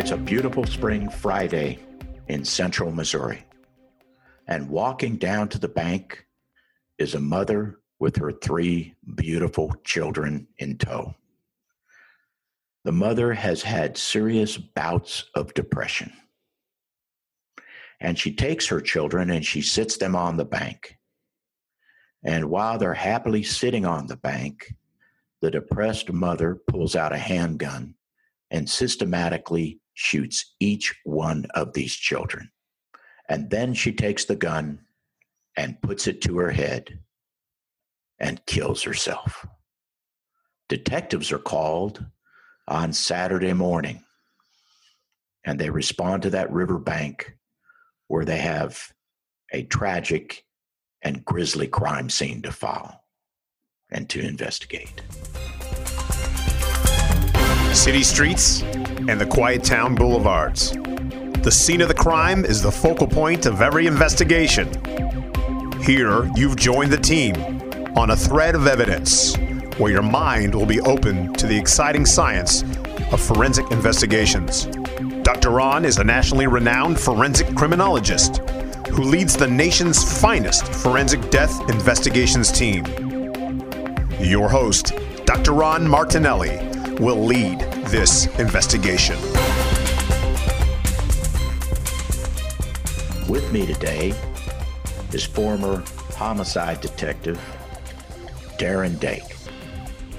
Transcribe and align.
It's 0.00 0.12
a 0.12 0.16
beautiful 0.16 0.64
spring 0.64 1.10
Friday 1.10 1.78
in 2.26 2.42
central 2.42 2.90
Missouri. 2.90 3.44
And 4.46 4.70
walking 4.70 5.16
down 5.16 5.50
to 5.50 5.58
the 5.58 5.68
bank 5.68 6.24
is 6.96 7.14
a 7.14 7.20
mother 7.20 7.80
with 7.98 8.16
her 8.16 8.32
three 8.32 8.94
beautiful 9.14 9.74
children 9.84 10.48
in 10.56 10.78
tow. 10.78 11.14
The 12.84 12.92
mother 12.92 13.34
has 13.34 13.60
had 13.60 13.98
serious 13.98 14.56
bouts 14.56 15.26
of 15.34 15.52
depression. 15.52 16.10
And 18.00 18.18
she 18.18 18.34
takes 18.34 18.68
her 18.68 18.80
children 18.80 19.28
and 19.28 19.44
she 19.44 19.60
sits 19.60 19.98
them 19.98 20.16
on 20.16 20.38
the 20.38 20.46
bank. 20.46 20.96
And 22.24 22.46
while 22.46 22.78
they're 22.78 22.94
happily 22.94 23.42
sitting 23.42 23.84
on 23.84 24.06
the 24.06 24.16
bank, 24.16 24.74
the 25.42 25.50
depressed 25.50 26.10
mother 26.10 26.58
pulls 26.66 26.96
out 26.96 27.12
a 27.12 27.18
handgun 27.18 27.96
and 28.50 28.68
systematically 28.68 29.78
shoots 30.00 30.54
each 30.60 30.98
one 31.04 31.44
of 31.54 31.74
these 31.74 31.94
children. 31.94 32.50
And 33.28 33.50
then 33.50 33.74
she 33.74 33.92
takes 33.92 34.24
the 34.24 34.34
gun 34.34 34.80
and 35.58 35.80
puts 35.82 36.06
it 36.06 36.22
to 36.22 36.38
her 36.38 36.50
head 36.50 37.00
and 38.18 38.44
kills 38.46 38.82
herself. 38.82 39.46
Detectives 40.70 41.30
are 41.30 41.38
called 41.38 42.06
on 42.66 42.94
Saturday 42.94 43.52
morning 43.52 44.02
and 45.44 45.60
they 45.60 45.68
respond 45.68 46.22
to 46.22 46.30
that 46.30 46.50
riverbank 46.50 47.36
where 48.08 48.24
they 48.24 48.38
have 48.38 48.92
a 49.52 49.64
tragic 49.64 50.46
and 51.02 51.24
grisly 51.26 51.66
crime 51.66 52.08
scene 52.08 52.40
to 52.40 52.52
follow 52.52 52.94
and 53.90 54.08
to 54.08 54.20
investigate. 54.20 55.02
City 57.74 58.02
streets 58.02 58.62
and 59.08 59.20
the 59.20 59.26
quiet 59.26 59.64
town 59.64 59.94
boulevards. 59.94 60.72
The 61.42 61.50
scene 61.50 61.80
of 61.80 61.88
the 61.88 61.94
crime 61.94 62.44
is 62.44 62.60
the 62.60 62.70
focal 62.70 63.06
point 63.06 63.46
of 63.46 63.62
every 63.62 63.86
investigation. 63.86 64.68
Here, 65.82 66.30
you've 66.36 66.56
joined 66.56 66.92
the 66.92 66.98
team 66.98 67.34
on 67.96 68.10
a 68.10 68.16
thread 68.16 68.54
of 68.54 68.66
evidence 68.66 69.36
where 69.78 69.90
your 69.90 70.02
mind 70.02 70.54
will 70.54 70.66
be 70.66 70.80
open 70.82 71.32
to 71.34 71.46
the 71.46 71.56
exciting 71.56 72.04
science 72.04 72.62
of 73.12 73.20
forensic 73.20 73.70
investigations. 73.70 74.66
Dr. 75.22 75.50
Ron 75.50 75.84
is 75.84 75.98
a 75.98 76.04
nationally 76.04 76.46
renowned 76.46 77.00
forensic 77.00 77.54
criminologist 77.56 78.38
who 78.88 79.02
leads 79.02 79.36
the 79.36 79.46
nation's 79.46 80.20
finest 80.20 80.66
forensic 80.66 81.30
death 81.30 81.70
investigations 81.70 82.52
team. 82.52 82.84
Your 84.20 84.48
host, 84.48 84.92
Dr. 85.24 85.52
Ron 85.52 85.88
Martinelli, 85.88 86.69
will 87.00 87.24
lead 87.24 87.58
this 87.86 88.26
investigation. 88.38 89.18
With 93.26 93.50
me 93.50 93.64
today 93.64 94.12
is 95.10 95.24
former 95.24 95.82
homicide 96.14 96.82
detective 96.82 97.40
Darren 98.58 99.00
Dake 99.00 99.34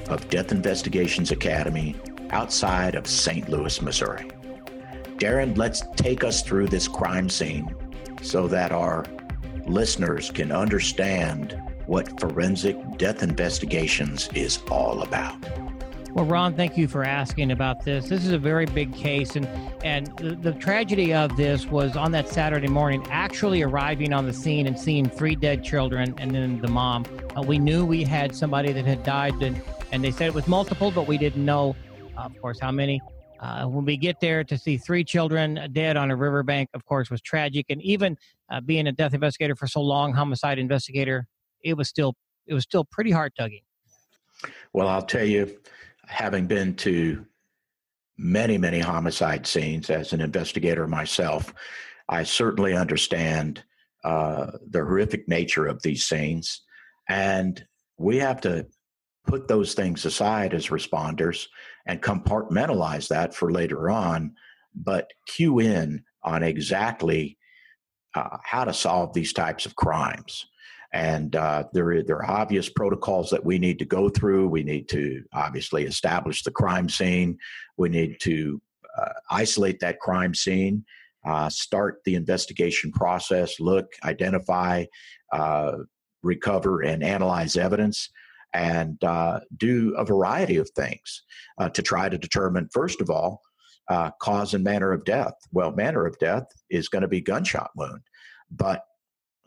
of 0.09 0.27
Death 0.29 0.51
Investigations 0.51 1.29
Academy 1.29 1.95
outside 2.31 2.95
of 2.95 3.05
St. 3.05 3.47
Louis, 3.47 3.79
Missouri. 3.79 4.31
Darren, 5.17 5.55
let's 5.55 5.83
take 5.95 6.23
us 6.23 6.41
through 6.41 6.65
this 6.65 6.87
crime 6.87 7.29
scene 7.29 7.75
so 8.23 8.47
that 8.47 8.71
our 8.71 9.05
listeners 9.67 10.31
can 10.31 10.51
understand 10.51 11.61
what 11.85 12.19
forensic 12.19 12.75
death 12.97 13.21
investigations 13.21 14.29
is 14.33 14.57
all 14.71 15.03
about. 15.03 15.60
Well, 16.13 16.25
Ron, 16.25 16.55
thank 16.55 16.77
you 16.77 16.89
for 16.89 17.05
asking 17.05 17.51
about 17.51 17.85
this. 17.85 18.09
This 18.09 18.25
is 18.25 18.33
a 18.33 18.37
very 18.37 18.65
big 18.65 18.93
case, 18.93 19.37
and 19.37 19.47
and 19.81 20.07
the, 20.17 20.35
the, 20.35 20.51
tragedy 20.51 21.13
of 21.13 21.37
this 21.37 21.67
was 21.67 21.95
on 21.95 22.11
that 22.11 22.27
Saturday 22.27 22.67
morning, 22.67 23.05
actually 23.09 23.61
arriving 23.61 24.11
on 24.11 24.25
the 24.25 24.33
scene 24.33 24.67
and 24.67 24.77
seeing 24.77 25.09
three 25.09 25.35
dead 25.35 25.63
children 25.63 26.13
and 26.17 26.31
then 26.31 26.59
the 26.59 26.67
mom. 26.67 27.05
Uh, 27.37 27.41
we 27.41 27.57
knew 27.57 27.85
we 27.85 28.03
had 28.03 28.35
somebody 28.35 28.73
that 28.73 28.85
had 28.85 29.03
died, 29.03 29.41
and, 29.41 29.61
and 29.93 30.03
they 30.03 30.11
said 30.11 30.27
it 30.27 30.33
was 30.33 30.49
multiple, 30.49 30.91
but 30.91 31.07
we 31.07 31.17
didn't 31.17 31.45
know, 31.45 31.77
uh, 32.17 32.23
of 32.23 32.37
course, 32.41 32.59
how 32.59 32.71
many. 32.71 33.01
Uh, 33.39 33.65
when 33.65 33.85
we 33.85 33.95
get 33.95 34.19
there 34.19 34.43
to 34.43 34.57
see 34.57 34.77
three 34.77 35.05
children 35.05 35.69
dead 35.71 35.95
on 35.95 36.11
a 36.11 36.15
riverbank, 36.15 36.69
of 36.73 36.83
course, 36.85 37.09
was 37.09 37.21
tragic. 37.21 37.67
And 37.69 37.81
even 37.81 38.17
uh, 38.51 38.59
being 38.59 38.87
a 38.87 38.91
death 38.91 39.13
investigator 39.13 39.55
for 39.55 39.65
so 39.65 39.79
long, 39.79 40.13
homicide 40.13 40.59
investigator, 40.59 41.25
it 41.63 41.77
was 41.77 41.87
still 41.87 42.15
it 42.47 42.53
was 42.53 42.63
still 42.63 42.83
pretty 42.83 43.11
heart 43.11 43.31
tugging. 43.37 43.61
Well, 44.73 44.89
I'll 44.89 45.01
tell 45.01 45.25
you, 45.25 45.57
having 46.11 46.45
been 46.45 46.75
to 46.75 47.25
many, 48.17 48.57
many 48.57 48.79
homicide 48.79 49.47
scenes 49.47 49.89
as 49.89 50.11
an 50.11 50.19
investigator 50.19 50.85
myself, 50.85 51.53
I 52.09 52.23
certainly 52.23 52.75
understand 52.75 53.63
uh, 54.03 54.51
the 54.69 54.79
horrific 54.79 55.27
nature 55.29 55.65
of 55.67 55.81
these 55.81 56.03
scenes. 56.03 56.61
And 57.07 57.65
we 57.97 58.17
have 58.17 58.41
to 58.41 58.67
put 59.25 59.47
those 59.47 59.73
things 59.73 60.05
aside 60.05 60.53
as 60.53 60.67
responders 60.67 61.47
and 61.85 62.01
compartmentalize 62.01 63.07
that 63.07 63.33
for 63.33 63.51
later 63.51 63.89
on, 63.89 64.33
but 64.75 65.11
cue 65.27 65.59
in 65.59 66.03
on 66.23 66.43
exactly 66.43 67.37
uh, 68.15 68.37
how 68.43 68.65
to 68.65 68.73
solve 68.73 69.13
these 69.13 69.31
types 69.31 69.65
of 69.65 69.77
crimes 69.77 70.45
and 70.93 71.35
uh, 71.35 71.63
there, 71.73 72.03
there 72.03 72.17
are 72.17 72.29
obvious 72.29 72.69
protocols 72.69 73.29
that 73.29 73.45
we 73.45 73.57
need 73.57 73.79
to 73.79 73.85
go 73.85 74.09
through. 74.09 74.49
We 74.49 74.63
need 74.63 74.89
to 74.89 75.23
obviously 75.33 75.85
establish 75.85 76.43
the 76.43 76.51
crime 76.51 76.89
scene. 76.89 77.37
We 77.77 77.89
need 77.89 78.17
to 78.21 78.61
uh, 78.97 79.13
isolate 79.29 79.79
that 79.79 79.99
crime 79.99 80.35
scene, 80.35 80.83
uh, 81.25 81.49
start 81.49 82.01
the 82.03 82.15
investigation 82.15 82.91
process, 82.91 83.59
look, 83.59 83.87
identify, 84.03 84.85
uh, 85.31 85.77
recover, 86.23 86.81
and 86.81 87.03
analyze 87.03 87.55
evidence, 87.55 88.09
and 88.53 89.01
uh, 89.05 89.39
do 89.55 89.95
a 89.97 90.03
variety 90.03 90.57
of 90.57 90.69
things 90.71 91.23
uh, 91.57 91.69
to 91.69 91.81
try 91.81 92.09
to 92.09 92.17
determine, 92.17 92.67
first 92.73 92.99
of 92.99 93.09
all, 93.09 93.41
cause 94.19 94.53
and 94.53 94.63
manner 94.63 94.91
of 94.91 95.05
death. 95.05 95.33
Well, 95.51 95.71
manner 95.71 96.05
of 96.05 96.17
death 96.19 96.47
is 96.69 96.89
going 96.89 97.01
to 97.01 97.07
be 97.07 97.21
gunshot 97.21 97.71
wound, 97.75 98.01
but 98.49 98.83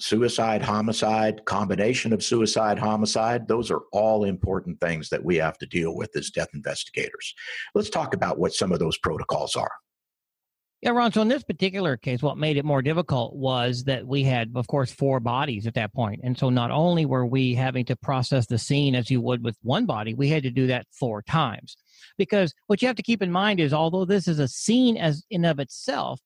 suicide, 0.04 0.60
homicide, 0.60 1.42
combination 1.46 2.12
of 2.12 2.22
suicide, 2.22 2.78
homicide, 2.78 3.48
those 3.48 3.70
are 3.70 3.80
all 3.90 4.24
important 4.24 4.78
things 4.78 5.08
that 5.08 5.24
we 5.24 5.36
have 5.36 5.56
to 5.56 5.66
deal 5.66 5.96
with 5.96 6.14
as 6.14 6.30
death 6.30 6.50
investigators. 6.52 7.34
Let's 7.74 7.88
talk 7.88 8.12
about 8.12 8.38
what 8.38 8.52
some 8.52 8.70
of 8.70 8.78
those 8.78 8.98
protocols 8.98 9.56
are. 9.56 9.72
Yeah, 10.82 10.90
Ron. 10.90 11.12
So 11.12 11.22
in 11.22 11.28
this 11.28 11.42
particular 11.42 11.96
case, 11.96 12.20
what 12.20 12.36
made 12.36 12.58
it 12.58 12.64
more 12.66 12.82
difficult 12.82 13.34
was 13.34 13.84
that 13.84 14.06
we 14.06 14.22
had, 14.22 14.52
of 14.54 14.66
course, 14.66 14.92
four 14.92 15.18
bodies 15.18 15.66
at 15.66 15.72
that 15.74 15.94
point. 15.94 16.20
And 16.22 16.38
so 16.38 16.50
not 16.50 16.70
only 16.70 17.06
were 17.06 17.24
we 17.24 17.54
having 17.54 17.86
to 17.86 17.96
process 17.96 18.44
the 18.44 18.58
scene 18.58 18.94
as 18.94 19.10
you 19.10 19.22
would 19.22 19.42
with 19.42 19.56
one 19.62 19.86
body, 19.86 20.12
we 20.12 20.28
had 20.28 20.42
to 20.42 20.50
do 20.50 20.66
that 20.66 20.86
four 20.92 21.22
times. 21.22 21.78
Because 22.18 22.52
what 22.66 22.82
you 22.82 22.88
have 22.88 22.96
to 22.96 23.02
keep 23.02 23.22
in 23.22 23.32
mind 23.32 23.60
is 23.60 23.72
although 23.72 24.04
this 24.04 24.28
is 24.28 24.38
a 24.38 24.48
scene 24.48 24.98
as 24.98 25.24
in 25.30 25.46
of 25.46 25.58
itself, 25.58 26.20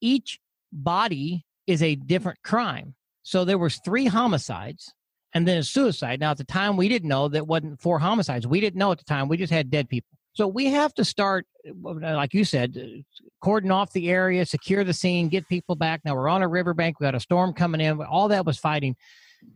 each 0.00 0.38
body 0.72 1.44
is 1.66 1.82
a 1.82 1.94
different 1.94 2.38
crime. 2.42 2.94
So 3.28 3.44
there 3.44 3.58
was 3.58 3.78
three 3.84 4.06
homicides 4.06 4.94
and 5.34 5.46
then 5.46 5.58
a 5.58 5.62
suicide. 5.62 6.18
Now 6.18 6.30
at 6.30 6.38
the 6.38 6.44
time 6.44 6.78
we 6.78 6.88
didn't 6.88 7.10
know 7.10 7.28
that 7.28 7.46
wasn't 7.46 7.78
four 7.78 7.98
homicides. 7.98 8.46
We 8.46 8.58
didn't 8.58 8.78
know 8.78 8.90
at 8.90 8.96
the 8.96 9.04
time. 9.04 9.28
We 9.28 9.36
just 9.36 9.52
had 9.52 9.70
dead 9.70 9.90
people. 9.90 10.08
So 10.32 10.48
we 10.48 10.64
have 10.68 10.94
to 10.94 11.04
start, 11.04 11.44
uh, 11.66 11.92
like 12.00 12.32
you 12.32 12.46
said, 12.46 12.78
uh, 12.82 13.02
cordon 13.42 13.70
off 13.70 13.92
the 13.92 14.08
area, 14.08 14.46
secure 14.46 14.82
the 14.82 14.94
scene, 14.94 15.28
get 15.28 15.46
people 15.46 15.76
back. 15.76 16.00
Now 16.06 16.14
we're 16.14 16.30
on 16.30 16.40
a 16.40 16.48
riverbank. 16.48 17.00
We 17.00 17.04
got 17.04 17.14
a 17.14 17.20
storm 17.20 17.52
coming 17.52 17.82
in. 17.82 18.00
All 18.00 18.28
that 18.28 18.46
was 18.46 18.56
fighting, 18.56 18.96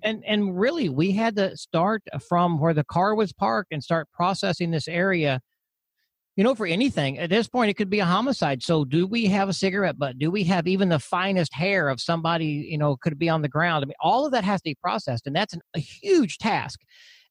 and 0.03 0.23
and 0.27 0.59
really 0.61 0.91
we 0.91 1.13
had 1.13 1.37
to 1.37 1.57
start 1.57 2.03
from 2.29 2.59
where 2.59 2.75
the 2.75 2.85
car 2.85 3.15
was 3.15 3.33
parked 3.33 3.73
and 3.73 3.83
start 3.83 4.07
processing 4.13 4.71
this 4.71 4.87
area 4.87 5.41
you 6.37 6.45
know, 6.45 6.55
for 6.55 6.67
anything 6.67 7.19
at 7.19 7.29
this 7.29 7.47
point, 7.47 7.71
it 7.71 7.75
could 7.75 7.91
be 7.91 7.99
a 7.99 8.07
homicide. 8.07 8.63
So, 8.63 8.85
do 8.85 9.07
we 9.07 9.27
have 9.27 9.49
a 9.49 9.53
cigarette 9.53 9.99
butt? 9.99 10.19
Do 10.19 10.31
we 10.31 10.45
have 10.45 10.67
even 10.67 10.89
the 10.89 10.99
finest 10.99 11.53
hair 11.53 11.89
of 11.89 12.01
somebody? 12.01 12.67
You 12.71 12.79
know, 12.79 12.97
could 12.97 13.19
be 13.19 13.29
on 13.29 13.43
the 13.43 13.49
ground. 13.49 13.85
I 13.85 13.87
mean, 13.87 13.95
all 14.01 14.25
of 14.25 14.33
that 14.33 14.45
has 14.45 14.61
to 14.63 14.71
be 14.71 14.77
processed, 14.83 15.27
and 15.27 15.37
that's 15.37 15.53
an, 15.53 15.61
a 15.75 15.79
huge 15.81 16.39
task. 16.39 16.81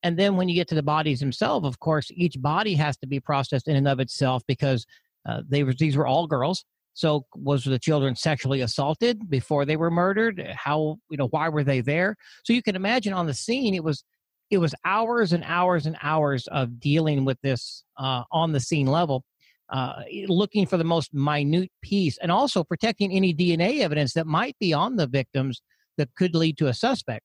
And 0.04 0.18
then 0.18 0.36
when 0.36 0.50
you 0.50 0.56
get 0.56 0.68
to 0.70 0.76
the 0.76 0.84
bodies 0.84 1.20
themselves, 1.20 1.66
of 1.66 1.80
course, 1.80 2.10
each 2.12 2.36
body 2.40 2.76
has 2.76 2.98
to 2.98 3.08
be 3.08 3.20
processed 3.20 3.68
in 3.68 3.76
and 3.76 3.88
of 3.88 4.00
itself 4.00 4.44
because 4.48 4.86
uh, 5.28 5.42
they 5.48 5.64
were 5.64 5.74
these 5.74 5.98
were 5.98 6.08
all 6.08 6.28
girls. 6.28 6.64
So, 6.94 7.26
was 7.36 7.64
the 7.64 7.80
children 7.80 8.16
sexually 8.16 8.62
assaulted 8.62 9.30
before 9.30 9.66
they 9.66 9.78
were 9.78 9.90
murdered? 9.90 10.46
How 10.56 10.98
you 11.10 11.18
know 11.18 11.28
why 11.28 11.50
were 11.50 11.64
they 11.64 11.82
there? 11.82 12.16
So 12.44 12.54
you 12.54 12.62
can 12.62 12.76
imagine 12.76 13.14
on 13.14 13.26
the 13.26 13.34
scene, 13.34 13.74
it 13.74 13.84
was 13.84 14.04
it 14.52 14.58
was 14.58 14.76
hours 14.86 15.32
and 15.34 15.44
hours 15.46 15.86
and 15.86 15.98
hours 16.04 16.46
of 16.48 16.80
dealing 16.80 17.26
with 17.26 17.40
this 17.42 17.84
uh, 17.98 18.24
on 18.32 18.52
the 18.52 18.60
scene 18.60 18.88
level, 18.88 19.24
uh, 19.70 20.04
looking 20.28 20.66
for 20.66 20.78
the 20.78 20.84
most 20.84 21.14
minute 21.14 21.72
piece, 21.82 22.18
and 22.18 22.32
also 22.32 22.64
protecting 22.64 23.14
any 23.14 23.34
DNA 23.34 23.80
evidence 23.80 24.14
that 24.14 24.28
might 24.28 24.58
be 24.60 24.74
on 24.74 24.98
the 24.98 25.08
victims 25.08 25.62
that 25.98 26.10
could 26.16 26.36
lead 26.36 26.58
to 26.58 26.68
a 26.68 26.74
suspect. 26.74 27.24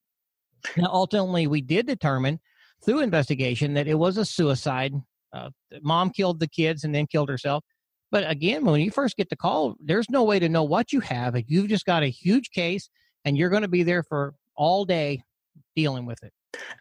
Now, 0.76 0.88
ultimately, 0.92 1.46
we 1.46 1.60
did 1.60 1.86
determine 1.86 2.40
through 2.84 3.00
investigation 3.00 3.74
that 3.74 3.88
it 3.88 3.94
was 3.94 4.16
a 4.16 4.24
suicide. 4.24 4.94
Uh, 5.32 5.50
mom 5.82 6.10
killed 6.10 6.40
the 6.40 6.48
kids 6.48 6.84
and 6.84 6.94
then 6.94 7.06
killed 7.06 7.28
herself. 7.28 7.62
But 8.10 8.28
again, 8.30 8.64
when 8.64 8.80
you 8.80 8.90
first 8.90 9.16
get 9.16 9.28
the 9.28 9.36
call, 9.36 9.74
there's 9.80 10.08
no 10.08 10.22
way 10.22 10.38
to 10.38 10.48
know 10.48 10.62
what 10.62 10.92
you 10.92 11.00
have. 11.00 11.36
You've 11.46 11.68
just 11.68 11.84
got 11.84 12.02
a 12.02 12.08
huge 12.08 12.50
case 12.50 12.88
and 13.24 13.36
you're 13.36 13.50
going 13.50 13.62
to 13.62 13.68
be 13.68 13.82
there 13.82 14.02
for 14.02 14.34
all 14.54 14.84
day 14.84 15.22
dealing 15.74 16.06
with 16.06 16.22
it. 16.22 16.32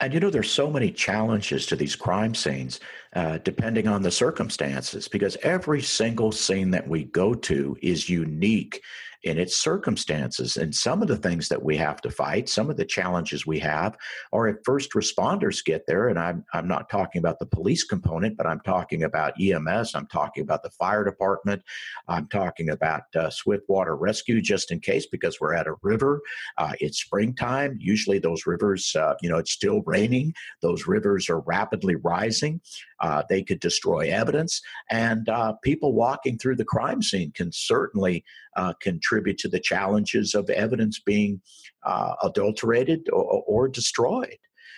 And 0.02 0.14
you 0.14 0.20
know, 0.20 0.30
there's 0.30 0.52
so 0.52 0.70
many 0.70 0.92
challenges 0.92 1.66
to 1.68 1.76
these 1.76 1.96
crime 1.96 2.36
scenes, 2.36 2.80
uh, 3.14 3.40
depending 3.40 3.88
on 3.88 4.02
the 4.02 4.12
circumstances, 4.12 5.08
because 5.08 5.38
every 5.44 5.82
single 5.82 6.32
scene 6.32 6.72
that 6.72 6.88
we 6.88 7.06
go 7.06 7.34
to 7.34 7.78
is 7.82 8.10
unique 8.10 8.82
in 9.26 9.40
its 9.40 9.58
circumstances. 9.58 10.56
And 10.56 10.74
some 10.74 11.02
of 11.02 11.08
the 11.08 11.18
things 11.18 11.50
that 11.50 11.62
we 11.62 11.76
have 11.78 12.00
to 12.02 12.12
fight, 12.12 12.48
some 12.48 12.70
of 12.70 12.78
the 12.78 12.86
challenges 12.86 13.46
we 13.46 13.60
have, 13.60 13.98
are 14.32 14.48
if 14.48 14.58
first 14.64 14.92
responders 14.94 15.66
get 15.66 15.86
there, 15.88 16.10
and 16.10 16.20
I'm, 16.20 16.46
I'm 16.54 16.68
not 16.68 16.90
talking 16.90 17.20
about 17.20 17.40
the 17.40 17.48
police 17.48 17.84
component, 17.84 18.38
but 18.38 18.46
I'm 18.46 18.62
talking 18.62 19.04
about 19.04 19.34
EMS, 19.42 19.96
I'm 19.96 20.06
talking 20.08 20.44
about 20.44 20.62
the 20.62 20.70
fire 20.70 21.04
department, 21.04 21.64
I'm 22.08 22.28
talking 22.28 22.70
about 22.70 23.04
uh, 23.16 23.32
swift 23.32 23.64
water 23.68 23.96
rescue, 23.96 24.42
just 24.42 24.72
in 24.72 24.80
case, 24.80 25.08
because 25.08 25.42
we're 25.42 25.56
at 25.56 25.68
a 25.68 25.76
river. 25.82 26.22
Uh, 26.60 26.74
it's 26.80 27.00
springtime. 27.00 27.78
Usually 27.82 28.20
those 28.20 28.46
rivers, 28.46 28.96
uh, 28.96 29.16
you 29.24 29.30
know, 29.30 29.40
it's 29.40 29.52
still 29.66 29.82
raining. 29.86 30.34
Those 30.62 30.86
rivers 30.86 31.28
are 31.30 31.40
rapidly 31.40 31.96
rising. 31.96 32.62
Uh, 33.00 33.24
they 33.30 33.42
could 33.42 33.60
destroy 33.60 34.12
evidence, 34.12 34.62
and 34.92 35.28
uh, 35.28 35.54
people 35.64 35.94
walking 35.94 36.38
through 36.38 36.58
the 36.58 36.66
crime 36.66 37.02
scene 37.02 37.32
can 37.32 37.52
certainly 37.52 38.24
uh, 38.56 38.74
contribute 38.80 39.40
to 39.40 39.50
the 39.50 39.60
challenges 39.60 40.36
of 40.36 40.50
evidence 40.52 41.00
being 41.00 41.42
uh, 41.84 42.14
adulterated 42.24 43.10
or, 43.12 43.44
or 43.48 43.68
destroyed. 43.68 44.38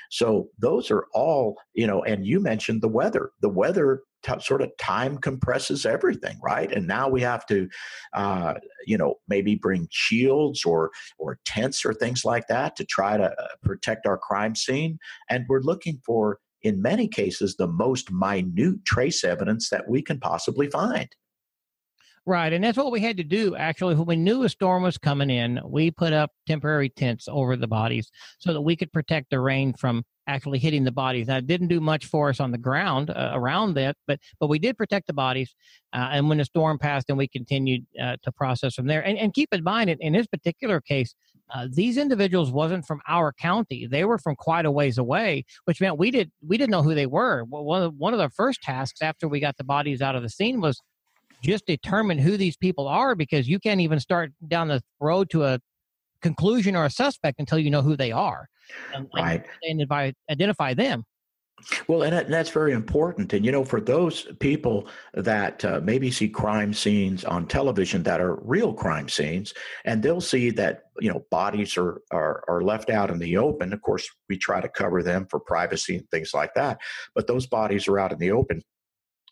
So 0.09 0.47
those 0.57 0.89
are 0.89 1.05
all, 1.13 1.57
you 1.73 1.85
know, 1.85 2.01
and 2.03 2.25
you 2.25 2.39
mentioned 2.39 2.81
the 2.81 2.87
weather. 2.87 3.31
The 3.41 3.49
weather 3.49 4.03
t- 4.27 4.39
sort 4.41 4.61
of 4.61 4.75
time 4.77 5.17
compresses 5.17 5.85
everything, 5.85 6.37
right? 6.43 6.71
And 6.71 6.87
now 6.87 7.07
we 7.09 7.21
have 7.21 7.45
to, 7.47 7.69
uh, 8.13 8.55
you 8.85 8.97
know, 8.97 9.15
maybe 9.27 9.55
bring 9.55 9.87
shields 9.91 10.65
or 10.65 10.91
or 11.17 11.39
tents 11.45 11.85
or 11.85 11.93
things 11.93 12.25
like 12.25 12.47
that 12.47 12.75
to 12.77 12.85
try 12.85 13.17
to 13.17 13.31
uh, 13.31 13.47
protect 13.63 14.05
our 14.05 14.17
crime 14.17 14.55
scene. 14.55 14.99
And 15.29 15.45
we're 15.47 15.61
looking 15.61 16.01
for 16.05 16.39
in 16.63 16.81
many 16.81 17.07
cases, 17.07 17.55
the 17.55 17.67
most 17.67 18.11
minute 18.11 18.83
trace 18.85 19.23
evidence 19.23 19.69
that 19.69 19.87
we 19.87 20.01
can 20.01 20.19
possibly 20.19 20.67
find. 20.67 21.09
Right. 22.27 22.51
And 22.51 22.61
that's 22.61 22.77
what 22.77 22.91
we 22.91 22.99
had 22.99 23.15
to 23.17 23.23
do. 23.23 23.55
Actually, 23.55 23.95
when 23.95 24.05
we 24.05 24.15
knew 24.17 24.43
a 24.43 24.49
storm 24.49 24.83
was 24.83 24.97
coming 24.97 25.29
in, 25.29 25.61
we 25.63 25.91
put 25.91 26.11
up 26.11 26.31
temporary 26.45 26.89
tents 26.89 27.29
over 27.29 27.55
the 27.55 27.69
bodies 27.69 28.11
so 28.37 28.51
that 28.51 28.59
we 28.59 28.75
could 28.75 28.91
protect 28.91 29.29
the 29.29 29.39
rain 29.39 29.73
from 29.73 30.03
actually 30.27 30.59
hitting 30.59 30.83
the 30.83 30.91
bodies. 30.91 31.27
That 31.27 31.47
didn't 31.47 31.69
do 31.69 31.79
much 31.79 32.05
for 32.05 32.27
us 32.27 32.41
on 32.41 32.51
the 32.51 32.57
ground 32.57 33.11
uh, 33.11 33.31
around 33.33 33.75
that, 33.75 33.95
but 34.07 34.19
but 34.41 34.47
we 34.47 34.59
did 34.59 34.77
protect 34.77 35.07
the 35.07 35.13
bodies. 35.13 35.55
Uh, 35.93 36.09
and 36.11 36.27
when 36.27 36.39
the 36.39 36.43
storm 36.43 36.77
passed, 36.77 37.05
and 37.07 37.17
we 37.17 37.29
continued 37.29 37.85
uh, 37.97 38.17
to 38.23 38.31
process 38.33 38.75
from 38.75 38.87
there. 38.87 39.01
And, 39.05 39.17
and 39.17 39.33
keep 39.33 39.53
in 39.53 39.63
mind, 39.63 39.89
in, 39.89 40.11
this 40.11 40.27
particular 40.27 40.81
case, 40.81 41.15
uh, 41.55 41.69
these 41.71 41.95
individuals 41.97 42.51
wasn't 42.51 42.85
from 42.85 42.99
our 43.07 43.31
county; 43.31 43.87
they 43.89 44.03
were 44.03 44.17
from 44.17 44.35
quite 44.35 44.65
a 44.65 44.71
ways 44.71 44.97
away, 44.97 45.45
which 45.63 45.79
meant 45.79 45.97
we 45.97 46.11
did 46.11 46.29
we 46.45 46.57
didn't 46.57 46.71
know 46.71 46.83
who 46.83 46.93
they 46.93 47.05
were. 47.05 47.45
One 47.45 47.83
of 47.83 47.93
one 47.95 48.13
of 48.13 48.19
the 48.19 48.29
first 48.29 48.61
tasks 48.63 49.01
after 49.01 49.29
we 49.29 49.39
got 49.39 49.55
the 49.55 49.63
bodies 49.63 50.01
out 50.01 50.17
of 50.17 50.23
the 50.23 50.29
scene 50.29 50.59
was 50.59 50.81
just 51.43 51.65
determine 51.65 52.17
who 52.17 52.37
these 52.37 52.57
people 52.57 52.87
are 52.87 53.15
because 53.15 53.47
you 53.47 53.59
can't 53.59 53.81
even 53.81 53.99
start 53.99 54.31
down 54.47 54.67
the 54.67 54.81
road 54.99 55.29
to 55.31 55.43
a 55.43 55.59
conclusion 56.21 56.75
or 56.75 56.85
a 56.85 56.89
suspect 56.89 57.39
until 57.39 57.59
you 57.59 57.69
know 57.69 57.81
who 57.81 57.95
they 57.95 58.11
are 58.11 58.47
and, 58.93 59.07
right. 59.15 59.45
and, 59.63 59.81
and 59.81 60.15
identify 60.29 60.73
them. 60.73 61.03
Well, 61.87 62.03
and 62.03 62.31
that's 62.31 62.51
very 62.51 62.71
important. 62.73 63.33
And, 63.33 63.43
you 63.43 63.51
know, 63.51 63.65
for 63.65 63.81
those 63.81 64.27
people 64.39 64.87
that 65.15 65.65
uh, 65.65 65.81
maybe 65.83 66.11
see 66.11 66.29
crime 66.29 66.71
scenes 66.71 67.25
on 67.25 67.47
television 67.47 68.03
that 68.03 68.21
are 68.21 68.35
real 68.43 68.73
crime 68.73 69.09
scenes, 69.09 69.55
and 69.83 70.03
they'll 70.03 70.21
see 70.21 70.51
that, 70.51 70.83
you 70.99 71.11
know, 71.11 71.25
bodies 71.31 71.75
are, 71.75 72.01
are, 72.11 72.43
are 72.47 72.61
left 72.61 72.91
out 72.91 73.09
in 73.09 73.17
the 73.17 73.37
open. 73.37 73.73
Of 73.73 73.81
course, 73.81 74.07
we 74.29 74.37
try 74.37 74.61
to 74.61 74.69
cover 74.69 75.01
them 75.01 75.25
for 75.31 75.39
privacy 75.39 75.97
and 75.97 76.09
things 76.11 76.31
like 76.31 76.53
that. 76.53 76.77
But 77.15 77.25
those 77.25 77.47
bodies 77.47 77.87
are 77.87 77.97
out 77.97 78.11
in 78.11 78.19
the 78.19 78.31
open 78.31 78.61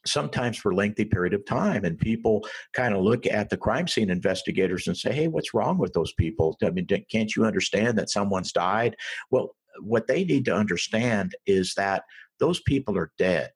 sometimes 0.05 0.57
for 0.57 0.73
lengthy 0.73 1.05
period 1.05 1.33
of 1.33 1.45
time 1.45 1.83
and 1.83 1.97
people 1.97 2.45
kind 2.73 2.93
of 2.93 3.01
look 3.01 3.25
at 3.25 3.49
the 3.49 3.57
crime 3.57 3.87
scene 3.87 4.09
investigators 4.09 4.87
and 4.87 4.97
say 4.97 5.11
hey 5.11 5.27
what's 5.27 5.53
wrong 5.53 5.77
with 5.77 5.93
those 5.93 6.13
people? 6.13 6.57
I 6.63 6.69
mean 6.69 6.87
can't 7.09 7.35
you 7.35 7.45
understand 7.45 7.97
that 7.97 8.09
someone's 8.09 8.51
died? 8.51 8.95
Well 9.31 9.55
what 9.81 10.07
they 10.07 10.23
need 10.23 10.45
to 10.45 10.55
understand 10.55 11.35
is 11.45 11.73
that 11.75 12.03
those 12.39 12.61
people 12.61 12.97
are 12.97 13.11
dead 13.17 13.51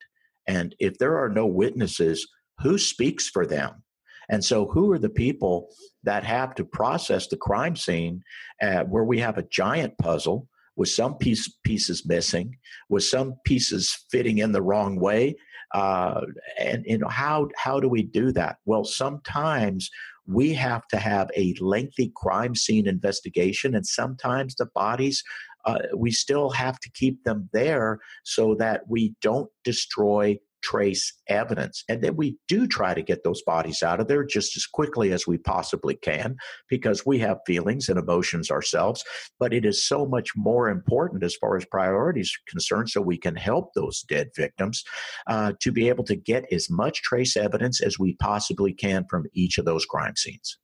and 0.48 0.76
if 0.80 0.98
there 0.98 1.18
are 1.18 1.30
no 1.30 1.46
witnesses 1.46 2.28
who 2.62 2.78
speaks 2.78 3.30
for 3.30 3.46
them? 3.46 3.84
And 4.30 4.44
so, 4.44 4.68
who 4.68 4.92
are 4.92 5.00
the 5.00 5.10
people 5.10 5.70
that 6.04 6.24
have 6.24 6.54
to 6.56 6.66
process 6.66 7.28
the 7.28 7.38
crime 7.38 7.76
scene 7.76 8.24
uh, 8.62 8.84
where 8.84 9.04
we 9.04 9.20
have 9.20 9.38
a 9.38 9.48
giant 9.50 9.98
puzzle 9.98 10.48
with 10.76 10.90
some 10.90 11.18
piece, 11.18 11.52
pieces 11.64 12.06
missing, 12.06 12.56
with 12.90 13.04
some 13.04 13.36
pieces 13.44 14.06
fitting 14.12 14.38
in 14.38 14.52
the 14.52 14.62
wrong 14.62 15.00
way, 15.00 15.36
uh, 15.74 16.22
and 16.60 16.84
you 16.86 16.98
know 16.98 17.08
how 17.08 17.50
how 17.56 17.80
do 17.80 17.90
we 17.90 18.04
do 18.04 18.32
that? 18.34 18.58
Well, 18.66 18.84
sometimes 18.84 19.90
we 20.28 20.54
have 20.54 20.88
to 20.90 20.98
have 20.98 21.30
a 21.36 21.56
lengthy 21.60 22.12
crime 22.16 22.56
scene 22.56 22.88
investigation, 22.88 23.76
and 23.76 23.86
sometimes 23.86 24.56
the 24.56 24.68
bodies 24.76 25.24
uh, 25.66 25.80
we 25.96 26.12
still 26.12 26.50
have 26.50 26.80
to 26.80 26.90
keep 26.92 27.24
them 27.24 27.50
there 27.54 28.00
so 28.24 28.56
that 28.56 28.82
we 28.88 29.14
don't 29.22 29.50
destroy 29.64 30.38
trace 30.62 31.14
evidence. 31.28 31.84
And 31.90 32.02
then 32.02 32.16
we 32.16 32.38
do 32.48 32.68
try 32.68 32.94
to 32.94 33.02
get 33.02 33.24
those 33.24 33.42
bodies 33.44 33.84
out 33.84 34.00
of 34.00 34.08
there 34.08 34.24
just 34.24 34.56
as 34.56 34.66
quickly 34.66 35.12
as 35.12 35.28
we 35.28 35.38
possibly 35.38 35.96
can 35.96 36.36
because 36.70 37.06
we 37.06 37.20
have 37.20 37.40
feelings 37.46 37.90
and 37.90 38.00
emotions 38.00 38.52
ourselves. 38.52 39.04
But 39.40 39.54
it 39.54 39.66
is 39.66 39.86
so 39.86 40.06
much 40.06 40.30
more 40.36 40.70
important 40.70 41.24
as 41.24 41.36
far 41.36 41.58
as 41.58 41.66
priorities 41.66 42.32
are 42.32 42.52
concerned 42.52 42.90
so 42.90 43.02
we 43.02 43.18
can 43.18 43.36
help 43.36 43.74
those 43.74 44.04
dead 44.08 44.30
victims 44.36 44.84
uh, 45.28 45.54
to 45.62 45.72
be 45.72 45.90
able 45.90 46.04
to 46.06 46.16
get 46.16 46.46
as 46.52 46.70
much 46.70 47.02
trace 47.02 47.38
evidence 47.38 47.82
as 47.82 48.00
we 48.00 48.16
possibly 48.16 48.74
can 48.74 49.06
from 49.10 49.26
each 49.34 49.58
of 49.58 49.66
those 49.66 49.86
crime 49.86 50.16
scenes. 50.16 50.58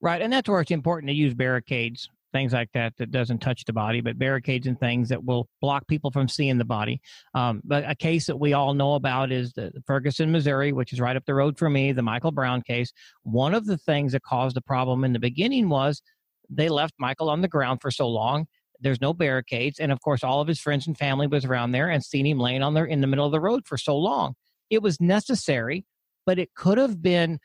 Right. 0.00 0.20
And 0.20 0.32
that's 0.32 0.48
where 0.48 0.60
it's 0.60 0.70
important 0.70 1.08
to 1.08 1.14
use 1.14 1.34
barricades 1.34 2.08
things 2.34 2.52
like 2.52 2.68
that 2.74 2.92
that 2.98 3.12
doesn't 3.12 3.38
touch 3.38 3.64
the 3.64 3.72
body, 3.72 4.00
but 4.00 4.18
barricades 4.18 4.66
and 4.66 4.78
things 4.78 5.08
that 5.08 5.24
will 5.24 5.48
block 5.60 5.86
people 5.86 6.10
from 6.10 6.26
seeing 6.26 6.58
the 6.58 6.64
body. 6.64 7.00
Um, 7.32 7.62
but 7.64 7.88
a 7.88 7.94
case 7.94 8.26
that 8.26 8.36
we 8.36 8.52
all 8.54 8.74
know 8.74 8.94
about 8.94 9.30
is 9.30 9.52
the 9.52 9.70
Ferguson, 9.86 10.32
Missouri, 10.32 10.72
which 10.72 10.92
is 10.92 11.00
right 11.00 11.16
up 11.16 11.24
the 11.26 11.34
road 11.34 11.56
from 11.56 11.74
me, 11.74 11.92
the 11.92 12.02
Michael 12.02 12.32
Brown 12.32 12.60
case. 12.60 12.92
One 13.22 13.54
of 13.54 13.66
the 13.66 13.78
things 13.78 14.12
that 14.12 14.22
caused 14.24 14.56
the 14.56 14.62
problem 14.62 15.04
in 15.04 15.12
the 15.12 15.20
beginning 15.20 15.68
was 15.68 16.02
they 16.50 16.68
left 16.68 16.94
Michael 16.98 17.30
on 17.30 17.40
the 17.40 17.48
ground 17.48 17.80
for 17.80 17.92
so 17.92 18.08
long. 18.08 18.46
There's 18.80 19.00
no 19.00 19.14
barricades, 19.14 19.78
and 19.78 19.92
of 19.92 20.00
course, 20.00 20.24
all 20.24 20.40
of 20.40 20.48
his 20.48 20.60
friends 20.60 20.88
and 20.88 20.98
family 20.98 21.28
was 21.28 21.44
around 21.44 21.70
there 21.70 21.88
and 21.88 22.04
seen 22.04 22.26
him 22.26 22.40
laying 22.40 22.64
on 22.64 22.74
there 22.74 22.84
in 22.84 23.00
the 23.00 23.06
middle 23.06 23.24
of 23.24 23.32
the 23.32 23.40
road 23.40 23.62
for 23.64 23.78
so 23.78 23.96
long. 23.96 24.34
It 24.70 24.82
was 24.82 25.00
necessary, 25.00 25.86
but 26.26 26.40
it 26.40 26.52
could 26.54 26.78
have 26.78 27.00
been 27.00 27.38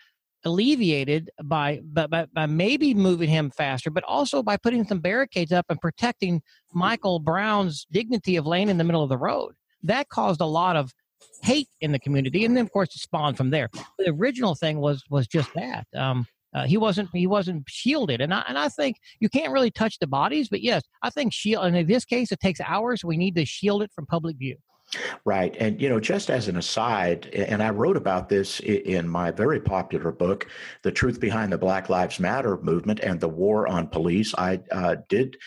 alleviated 0.46 1.30
by, 1.44 1.82
by, 1.84 2.26
by 2.34 2.46
maybe 2.46 2.94
moving 2.94 3.30
him 3.30 3.50
faster, 3.50 3.90
but 3.90 4.04
also 4.04 4.42
by 4.42 4.58
putting 4.58 4.86
some 4.86 5.00
barricades 5.00 5.52
up 5.52 5.66
and 5.70 5.80
protecting 5.82 6.42
Michael 6.74 7.20
Brown's 7.20 7.86
dignity 7.92 8.36
of 8.36 8.46
laying 8.46 8.70
in 8.70 8.78
the 8.78 8.84
middle 8.84 9.04
of 9.04 9.10
the 9.10 9.18
road. 9.18 9.54
That 9.84 10.10
caused 10.10 10.42
a 10.42 10.46
lot 10.46 10.76
of 10.76 10.94
hate 11.42 11.70
in 11.82 11.92
the 11.92 12.00
community, 12.00 12.46
and 12.46 12.56
then 12.56 12.66
of 12.66 12.72
course 12.72 12.96
it 12.96 13.00
spawned 13.00 13.38
from 13.38 13.50
there. 13.50 13.70
The 13.98 14.10
original 14.10 14.56
thing 14.56 14.80
was 14.80 15.04
was 15.10 15.28
just 15.28 15.54
that. 15.54 15.88
Um, 15.96 16.26
uh, 16.54 16.66
he 16.66 16.78
wasn't 16.78 17.10
he 17.14 17.28
wasn't 17.28 17.64
shielded, 17.68 18.22
and 18.22 18.34
I 18.34 18.44
and 18.48 18.58
I 18.58 18.70
think 18.70 18.98
you 19.20 19.30
can't 19.30 19.54
really 19.54 19.72
touch 19.72 20.00
the 20.00 20.08
bodies, 20.08 20.50
but 20.50 20.62
yes, 20.62 20.84
I 21.04 21.10
think 21.10 21.32
shield. 21.32 21.66
And 21.66 21.78
in 21.78 21.88
this 21.88 22.06
case, 22.06 22.32
it 22.32 22.40
takes 22.40 22.60
hours. 22.62 23.04
We 23.04 23.18
need 23.18 23.36
to 23.36 23.46
shield 23.46 23.84
it 23.84 23.92
from 23.94 24.06
public 24.06 24.38
view. 24.38 24.58
Right. 25.24 25.56
And, 25.60 25.80
you 25.80 25.88
know, 25.88 26.00
just 26.00 26.32
as 26.32 26.48
an 26.48 26.58
aside, 26.58 27.28
and 27.28 27.62
I 27.62 27.70
wrote 27.70 27.98
about 27.98 28.28
this 28.28 28.60
in 28.60 29.08
my 29.08 29.30
very 29.30 29.60
popular 29.60 30.12
book, 30.12 30.48
The 30.82 30.92
Truth 30.92 31.20
Behind 31.20 31.52
the 31.52 31.60
Black 31.60 31.90
Lives 31.90 32.20
Matter 32.20 32.58
Movement 32.58 33.00
and 33.02 33.20
the 33.20 33.28
War 33.28 33.68
on 33.68 33.88
Police. 33.88 34.34
I 34.36 34.60
uh, 34.72 34.96
did 35.08 35.38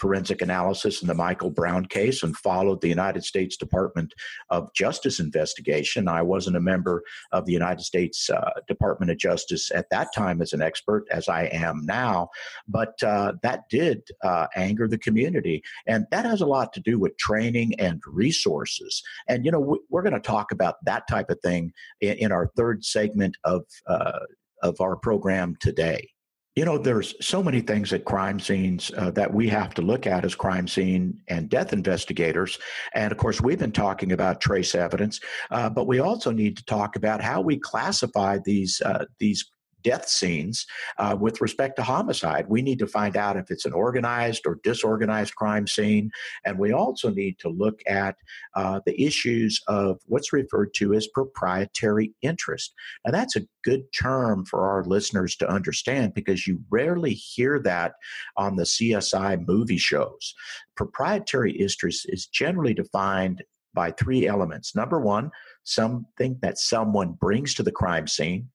forensic 0.00 0.40
analysis 0.40 1.02
in 1.02 1.08
the 1.08 1.14
Michael 1.14 1.50
Brown 1.50 1.86
case 1.86 2.22
and 2.22 2.36
followed 2.36 2.80
the 2.80 2.88
United 2.88 3.24
States 3.24 3.56
Department 3.56 4.14
of 4.50 4.72
Justice 4.72 5.18
investigation. 5.18 6.06
I 6.06 6.22
wasn't 6.22 6.56
a 6.56 6.60
member 6.60 7.02
of 7.32 7.44
the 7.44 7.52
United 7.52 7.82
States 7.82 8.30
uh, 8.30 8.50
Department 8.68 9.10
of 9.10 9.18
Justice 9.18 9.72
at 9.74 9.90
that 9.90 10.14
time 10.14 10.40
as 10.40 10.52
an 10.52 10.62
expert, 10.62 11.06
as 11.10 11.28
I 11.28 11.44
am 11.46 11.84
now, 11.84 12.28
but 12.68 13.02
uh, 13.02 13.32
that 13.42 13.68
did 13.68 14.02
uh, 14.22 14.46
anger 14.54 14.86
the 14.86 14.98
community. 14.98 15.62
And 15.86 16.06
that 16.12 16.24
has 16.24 16.40
a 16.40 16.46
lot 16.46 16.72
to 16.74 16.80
do 16.80 16.98
with 16.98 17.16
training 17.16 17.74
and 17.80 18.00
resources. 18.06 18.91
And, 19.28 19.44
you 19.44 19.50
know, 19.50 19.78
we're 19.90 20.02
going 20.02 20.12
to 20.14 20.20
talk 20.20 20.52
about 20.52 20.76
that 20.84 21.04
type 21.08 21.30
of 21.30 21.38
thing 21.40 21.72
in, 22.00 22.16
in 22.18 22.32
our 22.32 22.50
third 22.56 22.84
segment 22.84 23.36
of, 23.44 23.62
uh, 23.86 24.20
of 24.62 24.80
our 24.80 24.96
program 24.96 25.56
today. 25.60 26.08
You 26.54 26.66
know, 26.66 26.76
there's 26.76 27.14
so 27.26 27.42
many 27.42 27.62
things 27.62 27.94
at 27.94 28.04
crime 28.04 28.38
scenes 28.38 28.90
uh, 28.98 29.10
that 29.12 29.32
we 29.32 29.48
have 29.48 29.72
to 29.74 29.82
look 29.82 30.06
at 30.06 30.22
as 30.22 30.34
crime 30.34 30.68
scene 30.68 31.18
and 31.28 31.48
death 31.48 31.72
investigators. 31.72 32.58
And 32.94 33.10
of 33.10 33.16
course, 33.16 33.40
we've 33.40 33.58
been 33.58 33.72
talking 33.72 34.12
about 34.12 34.42
trace 34.42 34.74
evidence, 34.74 35.18
uh, 35.50 35.70
but 35.70 35.86
we 35.86 36.00
also 36.00 36.30
need 36.30 36.58
to 36.58 36.64
talk 36.66 36.96
about 36.96 37.22
how 37.22 37.40
we 37.40 37.58
classify 37.58 38.38
these 38.44 38.82
uh, 38.84 39.06
these 39.18 39.50
death 39.82 40.08
scenes 40.08 40.66
uh, 40.98 41.16
with 41.18 41.40
respect 41.40 41.76
to 41.76 41.82
homicide. 41.82 42.46
We 42.48 42.62
need 42.62 42.78
to 42.80 42.86
find 42.86 43.16
out 43.16 43.36
if 43.36 43.50
it's 43.50 43.64
an 43.64 43.72
organized 43.72 44.46
or 44.46 44.58
disorganized 44.62 45.34
crime 45.34 45.66
scene. 45.66 46.10
And 46.44 46.58
we 46.58 46.72
also 46.72 47.10
need 47.10 47.38
to 47.40 47.48
look 47.48 47.80
at 47.86 48.16
uh, 48.54 48.80
the 48.86 49.00
issues 49.00 49.60
of 49.68 50.00
what's 50.06 50.32
referred 50.32 50.74
to 50.74 50.94
as 50.94 51.06
proprietary 51.08 52.14
interest. 52.22 52.72
Now, 53.04 53.12
that's 53.12 53.36
a 53.36 53.46
good 53.64 53.84
term 53.98 54.44
for 54.44 54.68
our 54.68 54.84
listeners 54.84 55.36
to 55.36 55.48
understand 55.48 56.14
because 56.14 56.46
you 56.46 56.60
rarely 56.70 57.14
hear 57.14 57.60
that 57.60 57.94
on 58.36 58.56
the 58.56 58.64
CSI 58.64 59.46
movie 59.46 59.78
shows. 59.78 60.34
Proprietary 60.76 61.52
interest 61.52 62.06
is 62.08 62.26
generally 62.26 62.74
defined 62.74 63.42
by 63.74 63.90
three 63.92 64.26
elements. 64.26 64.74
Number 64.74 65.00
one, 65.00 65.30
something 65.64 66.38
that 66.42 66.58
someone 66.58 67.12
brings 67.12 67.54
to 67.54 67.62
the 67.62 67.72
crime 67.72 68.06
scene 68.06 68.48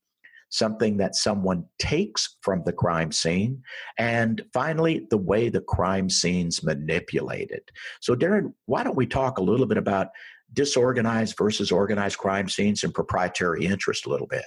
something 0.50 0.98
that 0.98 1.16
someone 1.16 1.66
takes 1.80 2.38
from 2.42 2.64
the 2.66 2.74
crime 2.74 3.12
scene, 3.12 3.62
and 3.98 4.44
finally, 4.54 5.06
the 5.10 5.18
way 5.18 5.50
the 5.50 5.62
crime 5.62 6.10
scene's 6.10 6.64
manipulated. 6.64 7.62
So, 8.02 8.16
Darren, 8.16 8.54
why 8.66 8.84
don't 8.84 8.96
we 8.96 9.08
talk 9.08 9.38
a 9.38 9.44
little 9.44 9.66
bit 9.66 9.78
about 9.78 10.08
disorganized 10.54 11.38
versus 11.38 11.72
organized 11.72 12.18
crime 12.18 12.50
scenes 12.50 12.84
and 12.84 12.94
proprietary 12.94 13.66
interest 13.66 14.06
a 14.06 14.10
little 14.10 14.28
bit? 14.28 14.46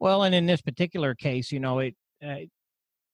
Well, 0.00 0.24
and 0.24 0.34
in 0.34 0.46
this 0.46 0.60
particular 0.60 1.14
case, 1.14 1.50
you 1.50 1.60
know, 1.60 1.78
it, 1.78 1.94
uh, 2.24 2.36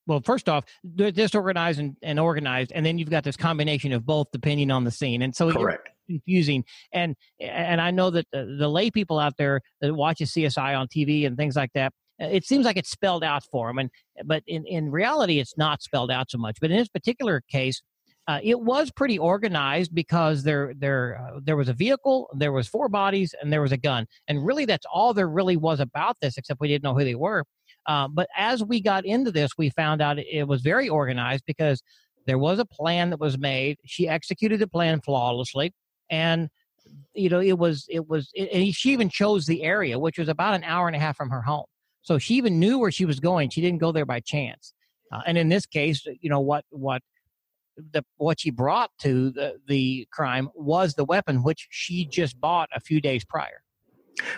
well, 0.07 0.21
first 0.25 0.49
off, 0.49 0.65
disorganized 0.97 1.79
and, 1.79 1.97
and, 2.03 2.19
organized, 2.19 2.73
and 2.75 2.85
then 2.85 2.99
you've 2.99 3.11
got 3.11 3.23
this 3.23 3.37
combination 3.37 3.93
of 3.93 4.05
both 4.05 4.27
depending 4.33 4.71
on 4.73 4.83
the 4.83 4.91
scene. 4.91 5.23
And 5.23 5.35
so 5.35 5.53
correct. 5.53 5.90
Confusing. 6.11 6.65
And 6.93 7.17
and 7.41 7.81
I 7.81 7.91
know 7.91 8.11
that 8.11 8.27
the, 8.33 8.57
the 8.59 8.69
lay 8.69 8.91
people 8.91 9.19
out 9.19 9.35
there 9.39 9.61
that 9.81 9.95
watches 9.95 10.33
CSI 10.33 10.79
on 10.79 10.89
TV 10.89 11.27
and 11.27 11.37
things 11.37 11.57
like 11.57 11.73
that, 11.75 11.93
uh, 12.21 12.27
it 12.27 12.45
seems 12.45 12.65
like 12.65 12.77
it's 12.77 12.91
spelled 12.91 13.25
out 13.25 13.45
for 13.51 13.69
them 13.69 13.79
and 13.79 13.91
but 14.25 14.43
in, 14.47 14.67
in 14.67 14.91
reality 14.91 15.39
it's 15.39 15.57
not 15.57 15.83
spelled 15.83 16.11
out 16.11 16.31
so 16.31 16.39
much. 16.39 16.57
But 16.61 16.71
in 16.71 16.79
this 16.79 16.89
particular 16.89 17.43
case 17.49 17.83
uh, 18.29 18.39
it 18.43 18.61
was 18.61 18.91
pretty 18.91 19.19
organized 19.19 19.95
because 19.95 20.43
there 20.43 20.73
there 20.77 21.21
uh, 21.21 21.41
there 21.43 21.57
was 21.57 21.69
a 21.69 21.73
vehicle 21.73 22.29
there 22.37 22.53
was 22.53 22.69
four 22.69 22.89
bodies 22.89 23.35
and 23.41 23.53
there 23.53 23.63
was 23.63 23.73
a 23.73 23.77
gun. 23.77 24.07
And 24.29 24.45
really 24.45 24.67
that's 24.67 24.87
all 24.93 25.15
there 25.15 25.29
really 25.29 25.57
was 25.57 25.81
about 25.81 26.17
this 26.21 26.37
except 26.37 26.61
we 26.61 26.69
didn't 26.69 26.85
know 26.85 26.95
who 26.95 27.05
they 27.05 27.15
were. 27.15 27.45
Uh, 27.87 28.09
but 28.09 28.29
as 28.37 28.63
we 28.63 28.81
got 28.83 29.07
into 29.07 29.33
this 29.33 29.53
we 29.57 29.71
found 29.71 30.03
out 30.03 30.19
it 30.19 30.47
was 30.47 30.61
very 30.61 30.89
organized 30.89 31.45
because 31.47 31.83
there 32.27 32.39
was 32.39 32.59
a 32.59 32.65
plan 32.65 33.11
that 33.11 33.19
was 33.19 33.39
made. 33.39 33.79
She 33.87 34.07
executed 34.07 34.61
the 34.61 34.69
plan 34.69 35.01
flawlessly 35.01 35.73
and 36.11 36.49
you 37.15 37.29
know 37.29 37.41
it 37.41 37.59
was 37.59 37.87
it 37.89 38.09
was 38.09 38.31
it, 38.35 38.51
and 38.53 38.75
she 38.75 38.93
even 38.93 39.09
chose 39.09 39.47
the 39.47 39.63
area 39.63 39.99
which 39.99 40.19
was 40.19 40.29
about 40.29 40.55
an 40.55 40.65
hour 40.65 40.87
and 40.87 40.97
a 40.97 40.99
half 40.99 41.17
from 41.17 41.31
her 41.31 41.43
home 41.43 41.65
so 42.03 42.19
she 42.19 42.35
even 42.35 42.59
knew 42.59 42.79
where 42.79 42.91
she 42.91 43.05
was 43.05 43.21
going. 43.21 43.51
She 43.51 43.61
didn't 43.61 43.81
go 43.81 43.93
there 43.93 44.07
by 44.07 44.21
chance. 44.21 44.73
Uh, 45.13 45.21
and 45.27 45.37
in 45.37 45.49
this 45.49 45.67
case, 45.67 46.05
you 46.21 46.31
know 46.31 46.41
what 46.41 46.65
what 46.71 47.03
the 47.93 48.05
what 48.17 48.41
she 48.41 48.51
brought 48.51 48.91
to 49.01 49.31
the 49.31 49.59
the 49.67 50.07
crime 50.13 50.49
was 50.55 50.95
the 50.95 51.05
weapon 51.05 51.43
which 51.43 51.67
she 51.71 52.05
just 52.05 52.41
bought 52.41 52.69
a 52.75 52.81
few 52.81 53.01
days 53.01 53.25
prior. 53.25 53.63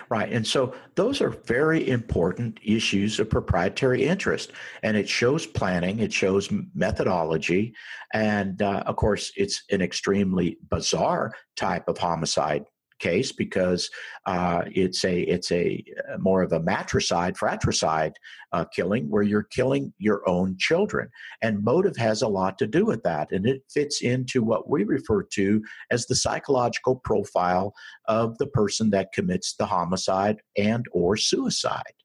Right. 0.09 0.31
And 0.31 0.45
so 0.45 0.75
those 0.95 1.21
are 1.21 1.29
very 1.29 1.89
important 1.89 2.59
issues 2.63 3.19
of 3.19 3.29
proprietary 3.29 4.05
interest. 4.05 4.51
And 4.81 4.95
it 4.95 5.09
shows 5.09 5.45
planning, 5.45 5.99
it 5.99 6.13
shows 6.13 6.49
methodology. 6.73 7.73
And 8.13 8.61
uh, 8.61 8.83
of 8.85 8.95
course, 8.95 9.31
it's 9.35 9.63
an 9.71 9.81
extremely 9.81 10.57
bizarre 10.69 11.33
type 11.55 11.87
of 11.87 11.97
homicide 11.97 12.65
case 13.03 13.31
because 13.31 13.89
uh, 14.25 14.63
it's 14.71 15.03
a 15.03 15.21
it's 15.21 15.51
a 15.51 15.83
uh, 16.09 16.17
more 16.17 16.41
of 16.41 16.53
a 16.53 16.61
matricide 16.61 17.37
fratricide 17.37 18.13
uh, 18.53 18.63
killing 18.73 19.09
where 19.09 19.23
you're 19.23 19.49
killing 19.59 19.93
your 19.97 20.27
own 20.27 20.55
children. 20.57 21.09
And 21.41 21.63
motive 21.63 21.97
has 21.97 22.21
a 22.21 22.27
lot 22.27 22.57
to 22.59 22.67
do 22.67 22.85
with 22.85 23.03
that 23.03 23.31
and 23.31 23.45
it 23.45 23.63
fits 23.69 24.01
into 24.01 24.41
what 24.41 24.69
we 24.69 24.85
refer 24.85 25.23
to 25.33 25.61
as 25.91 26.05
the 26.05 26.15
psychological 26.15 26.95
profile 27.03 27.73
of 28.07 28.37
the 28.37 28.47
person 28.47 28.89
that 28.91 29.13
commits 29.13 29.55
the 29.55 29.65
homicide 29.65 30.37
and 30.57 30.85
or 30.91 31.17
suicide. 31.17 31.95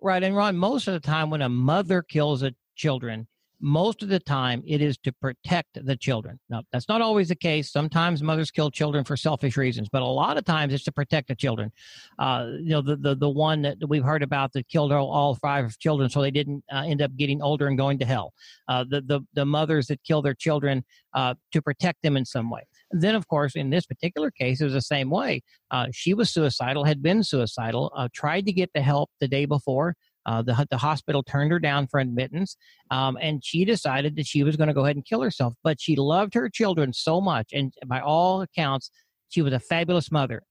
Right 0.00 0.22
and 0.22 0.36
ron 0.36 0.56
most 0.56 0.88
of 0.88 0.94
the 0.94 1.00
time 1.00 1.30
when 1.30 1.42
a 1.42 1.48
mother 1.48 2.02
kills 2.02 2.42
a 2.42 2.54
children 2.74 3.26
most 3.60 4.02
of 4.02 4.08
the 4.08 4.20
time 4.20 4.62
it 4.66 4.82
is 4.82 4.98
to 4.98 5.12
protect 5.12 5.84
the 5.84 5.96
children. 5.96 6.38
Now, 6.50 6.62
that's 6.72 6.88
not 6.88 7.00
always 7.00 7.28
the 7.28 7.36
case. 7.36 7.72
Sometimes 7.72 8.22
mothers 8.22 8.50
kill 8.50 8.70
children 8.70 9.04
for 9.04 9.16
selfish 9.16 9.56
reasons, 9.56 9.88
but 9.90 10.02
a 10.02 10.06
lot 10.06 10.36
of 10.36 10.44
times 10.44 10.74
it's 10.74 10.84
to 10.84 10.92
protect 10.92 11.28
the 11.28 11.34
children. 11.34 11.72
Uh, 12.18 12.48
you 12.60 12.70
know, 12.70 12.82
the, 12.82 12.96
the, 12.96 13.16
the 13.16 13.28
one 13.28 13.62
that 13.62 13.78
we've 13.88 14.04
heard 14.04 14.22
about 14.22 14.52
that 14.52 14.68
killed 14.68 14.92
all, 14.92 15.34
five 15.36 15.78
children 15.78 16.08
so 16.10 16.20
they 16.20 16.30
didn't 16.30 16.64
uh, 16.72 16.84
end 16.86 17.02
up 17.02 17.14
getting 17.16 17.42
older 17.42 17.66
and 17.66 17.76
going 17.76 17.98
to 17.98 18.04
hell. 18.04 18.32
Uh, 18.68 18.84
the, 18.88 19.00
the, 19.00 19.20
the 19.34 19.44
mothers 19.44 19.86
that 19.86 20.02
kill 20.04 20.22
their 20.22 20.34
children 20.34 20.84
uh, 21.14 21.34
to 21.52 21.62
protect 21.62 22.02
them 22.02 22.16
in 22.16 22.24
some 22.24 22.50
way. 22.50 22.62
then, 22.90 23.14
of 23.14 23.26
course, 23.26 23.56
in 23.56 23.70
this 23.70 23.86
particular 23.86 24.30
case, 24.30 24.60
it 24.60 24.64
was 24.64 24.72
the 24.74 24.80
same 24.82 25.10
way. 25.10 25.42
Uh, 25.70 25.86
she 25.92 26.14
was 26.14 26.30
suicidal, 26.30 26.84
had 26.84 27.02
been 27.02 27.22
suicidal, 27.22 27.92
uh, 27.96 28.08
tried 28.12 28.46
to 28.46 28.52
get 28.52 28.70
the 28.74 28.82
help 28.82 29.10
the 29.20 29.28
day 29.28 29.46
before, 29.46 29.96
uh, 30.26 30.42
the, 30.42 30.66
the 30.70 30.76
hospital 30.76 31.22
turned 31.22 31.52
her 31.52 31.58
down 31.58 31.86
for 31.86 32.00
admittance, 32.00 32.56
um, 32.90 33.16
and 33.20 33.44
she 33.44 33.64
decided 33.64 34.16
that 34.16 34.26
she 34.26 34.42
was 34.42 34.56
going 34.56 34.68
to 34.68 34.74
go 34.74 34.84
ahead 34.84 34.96
and 34.96 35.04
kill 35.04 35.22
herself. 35.22 35.54
But 35.62 35.80
she 35.80 35.96
loved 35.96 36.34
her 36.34 36.48
children 36.48 36.92
so 36.92 37.20
much, 37.20 37.50
and 37.52 37.72
by 37.86 38.00
all 38.00 38.42
accounts, 38.42 38.90
she 39.28 39.40
was 39.40 39.52
a 39.52 39.60
fabulous 39.60 40.10
mother, 40.10 40.42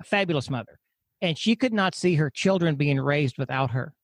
a 0.00 0.04
fabulous 0.04 0.50
mother. 0.50 0.78
And 1.22 1.38
she 1.38 1.56
could 1.56 1.72
not 1.72 1.94
see 1.94 2.14
her 2.16 2.30
children 2.30 2.76
being 2.76 3.00
raised 3.00 3.38
without 3.38 3.70
her. 3.70 3.94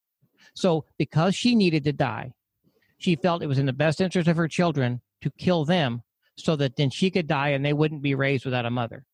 So, 0.54 0.86
because 0.98 1.34
she 1.34 1.54
needed 1.54 1.84
to 1.84 1.92
die, 1.92 2.32
she 2.98 3.14
felt 3.16 3.42
it 3.42 3.46
was 3.46 3.58
in 3.58 3.66
the 3.66 3.72
best 3.72 4.00
interest 4.00 4.28
of 4.28 4.36
her 4.36 4.48
children 4.48 5.00
to 5.22 5.30
kill 5.38 5.64
them 5.64 6.02
so 6.36 6.56
that 6.56 6.76
then 6.76 6.90
she 6.90 7.10
could 7.10 7.26
die 7.26 7.50
and 7.50 7.64
they 7.64 7.72
wouldn't 7.72 8.02
be 8.02 8.14
raised 8.14 8.44
without 8.44 8.66
a 8.66 8.70
mother. 8.70 9.04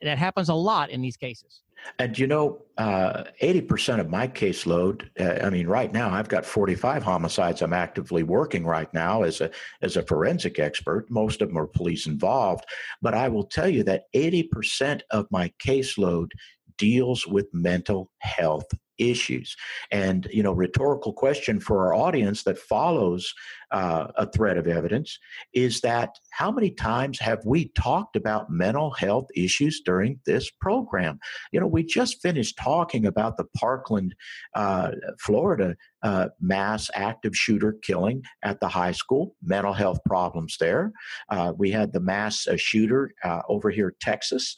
That 0.00 0.18
happens 0.18 0.48
a 0.48 0.54
lot 0.54 0.90
in 0.90 1.02
these 1.02 1.16
cases. 1.16 1.62
And 1.98 2.18
you 2.18 2.26
know, 2.26 2.62
uh, 2.76 3.24
80% 3.42 4.00
of 4.00 4.10
my 4.10 4.26
caseload, 4.26 5.08
uh, 5.20 5.46
I 5.46 5.50
mean, 5.50 5.66
right 5.66 5.92
now 5.92 6.10
I've 6.10 6.28
got 6.28 6.44
45 6.44 7.02
homicides 7.02 7.62
I'm 7.62 7.72
actively 7.72 8.22
working 8.22 8.64
right 8.64 8.92
now 8.92 9.22
as 9.22 9.40
a, 9.40 9.50
as 9.82 9.96
a 9.96 10.02
forensic 10.02 10.58
expert. 10.58 11.10
Most 11.10 11.40
of 11.40 11.48
them 11.48 11.58
are 11.58 11.66
police 11.66 12.06
involved. 12.06 12.64
But 13.00 13.14
I 13.14 13.28
will 13.28 13.44
tell 13.44 13.68
you 13.68 13.84
that 13.84 14.04
80% 14.14 15.02
of 15.10 15.26
my 15.30 15.52
caseload 15.64 16.30
deals 16.76 17.26
with 17.26 17.46
mental 17.52 18.10
health 18.18 18.66
issues. 18.98 19.56
And, 19.90 20.28
you 20.32 20.42
know, 20.42 20.52
rhetorical 20.52 21.12
question 21.12 21.60
for 21.60 21.86
our 21.86 21.94
audience 21.94 22.44
that 22.44 22.58
follows 22.58 23.32
uh, 23.70 24.06
a 24.16 24.30
thread 24.30 24.56
of 24.56 24.66
evidence 24.66 25.18
is 25.52 25.80
that 25.80 26.10
how 26.30 26.50
many 26.50 26.70
times 26.70 27.18
have 27.18 27.40
we 27.44 27.70
talked 27.70 28.14
about 28.14 28.50
mental 28.50 28.92
health 28.92 29.26
issues 29.34 29.80
during 29.84 30.20
this 30.26 30.50
program? 30.60 31.18
You 31.52 31.60
know, 31.60 31.66
we 31.66 31.82
just 31.84 32.22
finished 32.22 32.56
talking 32.58 33.04
about 33.04 33.36
the 33.36 33.46
Parkland, 33.56 34.14
uh, 34.54 34.92
Florida 35.18 35.76
uh, 36.04 36.28
mass 36.40 36.90
active 36.94 37.34
shooter 37.34 37.76
killing 37.82 38.22
at 38.42 38.60
the 38.60 38.68
high 38.68 38.92
school, 38.92 39.34
mental 39.42 39.72
health 39.72 39.98
problems 40.06 40.56
there. 40.60 40.92
Uh, 41.30 41.52
we 41.56 41.70
had 41.70 41.92
the 41.92 42.00
mass 42.00 42.46
uh, 42.46 42.56
shooter 42.56 43.12
uh, 43.24 43.40
over 43.48 43.70
here, 43.70 43.94
Texas, 44.00 44.56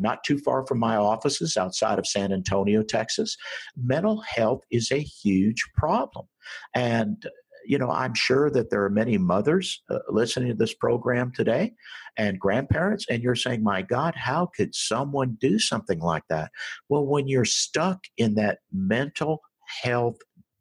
not 0.00 0.24
too 0.24 0.38
far 0.38 0.66
from 0.66 0.78
my 0.78 0.96
offices 0.96 1.56
outside 1.56 1.98
of 1.98 2.06
San 2.06 2.32
Antonio, 2.32 2.82
Texas. 2.82 3.36
Mental 3.76 4.22
health 4.22 4.62
is 4.70 4.90
a 4.90 4.98
huge 4.98 5.62
problem. 5.76 6.26
And 6.74 7.24
you 7.66 7.78
know, 7.78 7.90
I'm 7.90 8.14
sure 8.14 8.48
that 8.50 8.70
there 8.70 8.84
are 8.84 8.90
many 8.90 9.18
mothers 9.18 9.82
uh, 9.90 9.98
listening 10.08 10.48
to 10.48 10.54
this 10.54 10.74
program 10.74 11.32
today 11.34 11.74
and 12.16 12.38
grandparents, 12.38 13.06
and 13.10 13.22
you're 13.22 13.34
saying, 13.34 13.62
my 13.62 13.82
God, 13.82 14.14
how 14.14 14.50
could 14.56 14.74
someone 14.74 15.36
do 15.40 15.58
something 15.58 15.98
like 15.98 16.22
that? 16.28 16.50
Well, 16.88 17.04
when 17.04 17.28
you're 17.28 17.44
stuck 17.44 17.98
in 18.16 18.36
that 18.36 18.58
mental 18.72 19.40
health 19.82 20.16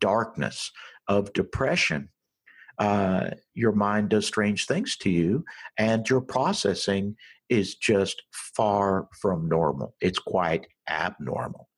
darkness 0.10 0.72
of 1.08 1.34
depression, 1.34 2.10
uh, 2.78 3.30
your 3.54 3.72
mind 3.72 4.10
does 4.10 4.28
strange 4.28 4.62
things 4.66 4.98
to 4.98 5.10
you, 5.10 5.44
and 5.78 6.10
your 6.10 6.22
processing 6.22 7.16
is 7.50 7.76
just 7.76 8.22
far 8.58 9.08
from 9.22 9.48
normal. 9.48 9.96
It's 10.02 10.20
quite 10.20 10.68
abnormal. 10.90 11.70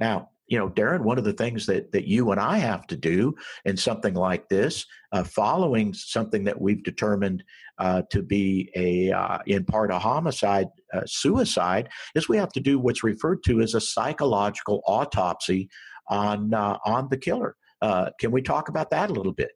Now, 0.00 0.30
you 0.48 0.58
know, 0.58 0.68
Darren, 0.68 1.02
one 1.02 1.18
of 1.18 1.24
the 1.24 1.32
things 1.32 1.66
that, 1.66 1.90
that 1.92 2.06
you 2.06 2.30
and 2.30 2.40
I 2.40 2.58
have 2.58 2.86
to 2.88 2.96
do 2.96 3.34
in 3.64 3.76
something 3.76 4.14
like 4.14 4.48
this, 4.48 4.86
uh, 5.12 5.24
following 5.24 5.92
something 5.92 6.44
that 6.44 6.60
we've 6.60 6.84
determined 6.84 7.42
uh, 7.78 8.02
to 8.12 8.22
be 8.22 8.70
a, 8.76 9.10
uh, 9.10 9.38
in 9.46 9.64
part, 9.64 9.90
a 9.90 9.98
homicide, 9.98 10.68
uh, 10.94 11.02
suicide, 11.06 11.88
is 12.14 12.28
we 12.28 12.36
have 12.36 12.52
to 12.52 12.60
do 12.60 12.78
what's 12.78 13.02
referred 13.02 13.42
to 13.44 13.60
as 13.60 13.74
a 13.74 13.80
psychological 13.80 14.82
autopsy 14.86 15.68
on 16.08 16.54
uh, 16.54 16.78
on 16.84 17.08
the 17.10 17.18
killer. 17.26 17.56
Uh, 17.82 18.10
can 18.18 18.30
we 18.30 18.42
talk 18.42 18.68
about 18.68 18.90
that 18.90 19.10
a 19.10 19.12
little 19.12 19.32
bit? 19.32 19.52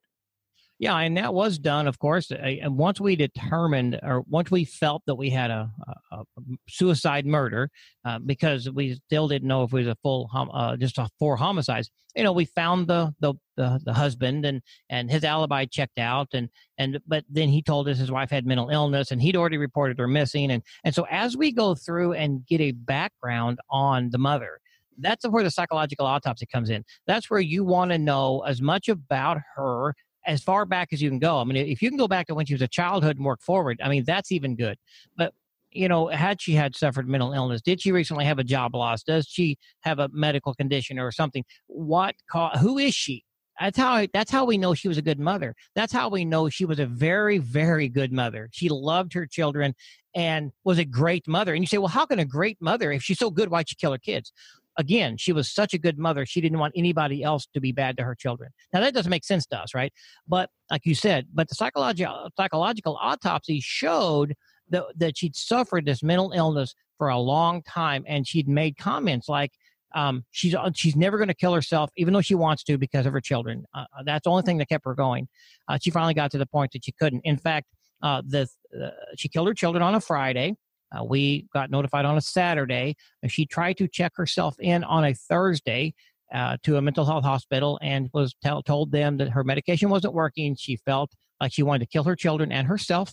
Yeah, 0.81 0.97
and 0.97 1.15
that 1.19 1.35
was 1.35 1.59
done, 1.59 1.87
of 1.87 1.99
course. 1.99 2.31
And 2.31 2.79
once 2.79 2.99
we 2.99 3.15
determined, 3.15 4.01
or 4.03 4.23
once 4.23 4.51
we 4.51 4.65
felt 4.65 5.03
that 5.07 5.17
we 5.17 5.29
had 5.29 5.51
a, 5.51 5.71
a, 6.11 6.23
suicide 6.71 7.27
murder, 7.27 7.71
uh, 8.07 8.19
because 8.19 8.71
we 8.71 8.95
still 8.95 9.29
didn't 9.29 9.47
know 9.47 9.63
if 9.65 9.75
it 9.75 9.77
was 9.77 9.87
a 9.89 9.97
full, 10.03 10.31
uh, 10.35 10.79
just 10.79 10.97
a 10.97 11.07
four 11.19 11.37
homicides. 11.37 11.91
You 12.17 12.23
know, 12.25 12.33
we 12.33 12.47
found 12.47 12.87
the, 12.87 13.15
the 13.21 13.35
the 13.59 13.79
the 13.85 13.93
husband, 13.93 14.47
and 14.47 14.63
and 14.89 15.11
his 15.11 15.23
alibi 15.23 15.67
checked 15.67 15.99
out, 15.99 16.29
and 16.33 16.49
and 16.79 16.99
but 17.07 17.25
then 17.29 17.51
he 17.51 17.61
told 17.61 17.87
us 17.87 17.99
his 17.99 18.11
wife 18.11 18.31
had 18.31 18.47
mental 18.47 18.71
illness, 18.71 19.11
and 19.11 19.21
he'd 19.21 19.37
already 19.37 19.59
reported 19.59 19.99
her 19.99 20.09
missing, 20.09 20.51
and 20.51 20.63
and 20.83 20.95
so 20.95 21.07
as 21.11 21.37
we 21.37 21.53
go 21.53 21.75
through 21.75 22.15
and 22.15 22.47
get 22.47 22.63
a 22.63 22.73
background 22.73 23.59
on 23.69 24.09
the 24.09 24.19
mother, 24.19 24.61
that's 25.01 25.27
where 25.29 25.43
the 25.43 25.51
psychological 25.51 26.07
autopsy 26.07 26.47
comes 26.47 26.71
in. 26.71 26.85
That's 27.07 27.31
where 27.31 27.41
you 27.41 27.65
want 27.65 27.91
to 27.91 27.99
know 27.99 28.41
as 28.47 28.61
much 28.61 28.89
about 28.89 29.39
her 29.57 29.95
as 30.27 30.43
far 30.43 30.67
back 30.67 30.89
as 30.93 31.01
you 31.01 31.09
can 31.09 31.19
go. 31.19 31.39
I 31.39 31.45
mean, 31.45 31.57
if 31.57 31.81
you 31.81 31.89
can 31.89 31.99
go 31.99 32.09
back 32.09 32.27
to 32.27 32.35
when 32.35 32.47
she 32.47 32.55
was 32.55 32.63
a 32.63 32.69
childhood 32.69 33.17
and 33.17 33.25
work 33.25 33.41
forward, 33.41 33.81
I 33.83 33.89
mean, 33.89 34.05
that's 34.07 34.31
even 34.33 34.57
good. 34.57 34.77
But 35.17 35.33
you 35.73 35.89
know, 35.89 36.09
had 36.09 36.41
she 36.41 36.55
had 36.55 36.75
suffered 36.75 37.09
mental 37.09 37.33
illness? 37.33 37.63
Did 37.63 37.81
she 37.81 37.93
recently 37.93 38.25
have 38.25 38.39
a 38.39 38.45
job 38.45 38.75
loss? 38.75 39.03
Does 39.03 39.27
she 39.27 39.57
have 39.83 39.99
a 39.99 40.09
medical 40.13 40.55
condition 40.55 40.99
or 40.99 41.13
something? 41.13 41.45
What? 41.69 42.17
Who 42.61 42.79
is 42.79 42.95
she? 42.95 43.25
That's 43.61 43.79
how. 43.79 44.07
That's 44.13 44.31
how 44.31 44.47
we 44.47 44.59
know 44.59 44.75
she 44.75 44.89
was 44.89 44.99
a 44.99 45.03
good 45.03 45.21
mother. 45.21 45.55
That's 45.75 45.93
how 45.93 46.09
we 46.09 46.25
know 46.25 46.49
she 46.49 46.65
was 46.65 46.81
a 46.81 46.87
very, 46.87 47.39
very 47.39 47.89
good 47.89 48.13
mother. 48.13 48.49
She 48.53 48.69
loved 48.69 49.13
her 49.13 49.27
children 49.27 49.75
and 50.15 50.51
was 50.65 50.79
a 50.79 50.85
great 50.85 51.29
mother. 51.29 51.55
And 51.55 51.63
you 51.63 51.67
say, 51.67 51.79
well, 51.79 51.89
how 51.89 52.07
can 52.07 52.19
a 52.19 52.25
great 52.25 52.59
mother, 52.61 52.91
if 52.91 53.03
she's 53.03 53.19
so 53.19 53.31
good, 53.31 53.51
why'd 53.51 53.69
she 53.69 53.77
kill 53.77 53.93
her 53.93 53.99
kids? 53.99 54.33
Again, 54.81 55.17
she 55.17 55.33
was 55.33 55.53
such 55.53 55.75
a 55.75 55.79
good 55.79 55.99
mother. 55.99 56.25
She 56.25 56.41
didn't 56.41 56.59
want 56.59 56.73
anybody 56.75 57.23
else 57.23 57.47
to 57.55 57.61
be 57.61 57.71
bad 57.71 57.97
to 57.99 58.03
her 58.03 58.15
children. 58.15 58.51
Now 58.73 58.81
that 58.81 58.95
doesn't 58.95 59.11
make 59.11 59.25
sense 59.25 59.47
to 59.47 59.59
us, 59.59 59.75
right? 59.75 59.93
But 60.27 60.51
like 60.71 60.83
you 60.85 60.95
said, 60.95 61.27
but 61.33 61.49
the 61.49 61.55
psychological 61.55 62.31
psychological 62.37 62.99
autopsy 63.01 63.61
showed 63.61 64.35
that 64.71 64.85
that 64.97 65.19
she'd 65.19 65.37
suffered 65.37 65.85
this 65.85 66.03
mental 66.03 66.33
illness 66.33 66.75
for 66.99 67.09
a 67.09 67.19
long 67.19 67.63
time, 67.63 68.05
and 68.09 68.27
she'd 68.27 68.49
made 68.49 68.77
comments 68.77 69.29
like. 69.29 69.53
Um, 69.93 70.25
she's 70.31 70.55
uh, 70.55 70.71
she's 70.73 70.95
never 70.95 71.19
going 71.19 71.27
to 71.27 71.35
kill 71.35 71.53
herself, 71.53 71.91
even 71.97 72.15
though 72.15 72.21
she 72.21 72.37
wants 72.37 72.63
to, 72.63 72.79
because 72.79 73.07
of 73.07 73.13
her 73.13 73.21
children. 73.21 73.65
Uh, 73.75 73.87
uh, 73.99 74.05
that's 74.05 74.23
the 74.23 74.31
only 74.31 74.45
thing 74.45 74.59
that 74.59 74.69
kept 74.69 74.85
her 74.85 74.95
going. 74.95 75.27
Uh, 75.67 75.79
she 75.83 75.91
finally 75.91 76.15
got 76.15 76.31
to 76.31 76.39
the 76.39 76.47
point 76.47 76.71
that 76.75 76.85
she 76.85 76.93
couldn't. 76.93 77.23
In 77.25 77.37
fact, 77.37 77.67
uh, 78.01 78.23
the 78.25 78.49
uh, 78.81 78.91
she 79.17 79.29
killed 79.29 79.49
her 79.49 79.55
children 79.55 79.83
on 79.83 79.97
a 79.97 80.01
Friday. 80.01 80.55
Uh, 80.93 81.05
we 81.05 81.47
got 81.53 81.71
notified 81.71 82.05
on 82.05 82.17
a 82.17 82.21
Saturday. 82.21 82.97
She 83.29 83.47
tried 83.47 83.79
to 83.79 83.89
check 83.89 84.13
herself 84.15 84.57
in 84.59 84.85
on 84.85 85.05
a 85.05 85.15
Thursday 85.15 85.95
uh, 86.33 86.57
to 86.63 86.77
a 86.77 86.83
mental 86.83 87.05
health 87.05 87.25
hospital 87.25 87.79
and 87.83 88.09
was 88.13 88.35
tell, 88.43 88.63
told 88.63 88.93
them 88.93 89.17
that 89.19 89.31
her 89.31 89.45
medication 89.45 89.91
wasn't 89.91 90.15
working. 90.15 90.55
She 90.57 90.77
felt 90.77 91.13
like 91.41 91.53
she 91.53 91.63
wanted 91.63 91.81
to 91.81 91.87
kill 91.87 92.05
her 92.05 92.17
children 92.17 92.53
and 92.53 92.67
herself. 92.67 93.13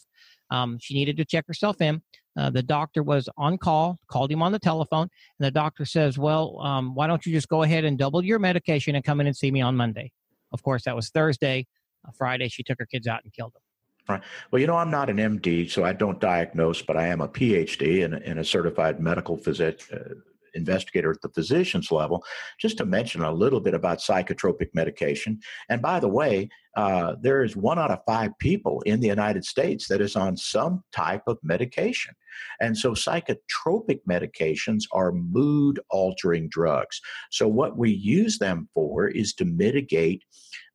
Um, 0.49 0.77
she 0.79 0.93
needed 0.93 1.17
to 1.17 1.25
check 1.25 1.45
herself 1.47 1.81
in. 1.81 2.01
Uh, 2.37 2.51
the 2.51 2.61
doctor 2.61 3.01
was 3.01 3.27
on 3.37 3.57
call, 3.57 3.97
called 4.07 4.31
him 4.31 4.43
on 4.43 4.51
the 4.51 4.59
telephone, 4.59 5.09
and 5.39 5.45
the 5.45 5.51
doctor 5.51 5.85
says, 5.85 6.19
Well, 6.19 6.59
um, 6.59 6.93
why 6.93 7.07
don't 7.07 7.25
you 7.25 7.33
just 7.33 7.49
go 7.49 7.63
ahead 7.63 7.83
and 7.83 7.97
double 7.97 8.23
your 8.23 8.37
medication 8.37 8.95
and 8.95 9.03
come 9.03 9.19
in 9.19 9.27
and 9.27 9.35
see 9.35 9.49
me 9.49 9.61
on 9.61 9.75
Monday? 9.75 10.11
Of 10.51 10.61
course, 10.61 10.83
that 10.83 10.95
was 10.95 11.09
Thursday. 11.09 11.65
Uh, 12.07 12.11
Friday, 12.15 12.47
she 12.47 12.63
took 12.63 12.77
her 12.79 12.85
kids 12.85 13.07
out 13.07 13.21
and 13.23 13.33
killed 13.33 13.53
them. 13.53 13.61
Right. 14.09 14.21
Well, 14.51 14.61
you 14.61 14.67
know, 14.67 14.77
I'm 14.77 14.91
not 14.91 15.09
an 15.09 15.17
MD, 15.17 15.69
so 15.69 15.83
I 15.83 15.93
don't 15.93 16.19
diagnose, 16.19 16.81
but 16.81 16.95
I 16.95 17.07
am 17.07 17.19
a 17.19 17.27
PhD 17.27 18.05
and, 18.05 18.13
and 18.13 18.39
a 18.39 18.43
certified 18.43 19.01
medical 19.01 19.37
physician. 19.37 19.79
Uh, 19.93 20.13
investigator 20.53 21.11
at 21.11 21.21
the 21.21 21.29
physician's 21.29 21.91
level, 21.91 22.23
just 22.59 22.77
to 22.77 22.85
mention 22.85 23.21
a 23.21 23.31
little 23.31 23.59
bit 23.59 23.73
about 23.73 23.99
psychotropic 23.99 24.69
medication. 24.73 25.39
And 25.69 25.81
by 25.81 25.99
the 25.99 26.07
way, 26.07 26.49
uh, 26.75 27.15
there 27.21 27.43
is 27.43 27.55
one 27.55 27.79
out 27.79 27.91
of 27.91 27.99
five 28.05 28.31
people 28.39 28.81
in 28.81 28.99
the 28.99 29.07
United 29.07 29.45
States 29.45 29.87
that 29.87 30.01
is 30.01 30.15
on 30.15 30.35
some 30.35 30.83
type 30.91 31.23
of 31.27 31.37
medication. 31.41 32.13
And 32.59 32.77
so 32.77 32.91
psychotropic 32.91 34.01
medications 34.07 34.83
are 34.91 35.11
mood 35.11 35.79
altering 35.89 36.49
drugs. 36.49 37.01
So 37.31 37.47
what 37.47 37.77
we 37.77 37.91
use 37.91 38.37
them 38.37 38.69
for 38.73 39.07
is 39.07 39.33
to 39.35 39.45
mitigate 39.45 40.23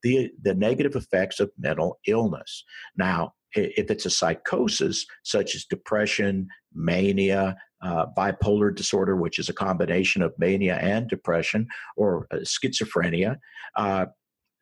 the, 0.03 0.31
the 0.43 0.55
negative 0.55 0.97
effects 0.97 1.41
of 1.41 1.51
mental 1.59 1.99
illness. 2.07 2.65
Now, 2.97 3.35
if 3.55 3.91
it's 3.91 4.07
a 4.07 4.11
psychosis 4.11 5.07
such 5.25 5.55
as 5.55 5.65
depression, 5.65 6.49
mania, 6.75 7.57
uh, 7.83 8.07
bipolar 8.17 8.75
disorder, 8.75 9.17
which 9.17 9.39
is 9.39 9.49
a 9.49 9.55
combination 9.55 10.23
of 10.23 10.33
mania 10.39 10.77
and 10.77 11.09
depression, 11.09 11.67
or 11.97 12.27
uh, 12.31 12.37
schizophrenia, 12.37 13.37
uh, 13.77 14.07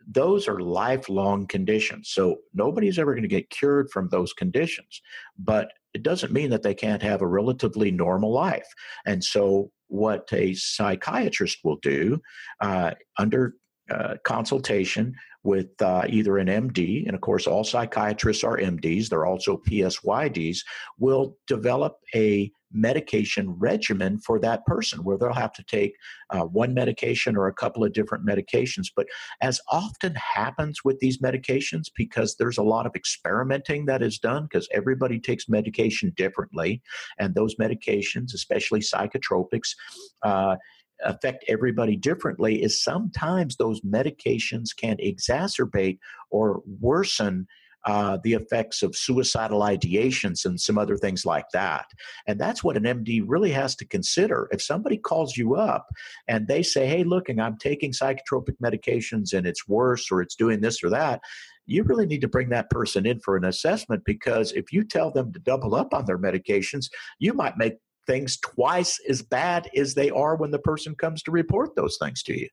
those 0.06 0.48
are 0.48 0.60
lifelong 0.60 1.46
conditions. 1.46 2.10
So 2.10 2.38
nobody's 2.54 2.98
ever 2.98 3.12
going 3.12 3.22
to 3.22 3.28
get 3.28 3.50
cured 3.50 3.90
from 3.90 4.08
those 4.08 4.32
conditions. 4.32 5.00
But 5.38 5.72
it 5.94 6.02
doesn't 6.02 6.32
mean 6.32 6.50
that 6.50 6.62
they 6.62 6.74
can't 6.74 7.02
have 7.02 7.20
a 7.20 7.26
relatively 7.26 7.90
normal 7.90 8.32
life. 8.32 8.68
And 9.06 9.22
so, 9.22 9.70
what 9.88 10.28
a 10.32 10.54
psychiatrist 10.54 11.58
will 11.64 11.78
do 11.82 12.20
uh, 12.60 12.92
under 13.18 13.54
uh, 13.90 14.14
consultation 14.24 15.14
with 15.42 15.68
uh, 15.80 16.04
either 16.08 16.38
an 16.38 16.48
MD, 16.48 17.06
and 17.06 17.14
of 17.14 17.20
course, 17.20 17.46
all 17.46 17.64
psychiatrists 17.64 18.44
are 18.44 18.58
MDs, 18.58 19.08
they're 19.08 19.26
also 19.26 19.56
PSYDs, 19.68 20.58
will 20.98 21.36
develop 21.46 21.96
a 22.14 22.50
medication 22.72 23.50
regimen 23.58 24.18
for 24.18 24.38
that 24.38 24.64
person 24.64 25.02
where 25.02 25.18
they'll 25.18 25.32
have 25.32 25.52
to 25.52 25.64
take 25.64 25.94
uh, 26.30 26.42
one 26.42 26.72
medication 26.72 27.36
or 27.36 27.48
a 27.48 27.54
couple 27.54 27.84
of 27.84 27.92
different 27.92 28.24
medications. 28.24 28.86
But 28.94 29.06
as 29.40 29.60
often 29.70 30.14
happens 30.14 30.84
with 30.84 30.98
these 31.00 31.18
medications, 31.18 31.86
because 31.96 32.36
there's 32.36 32.58
a 32.58 32.62
lot 32.62 32.86
of 32.86 32.94
experimenting 32.94 33.86
that 33.86 34.02
is 34.02 34.18
done, 34.18 34.44
because 34.44 34.68
everybody 34.72 35.18
takes 35.18 35.48
medication 35.48 36.12
differently, 36.16 36.80
and 37.18 37.34
those 37.34 37.56
medications, 37.56 38.34
especially 38.34 38.80
psychotropics, 38.80 39.74
uh, 40.22 40.56
affect 41.04 41.44
everybody 41.48 41.96
differently 41.96 42.62
is 42.62 42.82
sometimes 42.82 43.56
those 43.56 43.80
medications 43.82 44.68
can 44.76 44.96
exacerbate 44.98 45.98
or 46.30 46.62
worsen 46.80 47.46
uh, 47.86 48.18
the 48.22 48.34
effects 48.34 48.82
of 48.82 48.94
suicidal 48.94 49.60
ideations 49.60 50.44
and 50.44 50.60
some 50.60 50.76
other 50.76 50.96
things 50.96 51.24
like 51.24 51.46
that. 51.52 51.86
And 52.26 52.38
that's 52.38 52.62
what 52.62 52.76
an 52.76 52.82
MD 52.82 53.22
really 53.26 53.52
has 53.52 53.74
to 53.76 53.86
consider. 53.86 54.48
If 54.52 54.60
somebody 54.60 54.98
calls 54.98 55.36
you 55.36 55.56
up 55.56 55.86
and 56.28 56.46
they 56.46 56.62
say, 56.62 56.86
hey, 56.86 57.04
look, 57.04 57.28
I'm 57.30 57.56
taking 57.56 57.92
psychotropic 57.92 58.56
medications 58.62 59.32
and 59.32 59.46
it's 59.46 59.66
worse 59.66 60.10
or 60.10 60.20
it's 60.20 60.34
doing 60.34 60.60
this 60.60 60.82
or 60.84 60.90
that, 60.90 61.20
you 61.66 61.84
really 61.84 62.06
need 62.06 62.20
to 62.20 62.28
bring 62.28 62.50
that 62.50 62.68
person 62.68 63.06
in 63.06 63.20
for 63.20 63.36
an 63.36 63.44
assessment 63.44 64.02
because 64.04 64.52
if 64.52 64.72
you 64.72 64.84
tell 64.84 65.10
them 65.10 65.32
to 65.32 65.38
double 65.38 65.74
up 65.74 65.94
on 65.94 66.04
their 66.04 66.18
medications, 66.18 66.90
you 67.18 67.32
might 67.32 67.56
make 67.56 67.74
things 68.06 68.38
twice 68.38 68.98
as 69.08 69.22
bad 69.22 69.70
as 69.76 69.94
they 69.94 70.10
are 70.10 70.36
when 70.36 70.50
the 70.50 70.58
person 70.58 70.94
comes 70.94 71.22
to 71.22 71.30
report 71.30 71.76
those 71.76 71.96
things 72.00 72.22
to 72.24 72.38
you. 72.38 72.48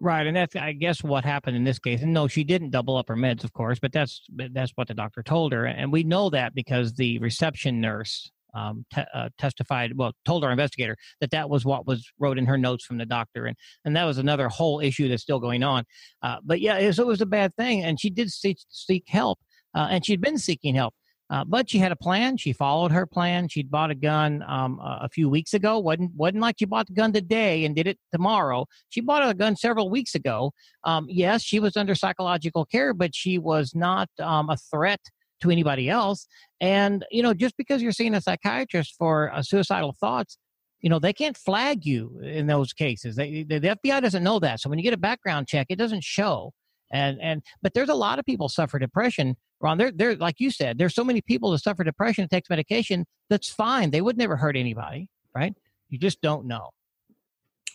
Right, 0.00 0.26
and 0.26 0.36
that's 0.36 0.54
I 0.54 0.72
guess 0.72 1.02
what 1.02 1.24
happened 1.24 1.56
in 1.56 1.64
this 1.64 1.80
case. 1.80 2.02
And 2.02 2.12
no, 2.12 2.28
she 2.28 2.44
didn't 2.44 2.70
double 2.70 2.96
up 2.96 3.08
her 3.08 3.16
meds, 3.16 3.42
of 3.42 3.52
course, 3.52 3.80
but 3.80 3.92
that's 3.92 4.22
that's 4.30 4.72
what 4.76 4.86
the 4.86 4.94
doctor 4.94 5.24
told 5.24 5.52
her, 5.52 5.64
and 5.66 5.90
we 5.90 6.04
know 6.04 6.30
that 6.30 6.54
because 6.54 6.94
the 6.94 7.18
reception 7.18 7.80
nurse 7.80 8.30
um, 8.54 8.84
te- 8.92 9.04
uh, 9.12 9.28
testified, 9.38 9.92
well, 9.96 10.12
told 10.24 10.44
our 10.44 10.50
investigator 10.50 10.96
that 11.20 11.30
that 11.30 11.50
was 11.50 11.64
what 11.64 11.86
was 11.86 12.08
wrote 12.18 12.38
in 12.38 12.46
her 12.46 12.58
notes 12.58 12.84
from 12.84 12.98
the 12.98 13.06
doctor, 13.06 13.46
and 13.46 13.56
and 13.84 13.96
that 13.96 14.04
was 14.04 14.18
another 14.18 14.48
whole 14.48 14.80
issue 14.80 15.08
that's 15.08 15.22
still 15.22 15.40
going 15.40 15.62
on. 15.62 15.84
Uh, 16.22 16.36
but 16.44 16.60
yeah, 16.60 16.78
it 16.78 16.86
was, 16.86 16.98
it 16.98 17.06
was, 17.06 17.20
a 17.20 17.26
bad 17.26 17.54
thing, 17.56 17.82
and 17.82 18.00
she 18.00 18.10
did 18.10 18.30
seek, 18.30 18.58
seek 18.68 19.04
help, 19.08 19.38
uh, 19.74 19.88
and 19.90 20.06
she'd 20.06 20.20
been 20.20 20.38
seeking 20.38 20.74
help. 20.74 20.94
Uh, 21.30 21.44
but 21.44 21.68
she 21.68 21.78
had 21.78 21.92
a 21.92 21.96
plan. 21.96 22.36
She 22.36 22.52
followed 22.52 22.90
her 22.90 23.06
plan. 23.06 23.48
She'd 23.48 23.70
bought 23.70 23.90
a 23.90 23.94
gun 23.94 24.42
um, 24.46 24.80
a 24.82 25.08
few 25.10 25.28
weeks 25.28 25.52
ago. 25.52 25.78
wasn't 25.78 26.14
wasn't 26.14 26.40
like 26.40 26.56
she 26.58 26.64
bought 26.64 26.86
the 26.86 26.94
gun 26.94 27.12
today 27.12 27.64
and 27.64 27.76
did 27.76 27.86
it 27.86 27.98
tomorrow. 28.12 28.66
She 28.88 29.00
bought 29.00 29.28
a 29.28 29.34
gun 29.34 29.56
several 29.56 29.90
weeks 29.90 30.14
ago. 30.14 30.52
Um, 30.84 31.06
yes, 31.08 31.42
she 31.42 31.60
was 31.60 31.76
under 31.76 31.94
psychological 31.94 32.64
care, 32.64 32.94
but 32.94 33.14
she 33.14 33.36
was 33.38 33.74
not 33.74 34.08
um, 34.18 34.48
a 34.48 34.56
threat 34.56 35.00
to 35.42 35.50
anybody 35.50 35.90
else. 35.90 36.26
And 36.60 37.04
you 37.10 37.22
know, 37.22 37.34
just 37.34 37.56
because 37.58 37.82
you're 37.82 37.92
seeing 37.92 38.14
a 38.14 38.20
psychiatrist 38.22 38.94
for 38.98 39.32
uh, 39.32 39.42
suicidal 39.42 39.94
thoughts, 40.00 40.38
you 40.80 40.88
know, 40.88 40.98
they 40.98 41.12
can't 41.12 41.36
flag 41.36 41.84
you 41.84 42.20
in 42.22 42.46
those 42.46 42.72
cases. 42.72 43.16
They, 43.16 43.42
the 43.42 43.60
FBI 43.60 44.00
doesn't 44.00 44.24
know 44.24 44.38
that. 44.38 44.60
So 44.60 44.70
when 44.70 44.78
you 44.78 44.82
get 44.82 44.94
a 44.94 44.98
background 44.98 45.46
check, 45.46 45.66
it 45.68 45.76
doesn't 45.76 46.04
show 46.04 46.52
and 46.90 47.18
and 47.20 47.42
but 47.62 47.74
there's 47.74 47.88
a 47.88 47.94
lot 47.94 48.18
of 48.18 48.24
people 48.24 48.48
suffer 48.48 48.78
depression 48.78 49.36
ron 49.60 49.78
there 49.78 49.90
there 49.90 50.16
like 50.16 50.36
you 50.38 50.50
said 50.50 50.78
there's 50.78 50.94
so 50.94 51.04
many 51.04 51.20
people 51.20 51.50
that 51.50 51.58
suffer 51.58 51.84
depression 51.84 52.22
and 52.22 52.30
takes 52.30 52.48
medication 52.50 53.04
that's 53.30 53.48
fine. 53.48 53.90
They 53.90 54.00
would 54.00 54.16
never 54.16 54.36
hurt 54.36 54.56
anybody 54.56 55.08
right? 55.34 55.54
You 55.88 55.98
just 55.98 56.20
don't 56.20 56.46
know 56.46 56.70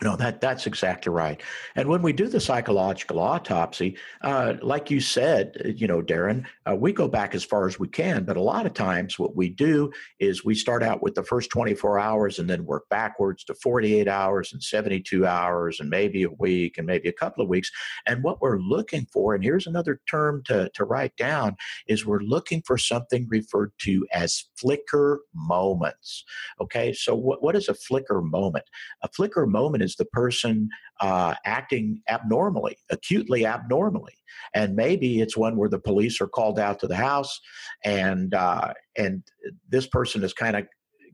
No, 0.01 0.15
that 0.15 0.41
that's 0.41 0.65
exactly 0.65 1.11
right. 1.11 1.41
And 1.75 1.87
when 1.87 2.01
we 2.01 2.13
do 2.13 2.27
the 2.27 2.39
psychological 2.39 3.19
autopsy, 3.19 3.97
uh, 4.21 4.55
like 4.61 4.89
you 4.89 4.99
said, 4.99 5.55
uh, 5.63 5.67
you 5.69 5.87
know, 5.87 6.01
Darren, 6.01 6.45
uh, 6.67 6.75
we 6.75 6.91
go 6.91 7.07
back 7.07 7.35
as 7.35 7.43
far 7.43 7.67
as 7.67 7.79
we 7.79 7.87
can. 7.87 8.23
But 8.23 8.35
a 8.35 8.41
lot 8.41 8.65
of 8.65 8.73
times, 8.73 9.19
what 9.19 9.35
we 9.35 9.49
do 9.49 9.91
is 10.19 10.43
we 10.43 10.55
start 10.55 10.81
out 10.81 11.03
with 11.03 11.13
the 11.13 11.23
first 11.23 11.51
24 11.51 11.99
hours 11.99 12.39
and 12.39 12.49
then 12.49 12.65
work 12.65 12.89
backwards 12.89 13.43
to 13.45 13.53
48 13.53 14.07
hours 14.07 14.51
and 14.51 14.63
72 14.63 15.25
hours 15.27 15.79
and 15.79 15.89
maybe 15.89 16.23
a 16.23 16.29
week 16.39 16.77
and 16.77 16.87
maybe 16.87 17.07
a 17.07 17.13
couple 17.13 17.43
of 17.43 17.49
weeks. 17.49 17.69
And 18.07 18.23
what 18.23 18.41
we're 18.41 18.59
looking 18.59 19.05
for, 19.13 19.35
and 19.35 19.43
here's 19.43 19.67
another 19.67 20.01
term 20.09 20.41
to 20.45 20.69
to 20.73 20.85
write 20.85 21.15
down, 21.17 21.55
is 21.87 22.05
we're 22.05 22.19
looking 22.19 22.63
for 22.65 22.79
something 22.79 23.27
referred 23.29 23.71
to 23.81 24.07
as 24.11 24.45
flicker 24.57 25.21
moments. 25.35 26.23
Okay, 26.59 26.93
so 26.93 27.13
what 27.13 27.43
what 27.43 27.55
is 27.55 27.69
a 27.69 27.75
flicker 27.75 28.21
moment? 28.21 28.65
A 29.03 29.07
flicker 29.09 29.45
moment 29.45 29.82
is 29.83 29.95
the 29.95 30.05
person 30.05 30.69
uh, 31.01 31.35
acting 31.45 32.01
abnormally, 32.09 32.77
acutely 32.89 33.45
abnormally, 33.45 34.15
and 34.53 34.75
maybe 34.75 35.21
it's 35.21 35.37
one 35.37 35.57
where 35.57 35.69
the 35.69 35.79
police 35.79 36.21
are 36.21 36.27
called 36.27 36.59
out 36.59 36.79
to 36.79 36.87
the 36.87 36.95
house, 36.95 37.39
and 37.83 38.33
uh, 38.33 38.73
and 38.97 39.23
this 39.69 39.87
person 39.87 40.21
has 40.21 40.33
kind 40.33 40.55
of 40.55 40.65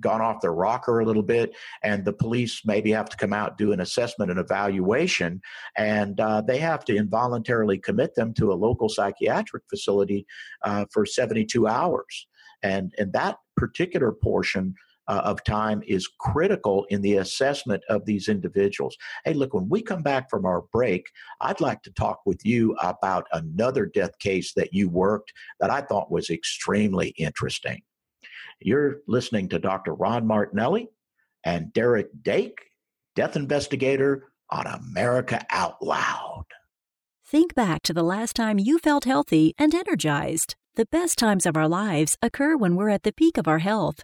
gone 0.02 0.22
off 0.22 0.42
their 0.42 0.54
rocker 0.54 1.00
a 1.00 1.06
little 1.06 1.24
bit, 1.24 1.56
and 1.84 2.06
the 2.06 2.14
police 2.14 2.62
maybe 2.66 2.92
have 2.92 3.10
to 3.10 3.18
come 3.18 3.34
out 3.34 3.58
do 3.58 3.72
an 3.72 3.82
assessment 3.82 4.32
and 4.32 4.40
evaluation, 4.40 5.42
and 5.78 6.20
uh, 6.20 6.42
they 6.42 6.58
have 6.58 6.86
to 6.86 6.96
involuntarily 6.96 7.78
commit 7.78 8.16
them 8.16 8.34
to 8.34 8.52
a 8.52 8.56
local 8.56 8.90
psychiatric 8.90 9.64
facility 9.70 10.26
uh, 10.64 10.86
for 10.92 11.06
72 11.06 11.68
hours, 11.68 12.28
and 12.64 12.94
and 12.98 13.14
that 13.14 13.38
particular 13.58 14.12
portion 14.12 14.76
uh, 15.10 15.22
of 15.26 15.44
time 15.44 15.82
is 15.88 16.08
critical 16.08 16.86
in 16.90 17.02
the 17.02 17.16
assessment 17.16 17.84
of 17.90 18.06
these 18.06 18.30
individuals. 18.30 18.96
Hey, 19.26 19.34
look, 19.34 19.54
when 19.54 19.68
we 19.68 19.82
come 19.82 20.04
back 20.04 20.30
from 20.30 20.46
our 20.46 20.62
break, 20.72 21.08
I'd 21.42 21.60
like 21.60 21.82
to 21.84 21.92
talk 21.92 22.22
with 22.26 22.46
you 22.46 22.76
about 22.82 23.26
another 23.34 23.88
death 23.88 24.18
case 24.20 24.54
that 24.54 24.72
you 24.72 24.88
worked 24.88 25.34
that 25.60 25.72
I 25.72 25.82
thought 25.82 26.12
was 26.12 26.30
extremely 26.30 27.10
interesting. 27.18 27.82
You're 28.62 28.98
listening 29.08 29.50
to 29.50 29.60
Dr. 29.60 29.96
Ron 29.96 30.28
Martinelli 30.28 30.90
and 31.44 31.74
Derek 31.74 32.10
Dake, 32.22 32.60
death 33.16 33.36
investigator 33.36 34.26
on 34.52 34.68
America 34.68 35.44
Out 35.50 35.82
Loud. 35.82 36.46
Think 37.26 37.56
back 37.56 37.82
to 37.84 37.94
the 37.94 38.04
last 38.04 38.36
time 38.36 38.60
you 38.60 38.78
felt 38.78 39.06
healthy 39.06 39.54
and 39.58 39.74
energized. 39.74 40.56
The 40.76 40.86
best 40.86 41.18
times 41.18 41.46
of 41.46 41.58
our 41.58 41.68
lives 41.68 42.16
occur 42.22 42.56
when 42.56 42.76
we're 42.76 42.90
at 42.90 43.04
the 43.04 43.12
peak 43.12 43.38
of 43.38 43.48
our 43.48 43.60
health 43.60 44.04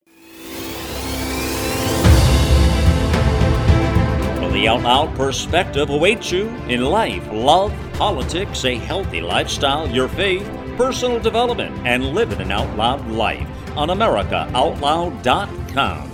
The 4.51 4.67
Out 4.67 4.81
Loud 4.81 5.15
perspective 5.15 5.89
awaits 5.89 6.29
you 6.29 6.49
in 6.67 6.83
life, 6.83 7.25
love, 7.31 7.73
politics, 7.93 8.65
a 8.65 8.75
healthy 8.75 9.21
lifestyle, 9.21 9.89
your 9.89 10.09
faith, 10.09 10.45
personal 10.75 11.21
development, 11.21 11.73
and 11.87 12.13
living 12.13 12.41
an 12.41 12.51
out 12.51 12.75
loud 12.75 13.09
life 13.09 13.47
on 13.77 13.87
AmericaOutloud.com. 13.87 16.11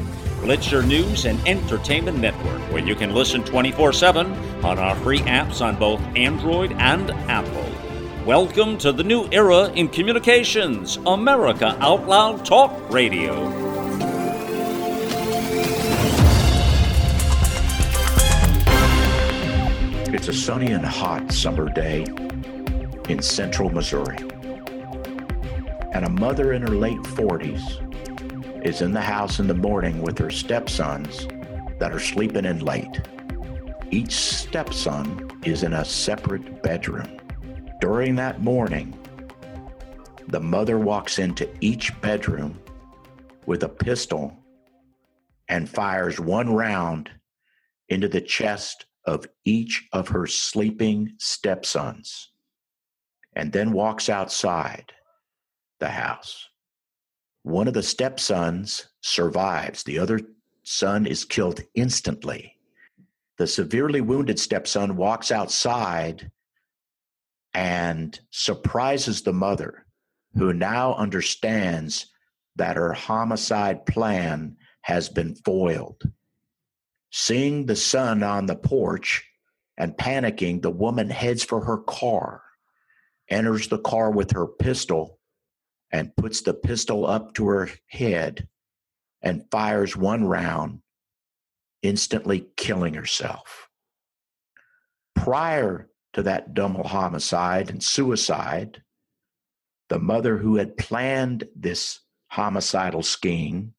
Your 0.71 0.84
news 0.84 1.26
and 1.26 1.39
entertainment 1.47 2.19
network 2.19 2.62
where 2.71 2.86
you 2.86 2.93
can 2.93 3.15
listen 3.15 3.43
24 3.43 3.91
7 3.91 4.32
on 4.63 4.78
our 4.78 4.95
free 4.97 5.21
apps 5.21 5.65
on 5.65 5.76
both 5.76 6.00
Android 6.15 6.73
and 6.73 7.10
Apple. 7.30 7.65
Welcome 8.23 8.78
to 8.78 8.91
the 8.91 9.04
new 9.04 9.28
era 9.32 9.69
in 9.69 9.88
communications, 9.88 10.97
America 11.08 11.76
Out 11.82 12.08
Loud 12.08 12.45
Talk 12.45 12.71
Radio. 12.91 13.87
A 20.28 20.34
sunny 20.34 20.74
and 20.74 20.86
hot 20.86 21.32
summer 21.32 21.70
day 21.70 22.04
in 23.08 23.22
central 23.22 23.70
Missouri. 23.70 24.18
And 25.94 26.04
a 26.04 26.10
mother 26.10 26.52
in 26.52 26.63
her 26.63 26.68
late 26.68 27.00
40s 27.00 28.66
is 28.66 28.82
in 28.82 28.92
the 28.92 29.00
house 29.00 29.40
in 29.40 29.48
the 29.48 29.54
morning 29.54 30.02
with 30.02 30.18
her 30.18 30.30
stepsons 30.30 31.28
that 31.80 31.94
are 31.94 32.00
sleeping 32.00 32.44
in 32.44 32.60
late. 32.60 33.00
Each 33.90 34.12
stepson 34.12 35.32
is 35.46 35.63
in 35.63 35.72
a 35.72 35.86
separate 35.86 36.62
bedroom. 36.62 37.22
During 37.80 38.16
that 38.16 38.42
morning, 38.42 39.00
the 40.28 40.42
mother 40.42 40.78
walks 40.78 41.20
into 41.20 41.50
each 41.62 42.02
bedroom 42.02 42.60
with 43.46 43.63
a 43.63 43.70
pistol 43.70 44.38
and 45.48 45.70
fires 45.70 46.20
one 46.20 46.54
round 46.54 47.12
into 47.88 48.10
the 48.10 48.20
chest 48.20 48.88
of 49.08 49.26
each 49.46 49.88
of 49.93 50.10
her 50.10 50.28
sleeping 50.28 51.13
stepsons 51.17 52.32
and 53.36 53.52
then 53.52 53.72
walks 53.72 54.10
outside 54.10 54.91
the 55.80 55.89
house. 55.89 56.48
One 57.43 57.67
of 57.67 57.74
the 57.74 57.84
stepsons 57.84 58.89
survives, 59.02 59.84
the 59.84 59.98
other 60.00 60.20
son 60.63 61.08
is 61.08 61.24
killed 61.24 61.62
instantly. 61.74 62.56
The 63.38 63.48
severely 63.48 64.02
wounded 64.02 64.39
stepson 64.39 64.98
walks 64.98 65.32
outside 65.32 66.30
and 67.54 68.20
surprises 68.32 69.22
the 69.22 69.34
mother, 69.34 69.86
who 70.36 70.52
now 70.52 70.96
understands 70.96 72.08
that 72.58 72.76
her 72.76 72.91
homicide 72.91 73.86
plan 73.86 74.58
has 74.82 75.08
been 75.08 75.36
foiled. 75.36 76.02
Seeing 77.12 77.65
the 77.65 77.76
son 77.76 78.24
on 78.24 78.46
the 78.46 78.56
porch 78.56 79.26
and 79.78 79.98
panicking, 79.98 80.62
the 80.62 80.72
woman 80.72 81.10
heads 81.10 81.43
for 81.43 81.63
her 81.65 81.78
car, 81.78 82.43
enters 83.30 83.67
the 83.67 83.80
car 83.80 84.12
with 84.12 84.32
her 84.32 84.48
pistol, 84.48 85.20
and 85.91 86.15
puts 86.15 86.41
the 86.41 86.54
pistol 86.54 87.06
up 87.06 87.34
to 87.36 87.48
her 87.48 87.70
head 87.88 88.48
and 89.22 89.50
fires 89.50 89.96
one 89.96 90.26
round, 90.26 90.82
instantly 91.82 92.48
killing 92.58 92.93
herself. 92.93 93.70
Prior 95.15 95.89
to 96.13 96.24
that 96.24 96.54
double 96.54 96.88
homicide 96.88 97.70
and 97.70 97.84
suicide, 97.84 98.84
the 99.89 100.00
mother 100.00 100.38
who 100.38 100.58
had 100.58 100.78
planned 100.78 101.48
this 101.56 102.02
homicidal 102.28 103.04
scheme 103.04 103.74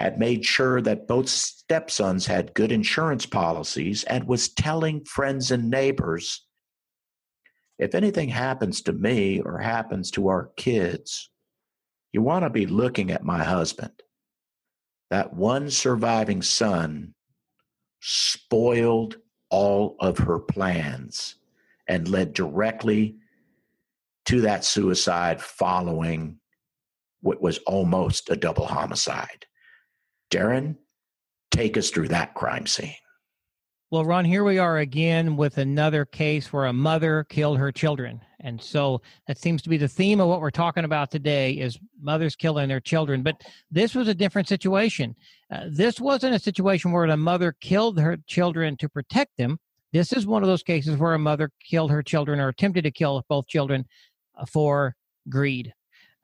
had 0.00 0.18
made 0.18 0.44
sure 0.44 0.80
that 0.80 1.06
both 1.06 1.28
stepsons 1.28 2.26
had 2.26 2.54
good 2.54 2.72
insurance 2.72 3.26
policies 3.26 4.02
and 4.04 4.26
was 4.26 4.48
telling 4.48 5.04
friends 5.04 5.50
and 5.50 5.70
neighbors 5.70 6.46
if 7.80 7.94
anything 7.94 8.28
happens 8.28 8.82
to 8.82 8.92
me 8.92 9.40
or 9.40 9.58
happens 9.58 10.10
to 10.10 10.28
our 10.28 10.50
kids, 10.58 11.30
you 12.12 12.20
want 12.20 12.44
to 12.44 12.50
be 12.50 12.66
looking 12.66 13.10
at 13.10 13.24
my 13.24 13.42
husband. 13.42 14.02
That 15.08 15.32
one 15.32 15.70
surviving 15.70 16.42
son 16.42 17.14
spoiled 18.00 19.16
all 19.48 19.96
of 19.98 20.18
her 20.18 20.38
plans 20.38 21.36
and 21.88 22.06
led 22.06 22.34
directly 22.34 23.16
to 24.26 24.42
that 24.42 24.62
suicide 24.62 25.40
following 25.40 26.38
what 27.22 27.40
was 27.40 27.58
almost 27.66 28.28
a 28.28 28.36
double 28.36 28.66
homicide. 28.66 29.46
Darren, 30.30 30.76
take 31.50 31.76
us 31.76 31.90
through 31.90 32.08
that 32.08 32.34
crime 32.34 32.66
scene. 32.66 32.94
Well, 33.90 34.04
Ron, 34.04 34.24
here 34.24 34.44
we 34.44 34.58
are 34.58 34.78
again 34.78 35.36
with 35.36 35.58
another 35.58 36.04
case 36.04 36.52
where 36.52 36.66
a 36.66 36.72
mother 36.72 37.24
killed 37.28 37.58
her 37.58 37.72
children. 37.72 38.20
And 38.38 38.62
so 38.62 39.02
that 39.26 39.36
seems 39.36 39.62
to 39.62 39.68
be 39.68 39.78
the 39.78 39.88
theme 39.88 40.20
of 40.20 40.28
what 40.28 40.40
we're 40.40 40.52
talking 40.52 40.84
about 40.84 41.10
today 41.10 41.54
is 41.54 41.76
mothers 42.00 42.36
killing 42.36 42.68
their 42.68 42.78
children. 42.78 43.24
But 43.24 43.42
this 43.68 43.96
was 43.96 44.06
a 44.06 44.14
different 44.14 44.46
situation. 44.46 45.16
Uh, 45.52 45.64
this 45.68 45.98
wasn't 45.98 46.36
a 46.36 46.38
situation 46.38 46.92
where 46.92 47.08
the 47.08 47.16
mother 47.16 47.56
killed 47.60 47.98
her 47.98 48.16
children 48.28 48.76
to 48.76 48.88
protect 48.88 49.36
them. 49.36 49.58
This 49.92 50.12
is 50.12 50.24
one 50.24 50.44
of 50.44 50.48
those 50.48 50.62
cases 50.62 50.96
where 50.96 51.14
a 51.14 51.18
mother 51.18 51.50
killed 51.68 51.90
her 51.90 52.02
children 52.02 52.38
or 52.38 52.46
attempted 52.46 52.84
to 52.84 52.92
kill 52.92 53.24
both 53.28 53.48
children 53.48 53.84
uh, 54.38 54.46
for 54.46 54.94
greed. 55.28 55.74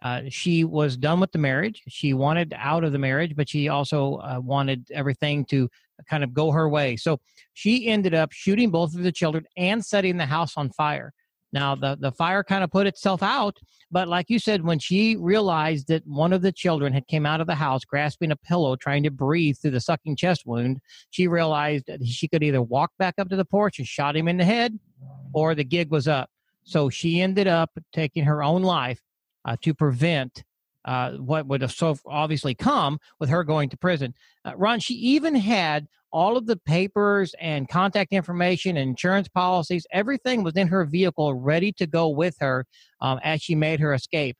Uh, 0.06 0.22
she 0.28 0.62
was 0.62 0.96
done 0.96 1.18
with 1.18 1.32
the 1.32 1.38
marriage. 1.38 1.82
She 1.88 2.14
wanted 2.14 2.54
out 2.56 2.84
of 2.84 2.92
the 2.92 2.98
marriage, 2.98 3.34
but 3.34 3.48
she 3.48 3.68
also 3.68 4.16
uh, 4.16 4.38
wanted 4.40 4.88
everything 4.92 5.44
to 5.46 5.68
kind 6.08 6.22
of 6.22 6.32
go 6.32 6.52
her 6.52 6.68
way. 6.68 6.94
So 6.94 7.18
she 7.54 7.88
ended 7.88 8.14
up 8.14 8.30
shooting 8.30 8.70
both 8.70 8.94
of 8.94 9.02
the 9.02 9.10
children 9.10 9.44
and 9.56 9.84
setting 9.84 10.16
the 10.16 10.26
house 10.26 10.56
on 10.56 10.70
fire. 10.70 11.12
Now, 11.52 11.74
the, 11.74 11.96
the 11.98 12.12
fire 12.12 12.44
kind 12.44 12.62
of 12.62 12.70
put 12.70 12.86
itself 12.86 13.20
out, 13.20 13.56
but 13.90 14.06
like 14.06 14.26
you 14.28 14.38
said, 14.38 14.62
when 14.62 14.78
she 14.78 15.16
realized 15.16 15.88
that 15.88 16.06
one 16.06 16.32
of 16.32 16.42
the 16.42 16.52
children 16.52 16.92
had 16.92 17.08
came 17.08 17.26
out 17.26 17.40
of 17.40 17.48
the 17.48 17.54
house 17.56 17.84
grasping 17.84 18.30
a 18.30 18.36
pillow, 18.36 18.76
trying 18.76 19.02
to 19.04 19.10
breathe 19.10 19.56
through 19.60 19.72
the 19.72 19.80
sucking 19.80 20.14
chest 20.14 20.42
wound, 20.46 20.78
she 21.10 21.26
realized 21.26 21.86
that 21.88 22.06
she 22.06 22.28
could 22.28 22.44
either 22.44 22.62
walk 22.62 22.92
back 22.98 23.14
up 23.18 23.28
to 23.30 23.36
the 23.36 23.44
porch 23.44 23.78
and 23.78 23.88
shot 23.88 24.16
him 24.16 24.28
in 24.28 24.36
the 24.36 24.44
head, 24.44 24.78
or 25.32 25.56
the 25.56 25.64
gig 25.64 25.90
was 25.90 26.06
up. 26.06 26.30
So 26.62 26.90
she 26.90 27.20
ended 27.20 27.48
up 27.48 27.70
taking 27.92 28.24
her 28.24 28.42
own 28.42 28.62
life 28.62 29.00
uh, 29.46 29.56
to 29.62 29.72
prevent 29.72 30.44
uh, 30.84 31.12
what 31.12 31.46
would 31.46 31.62
have 31.62 31.72
so 31.72 31.96
obviously 32.06 32.54
come 32.54 32.98
with 33.18 33.28
her 33.28 33.42
going 33.42 33.68
to 33.70 33.76
prison. 33.76 34.14
Uh, 34.44 34.52
Ron, 34.56 34.78
she 34.78 34.94
even 34.94 35.34
had 35.34 35.88
all 36.12 36.36
of 36.36 36.46
the 36.46 36.56
papers 36.56 37.34
and 37.40 37.68
contact 37.68 38.12
information 38.12 38.76
insurance 38.76 39.28
policies, 39.28 39.86
everything 39.90 40.42
was 40.42 40.54
in 40.56 40.68
her 40.68 40.84
vehicle 40.84 41.34
ready 41.34 41.72
to 41.72 41.86
go 41.86 42.08
with 42.08 42.36
her 42.40 42.64
um, 43.00 43.18
as 43.22 43.42
she 43.42 43.54
made 43.54 43.80
her 43.80 43.92
escape. 43.92 44.36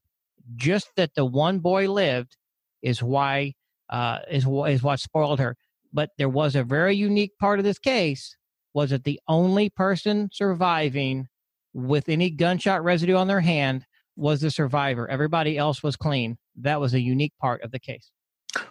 Just 0.54 0.88
that 0.96 1.14
the 1.14 1.24
one 1.24 1.58
boy 1.58 1.90
lived 1.90 2.36
is 2.82 3.02
why 3.02 3.54
uh, 3.90 4.20
is 4.30 4.46
is 4.68 4.82
what 4.82 5.00
spoiled 5.00 5.40
her. 5.40 5.56
But 5.92 6.10
there 6.18 6.28
was 6.28 6.54
a 6.54 6.62
very 6.62 6.94
unique 6.94 7.36
part 7.38 7.58
of 7.58 7.64
this 7.64 7.78
case 7.78 8.36
was 8.72 8.90
that 8.90 9.04
the 9.04 9.20
only 9.26 9.70
person 9.70 10.28
surviving 10.32 11.26
with 11.72 12.08
any 12.08 12.30
gunshot 12.30 12.84
residue 12.84 13.16
on 13.16 13.26
their 13.26 13.40
hand 13.40 13.84
was 14.16 14.40
the 14.40 14.50
survivor. 14.50 15.08
Everybody 15.08 15.58
else 15.58 15.82
was 15.82 15.96
clean. 15.96 16.38
That 16.56 16.80
was 16.80 16.94
a 16.94 17.00
unique 17.00 17.34
part 17.40 17.62
of 17.62 17.70
the 17.70 17.78
case. 17.78 18.10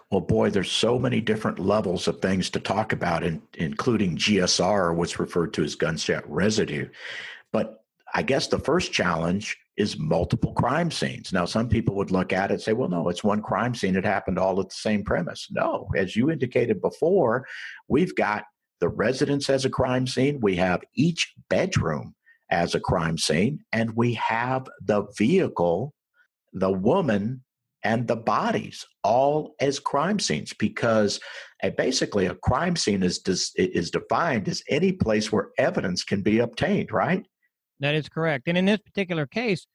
Well, 0.10 0.22
boy, 0.22 0.50
there's 0.50 0.72
so 0.72 0.98
many 0.98 1.22
different 1.22 1.60
levels 1.60 2.08
of 2.08 2.22
things 2.22 2.50
to 2.52 2.60
talk 2.60 2.94
about, 2.94 3.24
in, 3.24 3.42
including 3.54 4.18
GSR, 4.18 4.96
what's 4.96 5.20
referred 5.20 5.54
to 5.54 5.64
as 5.64 5.76
gunshot 5.76 6.30
residue. 6.30 6.88
But 7.52 7.84
I 8.14 8.24
guess 8.24 8.48
the 8.48 8.60
first 8.60 8.92
challenge 8.92 9.58
is 9.78 10.00
multiple 10.00 10.54
crime 10.54 10.90
scenes. 10.90 11.34
Now, 11.34 11.46
some 11.46 11.68
people 11.68 11.96
would 11.96 12.12
look 12.12 12.34
at 12.34 12.50
it 12.50 12.56
and 12.56 12.62
say, 12.64 12.74
well, 12.74 12.90
no, 12.90 13.10
it's 13.10 13.24
one 13.24 13.42
crime 13.42 13.76
scene. 13.76 13.96
It 13.96 14.06
happened 14.06 14.40
all 14.40 14.60
at 14.60 14.70
the 14.70 14.76
same 14.76 15.04
premise. 15.04 15.48
No, 15.52 15.88
as 15.96 16.16
you 16.16 16.32
indicated 16.32 16.82
before, 16.82 17.46
we've 17.88 18.16
got 18.16 18.46
the 18.80 18.90
residence 18.90 19.50
as 19.50 19.66
a 19.66 19.70
crime 19.70 20.08
scene, 20.08 20.40
we 20.42 20.56
have 20.56 20.82
each 20.96 21.34
bedroom 21.50 22.16
as 22.50 22.76
a 22.76 22.80
crime 22.80 23.18
scene, 23.18 23.60
and 23.72 23.96
we 23.96 24.14
have 24.16 24.68
the 24.82 25.06
vehicle, 25.18 25.94
the 26.54 26.72
woman, 26.72 27.44
and 27.86 28.08
the 28.08 28.16
bodies 28.16 28.84
all 29.04 29.54
as 29.60 29.80
crime 29.80 30.20
scenes 30.20 30.52
because 30.54 31.20
uh, 31.64 31.70
basically 31.78 32.26
a 32.26 32.36
crime 32.36 32.76
scene 32.76 33.04
is 33.04 33.22
is 33.56 33.92
defined 33.92 34.50
as 34.50 34.64
any 34.70 34.92
place 34.92 35.32
where 35.32 35.50
evidence 35.60 36.04
can 36.04 36.22
be 36.22 36.40
obtained 36.40 36.92
right? 36.92 37.24
That 37.80 37.94
is 37.94 38.10
correct. 38.10 38.48
And 38.48 38.58
in 38.58 38.66
this 38.66 38.80
particular 38.80 39.28
case 39.28 39.68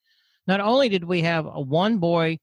not 0.49 0.61
only 0.61 0.89
did 0.89 1.05
we 1.05 1.23
have 1.23 1.47
a 1.47 1.61
one 1.61 1.99
boy 1.99 2.39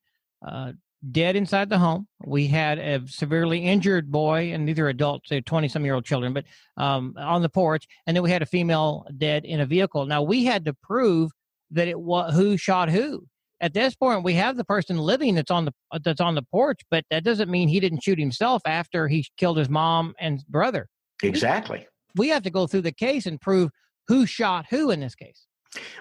uh, 0.45 0.71
dead 1.11 1.35
inside 1.35 1.69
the 1.69 1.77
home. 1.77 2.07
We 2.25 2.47
had 2.47 2.79
a 2.79 3.07
severely 3.07 3.59
injured 3.59 4.11
boy 4.11 4.51
and 4.53 4.67
these 4.67 4.79
are 4.79 4.89
adults 4.89 5.29
they're 5.29 5.41
20 5.41 5.67
some 5.67 5.85
year 5.85 5.93
old 5.93 6.05
children 6.05 6.33
but 6.33 6.45
um, 6.77 7.13
on 7.17 7.41
the 7.41 7.49
porch 7.49 7.87
and 8.05 8.15
then 8.15 8.23
we 8.23 8.31
had 8.31 8.41
a 8.41 8.47
female 8.47 9.05
dead 9.17 9.45
in 9.45 9.59
a 9.59 9.65
vehicle. 9.65 10.05
Now 10.05 10.23
we 10.23 10.45
had 10.45 10.65
to 10.65 10.73
prove 10.73 11.31
that 11.71 11.87
it 11.87 11.99
was 11.99 12.33
who 12.33 12.57
shot 12.57 12.89
who. 12.89 13.25
At 13.61 13.73
this 13.73 13.95
point 13.95 14.23
we 14.23 14.33
have 14.33 14.57
the 14.57 14.63
person 14.63 14.97
living 14.97 15.35
that's 15.35 15.51
on 15.51 15.65
the 15.65 15.73
that's 16.03 16.21
on 16.21 16.35
the 16.35 16.43
porch 16.43 16.81
but 16.89 17.05
that 17.11 17.23
doesn't 17.23 17.49
mean 17.49 17.69
he 17.69 17.79
didn't 17.79 18.03
shoot 18.03 18.19
himself 18.19 18.61
after 18.65 19.07
he 19.07 19.25
killed 19.37 19.57
his 19.57 19.69
mom 19.69 20.13
and 20.19 20.43
brother. 20.47 20.87
Exactly. 21.23 21.87
We 22.15 22.29
have 22.29 22.43
to 22.43 22.49
go 22.49 22.67
through 22.67 22.81
the 22.81 22.91
case 22.91 23.25
and 23.25 23.39
prove 23.39 23.69
who 24.07 24.25
shot 24.25 24.65
who 24.69 24.89
in 24.91 24.99
this 24.99 25.15
case. 25.15 25.45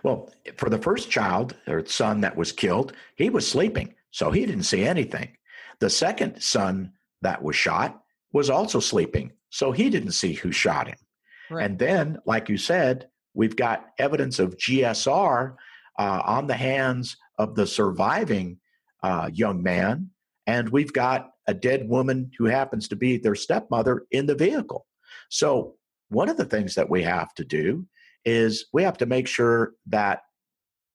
Well 0.02 0.30
for 0.56 0.70
the 0.70 0.78
first 0.78 1.10
child 1.10 1.54
or 1.66 1.84
son 1.84 2.22
that 2.22 2.36
was 2.36 2.50
killed 2.50 2.94
he 3.16 3.28
was 3.28 3.46
sleeping 3.46 3.94
so 4.16 4.30
he 4.30 4.46
didn't 4.46 4.64
see 4.64 4.84
anything 4.84 5.36
the 5.80 5.90
second 5.90 6.40
son 6.40 6.92
that 7.22 7.42
was 7.42 7.56
shot 7.56 8.00
was 8.32 8.50
also 8.50 8.80
sleeping 8.80 9.30
so 9.50 9.72
he 9.72 9.90
didn't 9.90 10.12
see 10.12 10.32
who 10.32 10.50
shot 10.50 10.88
him 10.88 10.98
right. 11.50 11.64
and 11.64 11.78
then 11.78 12.18
like 12.26 12.48
you 12.48 12.56
said 12.56 13.08
we've 13.34 13.56
got 13.56 13.86
evidence 13.98 14.38
of 14.38 14.56
gsr 14.56 15.54
uh, 15.98 16.22
on 16.24 16.46
the 16.46 16.54
hands 16.54 17.16
of 17.38 17.54
the 17.54 17.66
surviving 17.66 18.58
uh, 19.02 19.30
young 19.32 19.62
man, 19.62 20.10
and 20.46 20.68
we've 20.68 20.92
got 20.92 21.30
a 21.46 21.54
dead 21.54 21.88
woman 21.88 22.30
who 22.38 22.46
happens 22.46 22.88
to 22.88 22.96
be 22.96 23.16
their 23.16 23.34
stepmother 23.34 24.04
in 24.10 24.26
the 24.26 24.34
vehicle. 24.34 24.86
So, 25.30 25.74
one 26.08 26.28
of 26.28 26.36
the 26.36 26.44
things 26.44 26.74
that 26.74 26.88
we 26.88 27.02
have 27.02 27.34
to 27.34 27.44
do 27.44 27.86
is 28.24 28.66
we 28.72 28.82
have 28.82 28.98
to 28.98 29.06
make 29.06 29.26
sure 29.26 29.72
that 29.86 30.20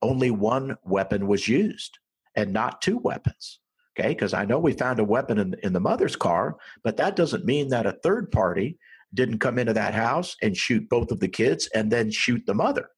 only 0.01 0.31
one 0.31 0.77
weapon 0.83 1.27
was 1.27 1.47
used 1.47 1.97
and 2.35 2.53
not 2.53 2.81
two 2.81 2.97
weapons. 2.97 3.59
Okay, 3.99 4.09
because 4.09 4.33
I 4.33 4.45
know 4.45 4.57
we 4.57 4.71
found 4.71 4.99
a 4.99 5.03
weapon 5.03 5.37
in, 5.37 5.55
in 5.63 5.73
the 5.73 5.81
mother's 5.81 6.15
car, 6.15 6.55
but 6.81 6.95
that 6.97 7.17
doesn't 7.17 7.43
mean 7.43 7.67
that 7.69 7.85
a 7.85 7.97
third 8.03 8.31
party 8.31 8.77
didn't 9.13 9.39
come 9.39 9.59
into 9.59 9.73
that 9.73 9.93
house 9.93 10.37
and 10.41 10.55
shoot 10.55 10.87
both 10.87 11.11
of 11.11 11.19
the 11.19 11.27
kids 11.27 11.67
and 11.75 11.91
then 11.91 12.09
shoot 12.09 12.41
the 12.45 12.53
mother. 12.53 12.89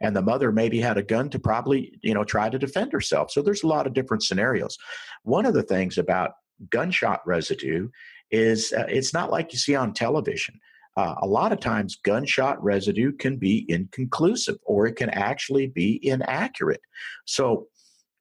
And 0.00 0.16
the 0.16 0.22
mother 0.22 0.50
maybe 0.50 0.80
had 0.80 0.96
a 0.96 1.02
gun 1.02 1.28
to 1.30 1.38
probably 1.38 1.92
you 2.02 2.14
know 2.14 2.24
try 2.24 2.48
to 2.48 2.58
defend 2.58 2.92
herself. 2.92 3.30
So 3.30 3.42
there's 3.42 3.62
a 3.62 3.68
lot 3.68 3.86
of 3.86 3.92
different 3.92 4.22
scenarios. 4.22 4.78
One 5.22 5.44
of 5.44 5.54
the 5.54 5.62
things 5.62 5.98
about 5.98 6.32
gunshot 6.70 7.20
residue 7.26 7.88
is 8.30 8.72
uh, 8.72 8.86
it's 8.88 9.12
not 9.12 9.30
like 9.30 9.52
you 9.52 9.58
see 9.58 9.74
on 9.74 9.92
television. 9.92 10.58
Uh, 10.96 11.14
a 11.22 11.26
lot 11.26 11.52
of 11.52 11.60
times 11.60 11.96
gunshot 12.04 12.62
residue 12.62 13.12
can 13.12 13.36
be 13.36 13.64
inconclusive 13.68 14.56
or 14.64 14.86
it 14.86 14.96
can 14.96 15.10
actually 15.10 15.68
be 15.68 16.00
inaccurate. 16.02 16.80
So 17.24 17.68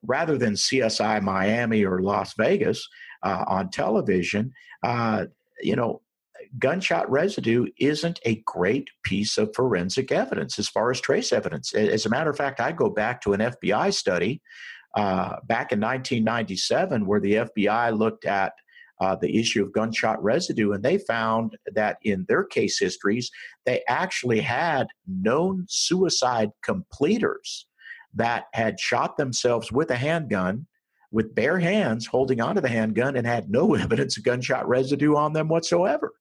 rather 0.03 0.37
than 0.37 0.53
csi 0.53 1.21
miami 1.21 1.83
or 1.83 2.01
las 2.01 2.33
vegas 2.37 2.87
uh, 3.23 3.43
on 3.47 3.69
television 3.69 4.51
uh, 4.83 5.25
you 5.61 5.75
know 5.75 6.01
gunshot 6.59 7.09
residue 7.09 7.67
isn't 7.79 8.19
a 8.25 8.41
great 8.45 8.89
piece 9.03 9.37
of 9.37 9.53
forensic 9.55 10.11
evidence 10.11 10.57
as 10.59 10.67
far 10.67 10.91
as 10.91 11.01
trace 11.01 11.33
evidence. 11.33 11.73
As 11.73 12.05
a 12.05 12.09
matter 12.09 12.29
of 12.29 12.37
fact, 12.37 12.59
I 12.59 12.71
go 12.71 12.89
back 12.89 13.21
to 13.21 13.33
an 13.33 13.41
FBI 13.41 13.93
study 13.93 14.41
uh, 14.95 15.37
back 15.45 15.71
in 15.71 15.79
1997 15.79 17.05
where 17.05 17.19
the 17.19 17.33
FBI 17.33 17.97
looked 17.97 18.25
at 18.25 18.53
uh, 18.99 19.15
the 19.15 19.37
issue 19.37 19.63
of 19.63 19.71
gunshot 19.71 20.21
residue, 20.23 20.71
and 20.71 20.83
they 20.83 20.97
found 20.97 21.55
that 21.75 21.97
in 22.03 22.25
their 22.27 22.43
case 22.43 22.79
histories, 22.79 23.29
they 23.65 23.83
actually 23.87 24.39
had 24.39 24.87
known 25.05 25.65
suicide 25.69 26.49
completers 26.63 27.67
that 28.13 28.45
had 28.53 28.79
shot 28.79 29.17
themselves 29.17 29.71
with 29.71 29.91
a 29.91 29.95
handgun 29.95 30.65
with 31.11 31.35
bare 31.35 31.59
hands 31.59 32.05
holding 32.05 32.41
onto 32.41 32.61
the 32.61 32.67
handgun 32.67 33.15
and 33.15 33.25
had 33.25 33.49
no 33.49 33.75
evidence 33.75 34.17
of 34.17 34.23
gunshot 34.23 34.67
residue 34.67 35.15
on 35.15 35.33
them 35.33 35.47
whatsoever. 35.47 36.13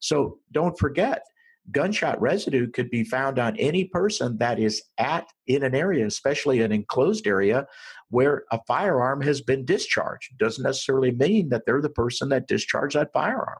So 0.00 0.38
don't 0.52 0.78
forget, 0.78 1.22
gunshot 1.70 2.20
residue 2.20 2.70
could 2.70 2.90
be 2.90 3.04
found 3.04 3.38
on 3.38 3.56
any 3.56 3.84
person 3.84 4.36
that 4.38 4.58
is 4.58 4.82
at 4.98 5.26
in 5.46 5.62
an 5.62 5.74
area, 5.74 6.06
especially 6.06 6.60
an 6.60 6.72
enclosed 6.72 7.26
area 7.26 7.66
where 8.10 8.44
a 8.52 8.60
firearm 8.66 9.22
has 9.22 9.40
been 9.40 9.64
discharged. 9.64 10.36
Doesn't 10.38 10.64
necessarily 10.64 11.10
mean 11.10 11.48
that 11.48 11.62
they're 11.64 11.80
the 11.80 11.88
person 11.88 12.28
that 12.30 12.48
discharged 12.48 12.96
that 12.96 13.12
firearm. 13.12 13.58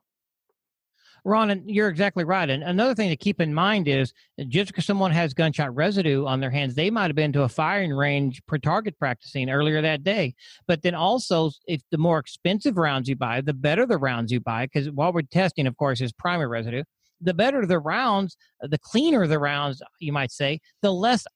Ron, 1.25 1.51
and 1.51 1.69
you're 1.69 1.89
exactly 1.89 2.23
right. 2.23 2.51
And 2.51 2.63
another 2.63 2.95
thing 2.95 3.09
to 3.09 3.17
keep 3.17 3.41
in 3.41 3.55
mind 3.55 3.89
is 3.89 4.13
just 4.49 4.69
because 4.69 4.85
someone 4.85 5.11
has 5.11 5.33
gunshot 5.33 5.75
residue 5.75 6.27
on 6.27 6.41
their 6.41 6.51
hands, 6.51 6.75
they 6.75 6.91
might 6.91 7.07
have 7.07 7.17
been 7.17 7.33
to 7.33 7.43
a 7.43 7.49
firing 7.49 7.93
range 7.93 8.43
per 8.47 8.59
target 8.59 8.99
practicing 8.99 9.49
earlier 9.49 9.81
that 9.81 10.05
day. 10.05 10.35
But 10.67 10.83
then 10.83 10.95
also, 10.95 11.51
if 11.67 11.81
the 11.91 11.99
more 11.99 12.19
expensive 12.19 12.77
rounds 12.77 13.09
you 13.09 13.17
buy, 13.17 13.41
the 13.41 13.55
better 13.55 13.87
the 13.87 13.97
rounds 13.97 14.33
you 14.33 14.41
buy, 14.41 14.67
because 14.67 14.91
while 14.91 15.13
we're 15.13 15.23
testing, 15.23 15.67
of 15.67 15.77
course, 15.79 16.03
is 16.03 16.13
primary 16.13 16.49
residue. 16.49 16.83
The 17.23 17.33
better 17.33 17.65
the 17.65 17.79
rounds, 17.79 18.37
the 18.61 18.79
cleaner 18.79 19.27
the 19.27 19.39
rounds, 19.39 19.81
you 20.01 20.13
might 20.13 20.31
say, 20.31 20.61
the 20.83 20.93
less 20.93 21.27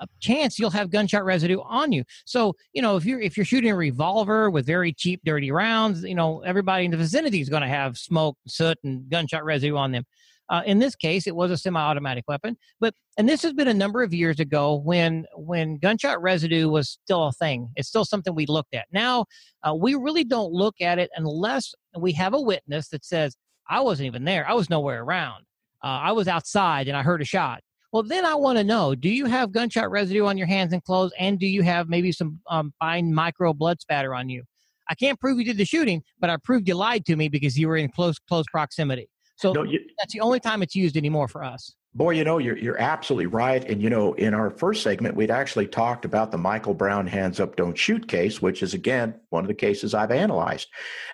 a 0.00 0.06
chance 0.20 0.58
you'll 0.58 0.70
have 0.70 0.90
gunshot 0.90 1.24
residue 1.24 1.60
on 1.64 1.92
you. 1.92 2.04
So, 2.24 2.54
you 2.72 2.82
know, 2.82 2.96
if 2.96 3.04
you're 3.04 3.20
if 3.20 3.36
you're 3.36 3.46
shooting 3.46 3.70
a 3.70 3.76
revolver 3.76 4.50
with 4.50 4.66
very 4.66 4.92
cheap, 4.92 5.20
dirty 5.24 5.50
rounds, 5.50 6.02
you 6.04 6.14
know, 6.14 6.40
everybody 6.40 6.84
in 6.84 6.90
the 6.90 6.96
vicinity 6.96 7.40
is 7.40 7.48
going 7.48 7.62
to 7.62 7.68
have 7.68 7.96
smoke, 7.96 8.36
soot, 8.46 8.78
and 8.84 9.08
gunshot 9.08 9.44
residue 9.44 9.76
on 9.76 9.92
them. 9.92 10.04
Uh, 10.50 10.62
in 10.66 10.78
this 10.78 10.94
case, 10.94 11.26
it 11.26 11.34
was 11.34 11.50
a 11.50 11.56
semi-automatic 11.56 12.24
weapon, 12.28 12.56
but 12.78 12.94
and 13.16 13.28
this 13.28 13.42
has 13.42 13.54
been 13.54 13.68
a 13.68 13.74
number 13.74 14.02
of 14.02 14.12
years 14.12 14.40
ago 14.40 14.74
when 14.74 15.24
when 15.36 15.78
gunshot 15.78 16.20
residue 16.20 16.68
was 16.68 16.98
still 17.02 17.28
a 17.28 17.32
thing. 17.32 17.70
It's 17.76 17.88
still 17.88 18.04
something 18.04 18.34
we 18.34 18.46
looked 18.46 18.74
at. 18.74 18.86
Now 18.92 19.24
uh, 19.62 19.74
we 19.74 19.94
really 19.94 20.24
don't 20.24 20.52
look 20.52 20.80
at 20.82 20.98
it 20.98 21.10
unless 21.16 21.72
we 21.98 22.12
have 22.12 22.34
a 22.34 22.40
witness 22.40 22.88
that 22.88 23.06
says, 23.06 23.36
"I 23.70 23.80
wasn't 23.80 24.06
even 24.06 24.24
there. 24.24 24.46
I 24.46 24.52
was 24.52 24.68
nowhere 24.68 25.02
around. 25.02 25.44
Uh, 25.82 25.86
I 25.86 26.12
was 26.12 26.28
outside 26.28 26.88
and 26.88 26.96
I 26.96 27.02
heard 27.02 27.22
a 27.22 27.26
shot." 27.26 27.62
Well, 27.94 28.02
then 28.02 28.26
I 28.26 28.34
want 28.34 28.58
to 28.58 28.64
know: 28.64 28.96
Do 28.96 29.08
you 29.08 29.26
have 29.26 29.52
gunshot 29.52 29.88
residue 29.88 30.24
on 30.24 30.36
your 30.36 30.48
hands 30.48 30.72
and 30.72 30.82
clothes, 30.82 31.12
and 31.16 31.38
do 31.38 31.46
you 31.46 31.62
have 31.62 31.88
maybe 31.88 32.10
some 32.10 32.40
um, 32.50 32.74
fine 32.80 33.14
micro 33.14 33.52
blood 33.54 33.80
spatter 33.80 34.16
on 34.16 34.28
you? 34.28 34.42
I 34.90 34.96
can't 34.96 35.18
prove 35.20 35.38
you 35.38 35.44
did 35.44 35.58
the 35.58 35.64
shooting, 35.64 36.02
but 36.18 36.28
I 36.28 36.36
proved 36.38 36.66
you 36.66 36.74
lied 36.74 37.06
to 37.06 37.14
me 37.14 37.28
because 37.28 37.56
you 37.56 37.68
were 37.68 37.76
in 37.76 37.88
close 37.88 38.18
close 38.18 38.46
proximity. 38.50 39.08
So 39.36 39.52
no, 39.52 39.62
you, 39.62 39.78
that's 39.96 40.12
the 40.12 40.20
only 40.22 40.40
time 40.40 40.60
it's 40.60 40.74
used 40.74 40.96
anymore 40.96 41.28
for 41.28 41.44
us. 41.44 41.72
Boy, 41.96 42.10
you 42.10 42.24
know, 42.24 42.38
you're 42.38 42.58
you're 42.58 42.80
absolutely 42.80 43.26
right. 43.26 43.64
And 43.70 43.80
you 43.80 43.88
know, 43.88 44.14
in 44.14 44.34
our 44.34 44.50
first 44.50 44.82
segment, 44.82 45.14
we'd 45.14 45.30
actually 45.30 45.68
talked 45.68 46.04
about 46.04 46.32
the 46.32 46.38
Michael 46.38 46.74
Brown 46.74 47.06
hands 47.06 47.38
up, 47.38 47.54
don't 47.54 47.78
shoot 47.78 48.08
case, 48.08 48.42
which 48.42 48.64
is 48.64 48.74
again 48.74 49.14
one 49.30 49.44
of 49.44 49.48
the 49.48 49.54
cases 49.54 49.94
I've 49.94 50.10
analyzed. 50.10 50.66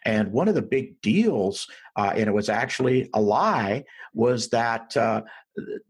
And 0.06 0.32
one 0.32 0.48
of 0.48 0.54
the 0.54 0.62
big 0.62 0.98
deals, 1.02 1.68
uh, 1.96 2.12
and 2.16 2.26
it 2.26 2.32
was 2.32 2.48
actually 2.48 3.10
a 3.12 3.20
lie, 3.20 3.84
was 4.14 4.48
that 4.48 4.96
uh, 4.96 5.22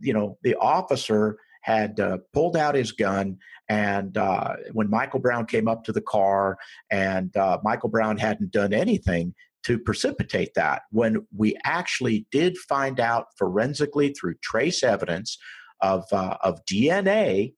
you 0.00 0.12
know 0.12 0.38
the 0.42 0.54
officer 0.56 1.38
had 1.62 2.00
uh, 2.00 2.16
pulled 2.32 2.56
out 2.56 2.74
his 2.74 2.92
gun 2.92 3.36
and 3.70 4.18
uh, 4.18 4.56
when 4.72 4.90
Michael 4.90 5.20
Brown 5.20 5.46
came 5.46 5.68
up 5.68 5.84
to 5.84 5.92
the 5.92 6.00
car, 6.00 6.58
and 6.90 7.34
uh, 7.36 7.58
Michael 7.62 7.88
Brown 7.88 8.18
hadn't 8.18 8.50
done 8.50 8.72
anything 8.72 9.32
to 9.62 9.78
precipitate 9.78 10.54
that, 10.54 10.82
when 10.90 11.24
we 11.36 11.56
actually 11.62 12.26
did 12.32 12.58
find 12.58 12.98
out 12.98 13.26
forensically 13.38 14.12
through 14.12 14.34
trace 14.42 14.82
evidence 14.82 15.38
of, 15.82 16.04
uh, 16.12 16.36
of 16.42 16.64
DNA, 16.64 17.54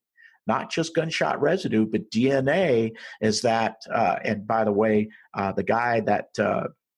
not 0.46 0.70
just 0.70 0.94
gunshot 0.94 1.40
residue, 1.40 1.86
but 1.86 2.10
DNA, 2.10 2.92
is 3.22 3.40
that, 3.40 3.76
uh, 3.90 4.16
and 4.22 4.46
by 4.46 4.64
the 4.64 4.72
way, 4.72 5.08
uh, 5.32 5.52
the 5.52 5.62
guy 5.62 6.00
that 6.00 6.26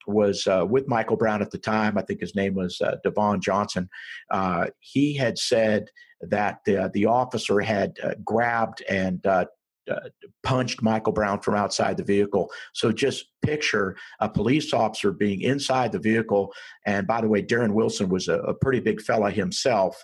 was 0.06 0.46
uh, 0.46 0.64
with 0.68 0.88
Michael 0.88 1.16
Brown 1.16 1.42
at 1.42 1.50
the 1.50 1.58
time. 1.58 1.98
I 1.98 2.02
think 2.02 2.20
his 2.20 2.34
name 2.34 2.54
was 2.54 2.80
uh, 2.80 2.96
Devon 3.02 3.40
Johnson. 3.40 3.88
Uh, 4.30 4.66
he 4.80 5.14
had 5.14 5.38
said 5.38 5.90
that 6.20 6.60
the, 6.66 6.90
the 6.94 7.06
officer 7.06 7.60
had 7.60 7.98
uh, 8.02 8.14
grabbed 8.24 8.82
and 8.88 9.24
uh, 9.26 9.46
uh, 9.90 10.00
punched 10.42 10.82
Michael 10.82 11.12
Brown 11.12 11.40
from 11.40 11.54
outside 11.54 11.96
the 11.96 12.04
vehicle. 12.04 12.50
So 12.72 12.90
just 12.90 13.26
picture 13.42 13.96
a 14.20 14.28
police 14.28 14.72
officer 14.72 15.12
being 15.12 15.42
inside 15.42 15.92
the 15.92 15.98
vehicle. 15.98 16.52
And 16.86 17.06
by 17.06 17.20
the 17.20 17.28
way, 17.28 17.42
Darren 17.42 17.74
Wilson 17.74 18.08
was 18.08 18.28
a, 18.28 18.38
a 18.40 18.54
pretty 18.54 18.80
big 18.80 19.02
fella 19.02 19.30
himself. 19.30 20.02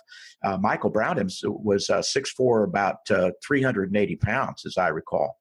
Michael 0.59 0.89
Brown 0.89 1.17
was 1.43 1.89
uh, 1.89 1.99
6'4", 1.99 2.63
about 2.63 2.97
380 3.07 4.15
pounds, 4.17 4.65
as 4.65 4.77
I 4.77 4.87
recall. 4.87 5.40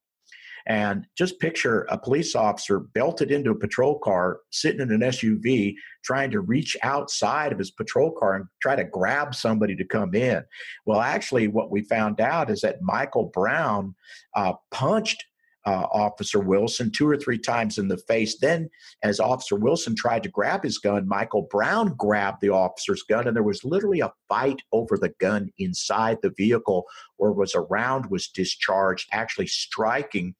And 0.67 1.07
just 1.17 1.41
picture 1.41 1.83
a 1.91 1.99
police 1.99 2.35
officer 2.35 2.81
belted 2.81 3.31
into 3.31 3.51
a 3.51 3.59
patrol 3.59 3.99
car, 3.99 4.41
sitting 4.51 4.81
in 4.81 4.91
an 4.91 5.01
SUV, 5.01 5.75
trying 6.05 6.31
to 6.31 6.41
reach 6.41 6.77
outside 6.83 7.53
of 7.53 7.59
his 7.59 7.71
patrol 7.71 8.13
car 8.13 8.35
and 8.37 8.47
try 8.63 8.77
to 8.77 8.85
grab 8.85 9.35
somebody 9.35 9.77
to 9.77 9.85
come 9.85 10.15
in. 10.15 10.45
Well, 10.87 11.01
actually, 11.01 11.49
what 11.49 11.71
we 11.71 11.83
found 11.83 12.21
out 12.21 12.51
is 12.51 12.61
that 12.61 12.83
Michael 12.83 13.31
Brown 13.33 13.95
uh, 14.35 14.55
punched 14.71 15.25
uh, 15.67 15.87
Officer 15.93 16.41
Wilson 16.41 16.91
two 16.91 17.09
or 17.09 17.17
three 17.17 17.39
times 17.39 17.79
in 17.79 17.89
the 17.89 17.99
face. 17.99 18.39
Then, 18.39 18.71
as 19.03 19.21
Officer 19.21 19.57
Wilson 19.57 19.95
tried 19.95 20.23
to 20.23 20.29
grab 20.29 20.63
his 20.63 20.79
gun, 20.79 21.07
Michael 21.07 21.43
Brown 21.51 21.95
grabbed 21.97 22.41
the 22.41 22.51
officer's 22.51 23.03
gun, 23.03 23.27
and 23.27 23.37
there 23.37 23.43
was 23.43 23.65
literally 23.65 24.01
a 24.01 24.13
fight 24.29 24.63
over 24.73 24.97
the 24.97 25.13
gun 25.21 25.51
inside 25.59 26.19
the 26.23 26.33
vehicle 26.37 26.87
where 27.17 27.33
was 27.33 27.55
a 27.55 27.61
round 27.61 28.07
was 28.07 28.29
discharged, 28.29 29.09
actually 29.13 29.47
striking 29.47 30.35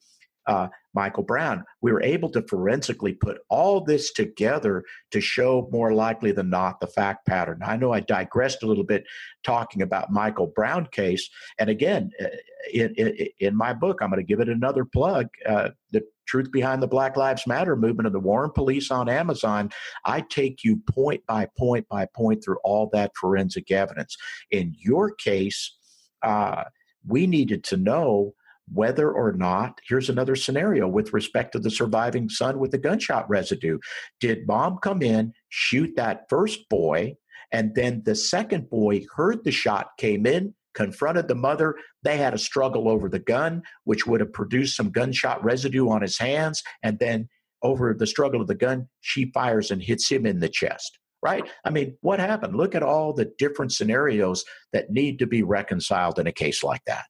uh, 0.51 0.69
Michael 0.95 1.23
Brown. 1.23 1.65
We 1.81 1.93
were 1.93 2.03
able 2.03 2.29
to 2.31 2.43
forensically 2.43 3.13
put 3.13 3.39
all 3.49 3.81
this 3.81 4.13
together 4.13 4.83
to 5.13 5.21
show 5.21 5.69
more 5.71 5.95
likely 5.95 6.33
than 6.33 6.51
not 6.51 6.81
the 6.81 6.89
fact 6.89 7.25
pattern. 7.25 7.61
I 7.65 7.77
know 7.77 7.93
I 7.93 8.01
digressed 8.01 8.65
a 8.65 8.67
little 8.67 8.85
bit 8.85 9.05
talking 9.45 9.81
about 9.81 10.11
Michael 10.11 10.49
Brown 10.49 10.87
case, 10.87 11.31
and 11.61 11.71
again, 11.71 12.11
uh, 12.21 12.27
in, 12.73 12.93
in, 12.97 13.29
in 13.39 13.57
my 13.57 13.73
book, 13.73 14.01
I'm 14.03 14.11
going 14.11 14.21
to 14.21 14.27
give 14.27 14.41
it 14.41 14.49
another 14.49 14.85
plug. 14.85 15.29
Uh, 15.49 15.71
the 15.93 16.03
truth 16.27 16.51
behind 16.51 16.83
the 16.83 16.89
Black 16.89 17.17
Lives 17.17 17.47
Matter 17.47 17.77
movement 17.77 18.07
and 18.07 18.15
the 18.15 18.21
War 18.21 18.45
on 18.45 18.53
Police 18.53 18.91
on 18.91 19.09
Amazon. 19.09 19.71
I 20.05 20.23
take 20.23 20.65
you 20.65 20.83
point 20.91 21.25
by 21.27 21.49
point 21.57 21.89
by 21.89 22.07
point 22.15 22.43
through 22.45 22.59
all 22.65 22.91
that 22.93 23.13
forensic 23.21 23.71
evidence. 23.71 24.17
In 24.51 24.75
your 24.79 25.13
case, 25.13 25.77
uh, 26.23 26.65
we 27.07 27.29
needed 27.29 27.63
to 27.65 27.77
know 27.77 28.35
whether 28.73 29.11
or 29.11 29.33
not, 29.33 29.81
here's 29.89 30.09
another 30.09 30.37
scenario 30.37 30.87
with 30.87 31.13
respect 31.13 31.53
to 31.53 31.59
the 31.59 31.71
surviving 31.71 32.29
son 32.29 32.59
with 32.59 32.71
the 32.71 32.79
gunshot 32.79 33.29
residue. 33.29 33.79
Did 34.21 34.47
mom 34.47 34.79
come 34.83 35.03
in, 35.03 35.33
shoot 35.49 35.95
that 35.97 36.27
first 36.29 36.69
boy, 36.69 37.17
and 37.53 37.75
then 37.75 38.03
the 38.05 38.15
second 38.15 38.71
boy 38.71 39.03
heard 39.15 39.45
the 39.45 39.51
shot, 39.51 39.89
came 39.99 40.25
in, 40.27 40.55
confronted 40.75 41.27
the 41.27 41.35
mother. 41.35 41.75
They 42.05 42.17
had 42.17 42.35
a 42.35 42.39
struggle 42.39 42.89
over 42.89 43.09
the 43.09 43.19
gun, 43.19 43.63
which 43.85 44.07
would 44.07 44.21
have 44.21 44.33
produced 44.33 44.77
some 44.77 44.91
gunshot 44.91 45.43
residue 45.43 45.89
on 45.89 46.03
his 46.03 46.19
hands. 46.19 46.63
And 46.83 46.99
then 46.99 47.29
over 47.63 47.93
the 47.93 48.07
struggle 48.07 48.41
of 48.41 48.47
the 48.47 48.55
gun, 48.55 48.89
she 49.01 49.33
fires 49.33 49.71
and 49.71 49.83
hits 49.83 50.09
him 50.09 50.27
in 50.27 50.39
the 50.39 50.49
chest. 50.49 50.99
Right? 51.23 51.47
I 51.67 51.71
mean, 51.71 51.99
what 52.01 52.19
happened? 52.19 52.57
Look 52.57 52.75
at 52.75 52.83
all 52.83 53.13
the 53.13 53.31
different 53.37 53.73
scenarios 53.73 54.43
that 54.73 54.91
need 54.91 55.19
to 55.19 55.27
be 55.27 55.43
reconciled 55.43 56.19
in 56.19 56.27
a 56.27 56.33
case 56.33 56.65
like 56.65 56.81
that. 56.87 57.05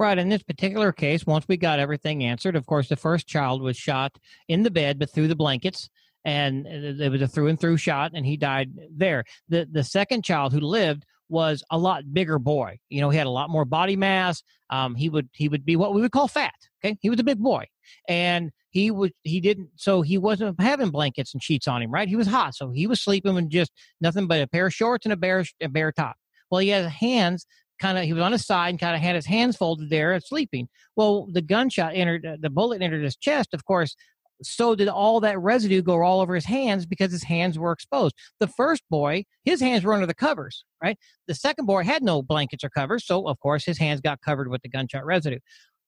Right. 0.00 0.16
In 0.16 0.30
this 0.30 0.42
particular 0.42 0.92
case, 0.92 1.26
once 1.26 1.44
we 1.46 1.58
got 1.58 1.78
everything 1.78 2.24
answered, 2.24 2.56
of 2.56 2.64
course, 2.64 2.88
the 2.88 2.96
first 2.96 3.26
child 3.26 3.60
was 3.60 3.76
shot 3.76 4.16
in 4.48 4.62
the 4.62 4.70
bed, 4.70 4.98
but 4.98 5.10
through 5.10 5.28
the 5.28 5.36
blankets. 5.36 5.90
And 6.24 6.66
it 6.66 7.10
was 7.10 7.20
a 7.20 7.28
through 7.28 7.48
and 7.48 7.60
through 7.60 7.76
shot, 7.76 8.12
and 8.14 8.24
he 8.24 8.38
died 8.38 8.70
there. 8.90 9.24
The 9.50 9.68
the 9.70 9.84
second 9.84 10.24
child 10.24 10.54
who 10.54 10.60
lived 10.60 11.04
was 11.28 11.62
a 11.70 11.76
lot 11.76 12.14
bigger 12.14 12.38
boy. 12.38 12.78
You 12.88 13.02
know, 13.02 13.10
he 13.10 13.18
had 13.18 13.26
a 13.26 13.30
lot 13.30 13.50
more 13.50 13.66
body 13.66 13.94
mass. 13.94 14.42
Um, 14.70 14.94
he 14.94 15.10
would 15.10 15.28
he 15.34 15.50
would 15.50 15.66
be 15.66 15.76
what 15.76 15.92
we 15.92 16.00
would 16.00 16.12
call 16.12 16.28
fat. 16.28 16.54
Okay, 16.82 16.96
he 17.02 17.10
was 17.10 17.20
a 17.20 17.24
big 17.24 17.38
boy, 17.38 17.66
and 18.08 18.52
he 18.70 18.90
would 18.90 19.12
he 19.22 19.38
didn't 19.38 19.68
so 19.76 20.00
he 20.00 20.16
wasn't 20.16 20.58
having 20.58 20.90
blankets 20.90 21.34
and 21.34 21.42
sheets 21.42 21.68
on 21.68 21.82
him. 21.82 21.90
Right, 21.90 22.08
he 22.08 22.16
was 22.16 22.26
hot, 22.26 22.54
so 22.54 22.70
he 22.70 22.86
was 22.86 23.02
sleeping 23.02 23.36
in 23.36 23.50
just 23.50 23.70
nothing 24.00 24.26
but 24.26 24.40
a 24.40 24.46
pair 24.46 24.66
of 24.66 24.72
shorts 24.72 25.04
and 25.04 25.12
a 25.12 25.16
bare 25.16 25.44
a 25.60 25.68
bare 25.68 25.92
top. 25.92 26.16
Well, 26.50 26.60
he 26.60 26.68
had 26.68 26.86
hands 26.86 27.46
kind 27.80 27.98
of 27.98 28.04
he 28.04 28.12
was 28.12 28.22
on 28.22 28.32
his 28.32 28.46
side 28.46 28.68
and 28.68 28.78
kind 28.78 28.94
of 28.94 29.00
had 29.00 29.14
his 29.14 29.26
hands 29.26 29.56
folded 29.56 29.90
there 29.90 30.18
sleeping. 30.20 30.68
Well 30.96 31.26
the 31.32 31.42
gunshot 31.42 31.92
entered 31.94 32.24
uh, 32.24 32.36
the 32.40 32.50
bullet 32.50 32.82
entered 32.82 33.02
his 33.02 33.16
chest 33.16 33.54
of 33.54 33.64
course 33.64 33.96
so 34.42 34.74
did 34.74 34.88
all 34.88 35.20
that 35.20 35.38
residue 35.38 35.82
go 35.82 36.02
all 36.02 36.22
over 36.22 36.34
his 36.34 36.46
hands 36.46 36.86
because 36.86 37.12
his 37.12 37.24
hands 37.24 37.58
were 37.58 37.72
exposed. 37.72 38.14
The 38.38 38.46
first 38.46 38.82
boy 38.90 39.24
his 39.44 39.60
hands 39.60 39.84
were 39.84 39.94
under 39.94 40.06
the 40.06 40.14
covers 40.14 40.64
right? 40.82 40.98
The 41.26 41.34
second 41.34 41.66
boy 41.66 41.84
had 41.84 42.02
no 42.02 42.22
blankets 42.22 42.64
or 42.64 42.70
covers 42.70 43.06
so 43.06 43.26
of 43.26 43.40
course 43.40 43.64
his 43.64 43.78
hands 43.78 44.00
got 44.00 44.20
covered 44.20 44.48
with 44.48 44.62
the 44.62 44.68
gunshot 44.68 45.04
residue. 45.04 45.38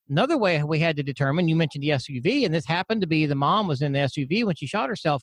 Another 0.08 0.36
way 0.36 0.62
we 0.62 0.80
had 0.80 0.96
to 0.96 1.02
determine 1.02 1.48
you 1.48 1.56
mentioned 1.56 1.84
the 1.84 1.90
suv 1.90 2.44
and 2.44 2.54
this 2.54 2.66
happened 2.66 3.02
to 3.02 3.06
be 3.06 3.26
the 3.26 3.34
mom 3.34 3.68
was 3.68 3.82
in 3.82 3.92
the 3.92 4.00
suv 4.00 4.44
when 4.44 4.56
she 4.56 4.66
shot 4.66 4.88
herself. 4.88 5.22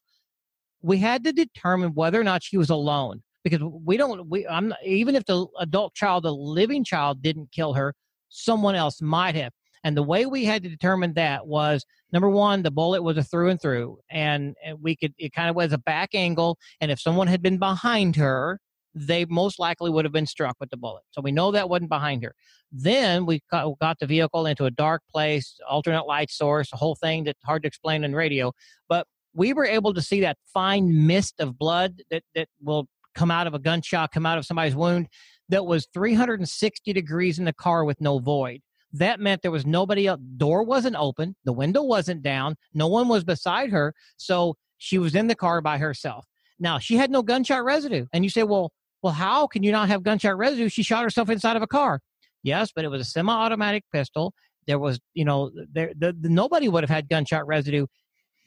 We 0.81 0.99
had 0.99 1.25
to 1.25 1.33
determine 1.33 1.93
whether 1.93 2.21
or 2.21 2.23
not 2.23 2.43
she 2.43 2.57
was 2.57 2.69
alone 2.69 3.21
because 3.43 3.61
we 3.61 3.97
don't 3.97 4.29
we 4.29 4.47
i'm 4.47 4.69
not, 4.69 4.79
even 4.85 5.15
if 5.15 5.25
the 5.25 5.45
adult 5.59 5.93
child 5.93 6.23
the 6.23 6.33
living 6.33 6.83
child 6.83 7.21
didn't 7.21 7.51
kill 7.51 7.73
her 7.73 7.93
someone 8.29 8.75
else 8.75 9.01
might 9.01 9.35
have. 9.35 9.51
And 9.83 9.95
the 9.95 10.03
way 10.03 10.25
we 10.25 10.43
had 10.45 10.61
to 10.63 10.69
determine 10.69 11.13
that 11.13 11.47
was 11.47 11.85
number 12.11 12.29
one 12.29 12.63
the 12.63 12.71
bullet 12.71 13.01
was 13.01 13.17
a 13.17 13.23
through 13.23 13.49
and 13.49 13.61
through 13.61 13.99
and, 14.09 14.55
we 14.79 14.95
could 14.95 15.13
it 15.17 15.33
kind 15.33 15.49
of 15.49 15.55
was 15.55 15.73
a 15.73 15.77
back 15.77 16.09
angle 16.13 16.57
and 16.81 16.91
if 16.91 16.99
someone 16.99 17.27
had 17.27 17.41
been 17.41 17.57
behind 17.57 18.15
her 18.15 18.59
they 18.95 19.23
most 19.25 19.59
likely 19.59 19.89
would 19.89 20.03
have 20.03 20.11
been 20.11 20.25
struck 20.25 20.55
with 20.59 20.71
the 20.71 20.77
bullet. 20.77 21.03
So 21.11 21.21
we 21.21 21.31
know 21.31 21.51
that 21.51 21.69
wasn't 21.69 21.89
behind 21.89 22.23
her. 22.23 22.33
Then 22.71 23.27
we 23.27 23.41
got, 23.51 23.77
got 23.79 23.99
the 23.99 24.07
vehicle 24.07 24.47
into 24.47 24.65
a 24.65 24.71
dark 24.71 25.03
place 25.11 25.59
alternate 25.69 26.07
light 26.07 26.31
source 26.31 26.73
a 26.73 26.77
whole 26.77 26.95
thing 26.95 27.23
that's 27.23 27.43
hard 27.45 27.61
to 27.61 27.67
explain 27.67 28.03
in 28.03 28.15
radio. 28.15 28.51
But 28.89 29.05
we 29.33 29.53
were 29.53 29.65
able 29.65 29.93
to 29.93 30.01
see 30.01 30.21
that 30.21 30.37
fine 30.51 31.05
mist 31.05 31.35
of 31.39 31.57
blood 31.57 32.01
that, 32.09 32.23
that 32.33 32.49
will 32.61 32.87
come 33.19 33.31
out 33.31 33.47
of 33.47 33.53
a 33.53 33.59
gunshot, 33.59 34.13
come 34.13 34.25
out 34.25 34.37
of 34.37 34.45
somebody's 34.45 34.75
wound 34.75 35.09
that 35.49 35.65
was 35.65 35.87
360 35.93 36.93
degrees 36.93 37.37
in 37.37 37.43
the 37.43 37.51
car 37.53 37.83
with 37.83 37.99
no 37.99 38.19
void. 38.19 38.61
That 38.93 39.19
meant 39.19 39.41
there 39.41 39.51
was 39.51 39.65
nobody 39.65 40.07
else. 40.07 40.21
Door 40.37 40.63
wasn't 40.63 40.95
open. 40.95 41.35
The 41.43 41.51
window 41.51 41.83
wasn't 41.83 42.23
down. 42.23 42.55
No 42.73 42.87
one 42.87 43.09
was 43.09 43.25
beside 43.25 43.71
her. 43.71 43.93
So 44.15 44.55
she 44.77 44.97
was 44.97 45.15
in 45.15 45.27
the 45.27 45.35
car 45.35 45.59
by 45.59 45.77
herself. 45.77 46.25
Now 46.59 46.79
she 46.79 46.95
had 46.95 47.11
no 47.11 47.21
gunshot 47.21 47.65
residue. 47.65 48.05
And 48.13 48.23
you 48.23 48.29
say, 48.29 48.43
well, 48.43 48.71
well, 49.03 49.13
how 49.13 49.47
can 49.47 49.63
you 49.63 49.71
not 49.73 49.89
have 49.89 50.01
gunshot 50.01 50.37
residue? 50.37 50.69
She 50.69 50.83
shot 50.83 51.03
herself 51.03 51.29
inside 51.29 51.57
of 51.57 51.61
a 51.61 51.67
car. 51.67 51.99
Yes, 52.41 52.71
but 52.73 52.85
it 52.85 52.87
was 52.87 53.01
a 53.01 53.05
semi-automatic 53.05 53.83
pistol. 53.91 54.33
There 54.65 54.79
was, 54.79 54.99
you 55.13 55.25
know, 55.25 55.51
there 55.71 55.91
the, 55.97 56.15
the, 56.17 56.29
nobody 56.29 56.69
would 56.69 56.83
have 56.83 56.89
had 56.89 57.09
gunshot 57.09 57.45
residue 57.45 57.85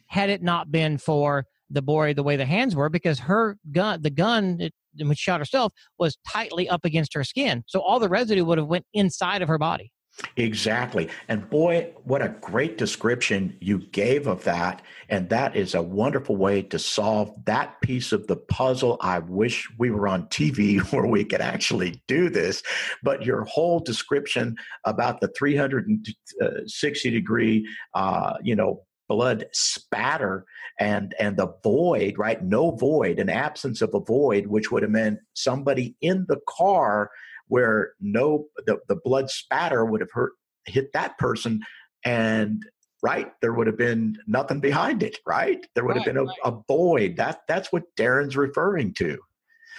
had 0.07 0.31
it 0.31 0.43
not 0.43 0.71
been 0.71 0.97
for 0.97 1.45
the 1.73 1.83
boy 1.83 2.15
the 2.15 2.23
way 2.23 2.37
the 2.37 2.47
hands 2.47 2.77
were 2.77 2.89
because 2.89 3.19
her 3.21 3.57
gun, 3.73 4.03
the 4.03 4.11
gun 4.11 4.71
she 4.99 5.15
shot 5.15 5.41
herself, 5.41 5.73
was 5.99 6.17
tightly 6.29 6.69
up 6.69 6.85
against 6.85 7.15
her 7.15 7.25
skin. 7.25 7.65
So 7.67 7.81
all 7.81 7.99
the 7.99 8.09
residue 8.09 8.45
would 8.45 8.59
have 8.59 8.67
went 8.67 8.87
inside 8.93 9.43
of 9.43 9.49
her 9.49 9.59
body. 9.59 9.93
Exactly. 10.37 11.09
And 11.29 11.49
boy, 11.49 11.91
what 12.05 12.21
a 12.21 12.35
great 12.41 12.77
description 12.77 13.57
you 13.61 13.79
gave 13.79 14.27
of 14.27 14.45
that. 14.45 14.83
And 15.09 15.29
that 15.31 15.57
is 15.57 15.75
a 15.75 15.83
wonderful 15.83 16.37
way 16.37 16.63
to 16.63 16.79
solve 16.79 17.35
that 17.47 17.81
piece 17.81 18.13
of 18.13 18.27
the 18.27 18.37
puzzle. 18.37 18.99
I 19.01 19.21
wish 19.21 19.69
we 19.79 19.91
were 19.91 20.07
on 20.07 20.27
TV 20.27 20.81
where 20.93 21.07
we 21.07 21.25
could 21.25 21.41
actually 21.41 22.03
do 22.09 22.29
this. 22.29 22.63
But 23.03 23.25
your 23.25 23.45
whole 23.45 23.81
description 23.81 24.57
about 24.85 25.21
the 25.21 25.29
360 25.37 27.11
degree, 27.11 27.67
uh, 27.95 28.35
you 28.43 28.55
know, 28.55 28.83
blood 29.13 29.45
spatter 29.53 30.47
and 30.81 31.15
and 31.21 31.37
the 31.37 31.53
void 31.63 32.17
right? 32.17 32.43
No 32.43 32.71
void 32.71 33.19
an 33.19 33.29
absence 33.29 33.83
of 33.83 33.93
a 33.95 34.01
void 34.01 34.47
which 34.47 34.71
would 34.71 34.83
have 34.83 34.91
meant 34.91 35.19
somebody 35.35 35.97
in 36.01 36.25
the 36.29 36.41
car 36.49 37.11
where 37.49 37.93
no 38.01 38.47
the, 38.67 38.79
the 38.89 38.97
blood 39.05 39.29
spatter 39.29 39.85
would 39.85 40.01
have 40.01 40.11
hurt 40.13 40.33
hit 40.65 40.93
that 40.95 41.19
person 41.19 41.61
and 42.05 42.63
right 43.03 43.33
there 43.43 43.53
would 43.53 43.67
have 43.67 43.77
been 43.77 44.17
nothing 44.27 44.61
behind 44.61 45.03
it 45.03 45.19
right? 45.27 45.67
There 45.75 45.85
would 45.85 45.97
right, 45.97 46.07
have 46.07 46.07
been 46.07 46.17
a, 46.17 46.25
right. 46.25 46.39
a 46.45 46.55
void. 46.67 47.17
That 47.17 47.41
that's 47.47 47.71
what 47.71 47.83
darren's 47.97 48.37
referring 48.37 48.95
to. 48.95 49.19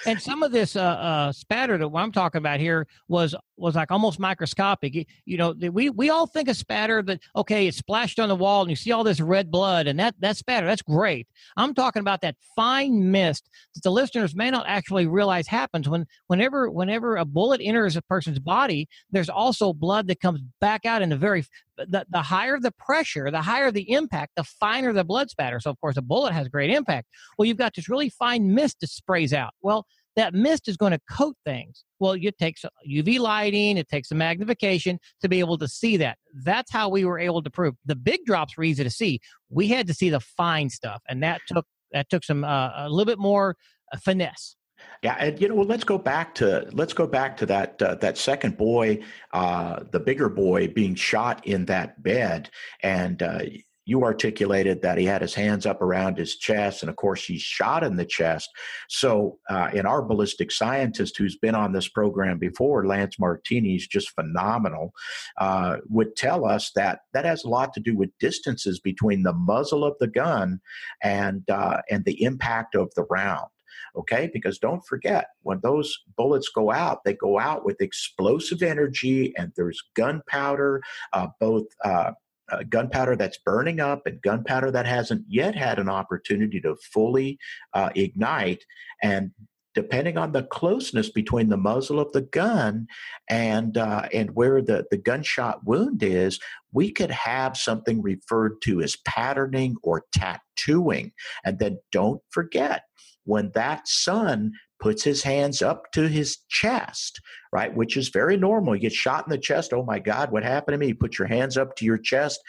And 0.05 0.21
some 0.21 0.43
of 0.43 0.51
this 0.51 0.75
uh, 0.75 0.81
uh, 0.81 1.31
spatter 1.31 1.77
that 1.77 1.87
I'm 1.87 2.11
talking 2.11 2.39
about 2.39 2.59
here 2.59 2.87
was 3.07 3.35
was 3.57 3.75
like 3.75 3.91
almost 3.91 4.19
microscopic. 4.19 5.07
You 5.25 5.37
know, 5.37 5.53
we 5.71 5.89
we 5.89 6.09
all 6.09 6.27
think 6.27 6.49
of 6.49 6.57
spatter 6.57 7.01
that 7.03 7.19
okay, 7.35 7.67
it 7.67 7.75
splashed 7.75 8.19
on 8.19 8.29
the 8.29 8.35
wall 8.35 8.61
and 8.61 8.69
you 8.69 8.75
see 8.75 8.91
all 8.91 9.03
this 9.03 9.19
red 9.19 9.51
blood 9.51 9.87
and 9.87 9.99
that 9.99 10.15
that 10.19 10.37
spatter 10.37 10.65
that's 10.65 10.81
great. 10.81 11.27
I'm 11.57 11.73
talking 11.73 12.01
about 12.01 12.21
that 12.21 12.35
fine 12.55 13.11
mist 13.11 13.49
that 13.75 13.83
the 13.83 13.91
listeners 13.91 14.35
may 14.35 14.49
not 14.49 14.65
actually 14.67 15.07
realize 15.07 15.47
happens 15.47 15.87
when 15.87 16.05
whenever 16.27 16.69
whenever 16.69 17.17
a 17.17 17.25
bullet 17.25 17.61
enters 17.63 17.95
a 17.95 18.01
person's 18.01 18.39
body. 18.39 18.87
There's 19.11 19.29
also 19.29 19.73
blood 19.73 20.07
that 20.07 20.19
comes 20.19 20.41
back 20.59 20.85
out 20.85 21.01
in 21.01 21.09
the 21.09 21.17
very 21.17 21.45
the, 21.77 22.05
the 22.09 22.21
higher 22.21 22.59
the 22.59 22.71
pressure, 22.71 23.31
the 23.31 23.41
higher 23.41 23.71
the 23.71 23.91
impact, 23.91 24.33
the 24.35 24.43
finer 24.43 24.93
the 24.93 25.03
blood 25.03 25.29
spatter. 25.29 25.59
So, 25.59 25.71
of 25.71 25.79
course, 25.81 25.97
a 25.97 26.01
bullet 26.01 26.33
has 26.33 26.47
great 26.47 26.69
impact. 26.69 27.07
Well, 27.37 27.45
you've 27.45 27.57
got 27.57 27.73
this 27.75 27.89
really 27.89 28.09
fine 28.09 28.53
mist 28.53 28.79
that 28.81 28.89
sprays 28.89 29.33
out. 29.33 29.53
Well, 29.61 29.85
that 30.15 30.33
mist 30.33 30.67
is 30.67 30.77
going 30.77 30.91
to 30.91 30.99
coat 31.09 31.35
things. 31.45 31.83
Well, 31.99 32.13
it 32.13 32.37
takes 32.37 32.65
UV 32.87 33.19
lighting, 33.19 33.77
it 33.77 33.87
takes 33.87 34.11
a 34.11 34.15
magnification 34.15 34.99
to 35.21 35.29
be 35.29 35.39
able 35.39 35.57
to 35.57 35.67
see 35.67 35.97
that. 35.97 36.17
That's 36.43 36.71
how 36.71 36.89
we 36.89 37.05
were 37.05 37.19
able 37.19 37.41
to 37.43 37.49
prove 37.49 37.75
the 37.85 37.95
big 37.95 38.25
drops 38.25 38.57
were 38.57 38.63
easy 38.63 38.83
to 38.83 38.89
see. 38.89 39.19
We 39.49 39.67
had 39.67 39.87
to 39.87 39.93
see 39.93 40.09
the 40.09 40.19
fine 40.19 40.69
stuff, 40.69 41.01
and 41.07 41.23
that 41.23 41.41
took 41.47 41.65
that 41.91 42.09
took 42.09 42.23
some 42.23 42.43
uh, 42.43 42.71
a 42.75 42.89
little 42.89 43.05
bit 43.05 43.19
more 43.19 43.55
uh, 43.91 43.97
finesse. 43.97 44.55
Yeah, 45.01 45.15
and 45.19 45.39
you 45.39 45.49
know, 45.49 45.55
let's 45.55 45.83
go 45.83 45.97
back 45.97 46.35
to 46.35 46.67
let's 46.71 46.93
go 46.93 47.07
back 47.07 47.37
to 47.37 47.45
that 47.47 47.81
uh, 47.81 47.95
that 47.95 48.17
second 48.17 48.57
boy, 48.57 48.99
uh, 49.31 49.81
the 49.91 49.99
bigger 49.99 50.29
boy 50.29 50.67
being 50.67 50.95
shot 50.95 51.45
in 51.45 51.65
that 51.65 52.01
bed, 52.01 52.49
and 52.81 53.21
uh, 53.21 53.39
you 53.85 54.03
articulated 54.03 54.81
that 54.81 54.97
he 54.97 55.05
had 55.05 55.21
his 55.21 55.33
hands 55.33 55.65
up 55.65 55.81
around 55.81 56.17
his 56.17 56.35
chest, 56.35 56.83
and 56.83 56.89
of 56.89 56.95
course, 56.95 57.25
he's 57.25 57.41
shot 57.41 57.83
in 57.83 57.97
the 57.97 58.05
chest. 58.05 58.49
So, 58.89 59.39
uh, 59.49 59.69
in 59.73 59.85
our 59.85 60.01
ballistic 60.01 60.51
scientist 60.51 61.17
who's 61.17 61.37
been 61.37 61.55
on 61.55 61.73
this 61.73 61.87
program 61.87 62.39
before, 62.39 62.85
Lance 62.85 63.19
Martini, 63.19 63.75
is 63.75 63.87
just 63.87 64.11
phenomenal, 64.11 64.93
uh, 65.39 65.77
would 65.89 66.15
tell 66.15 66.45
us 66.45 66.71
that 66.75 66.99
that 67.13 67.25
has 67.25 67.43
a 67.43 67.49
lot 67.49 67.73
to 67.73 67.79
do 67.79 67.95
with 67.95 68.17
distances 68.19 68.79
between 68.79 69.23
the 69.23 69.33
muzzle 69.33 69.83
of 69.83 69.95
the 69.99 70.07
gun 70.07 70.59
and 71.01 71.49
uh, 71.49 71.81
and 71.89 72.05
the 72.05 72.23
impact 72.23 72.75
of 72.75 72.93
the 72.95 73.03
round 73.09 73.47
okay? 73.95 74.29
Because 74.33 74.57
don't 74.57 74.85
forget, 74.85 75.27
when 75.41 75.59
those 75.61 75.95
bullets 76.17 76.49
go 76.49 76.71
out, 76.71 77.03
they 77.03 77.13
go 77.13 77.39
out 77.39 77.65
with 77.65 77.81
explosive 77.81 78.63
energy 78.63 79.33
and 79.37 79.51
there's 79.55 79.81
gunpowder, 79.95 80.81
uh, 81.13 81.27
both. 81.39 81.65
Uh, 81.83 82.11
uh, 82.53 82.63
gunpowder 82.69 83.15
that's 83.15 83.39
burning 83.45 83.79
up 83.79 84.05
and 84.05 84.21
gunpowder 84.21 84.71
that 84.71 84.85
hasn't 84.85 85.23
yet 85.27 85.55
had 85.55 85.79
an 85.79 85.89
opportunity 85.89 86.59
to 86.61 86.75
fully 86.93 87.37
uh, 87.73 87.89
ignite. 87.95 88.63
And 89.01 89.31
depending 89.75 90.17
on 90.17 90.31
the 90.31 90.43
closeness 90.43 91.09
between 91.09 91.49
the 91.49 91.57
muzzle 91.57 91.99
of 91.99 92.11
the 92.11 92.21
gun 92.21 92.87
and 93.29 93.77
uh, 93.77 94.07
and 94.13 94.35
where 94.35 94.61
the, 94.61 94.85
the 94.91 94.97
gunshot 94.97 95.65
wound 95.65 96.03
is, 96.03 96.39
we 96.71 96.91
could 96.91 97.11
have 97.11 97.57
something 97.57 98.01
referred 98.01 98.61
to 98.63 98.81
as 98.81 98.95
patterning 99.05 99.75
or 99.81 100.03
tattooing. 100.13 101.11
And 101.43 101.59
then 101.59 101.79
don't 101.91 102.21
forget, 102.29 102.83
when 103.25 103.51
that 103.55 103.87
son 103.87 104.51
puts 104.83 105.01
his 105.01 105.23
hands 105.23 105.61
up 105.61 105.89
to 105.93 106.09
his 106.09 106.39
chest, 106.49 107.21
right, 107.53 107.73
which 107.73 107.95
is 107.95 108.09
very 108.09 108.35
normal. 108.35 108.75
You 108.75 108.81
get 108.81 108.91
shot 108.91 109.25
in 109.25 109.31
the 109.31 109.37
chest. 109.37 109.71
Oh 109.71 109.85
my 109.85 109.97
God, 109.97 110.29
what 110.29 110.43
happened 110.43 110.73
to 110.73 110.77
me? 110.77 110.87
You 110.87 110.95
put 110.95 111.17
your 111.17 111.29
hands 111.29 111.57
up 111.57 111.73
to 111.77 111.85
your 111.85 111.97
chest. 111.97 112.41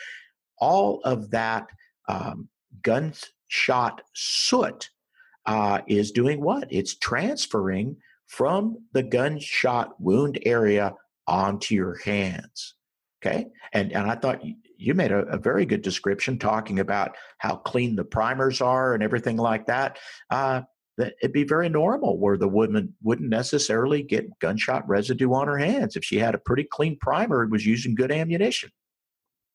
All 0.59 1.01
of 1.05 1.31
that 1.31 1.69
um, 2.09 2.49
gunshot 2.83 4.03
soot 4.15 4.91
uh, 5.47 5.83
is 5.87 6.11
doing 6.11 6.41
what? 6.41 6.67
It's 6.73 6.97
transferring 6.97 7.99
from 8.27 8.79
the 8.93 9.05
gunshot 9.05 10.01
wound 10.01 10.41
area 10.45 10.95
onto 11.29 11.77
your 11.77 11.99
hands. 11.99 12.75
Okay. 13.25 13.47
And, 13.73 13.93
and 13.93 14.11
I 14.11 14.17
thought 14.17 14.43
you 14.77 14.95
made 14.95 15.13
a, 15.13 15.21
a, 15.27 15.39
very 15.39 15.65
good 15.65 15.83
description 15.83 16.39
talking 16.39 16.81
about 16.81 17.17
how 17.39 17.57
clean 17.57 17.95
the 17.95 18.05
primers 18.05 18.61
are 18.61 18.93
and 18.93 19.03
everything 19.03 19.37
like 19.37 19.67
that. 19.67 19.99
Uh, 20.31 20.63
that 20.97 21.15
it'd 21.21 21.33
be 21.33 21.45
very 21.45 21.69
normal 21.69 22.19
where 22.19 22.37
the 22.37 22.49
woman 22.49 22.95
wouldn't 23.03 23.29
necessarily 23.29 24.03
get 24.03 24.39
gunshot 24.39 24.89
residue 24.89 25.33
on 25.33 25.47
her 25.47 25.59
hands 25.59 25.97
if 25.97 26.05
she 26.05 26.19
had 26.19 26.35
a 26.35 26.39
pretty 26.39 26.65
clean 26.65 26.97
primer 27.01 27.43
and 27.43 27.51
was 27.51 27.67
using 27.67 27.95
good 27.95 28.13
ammunition. 28.13 28.71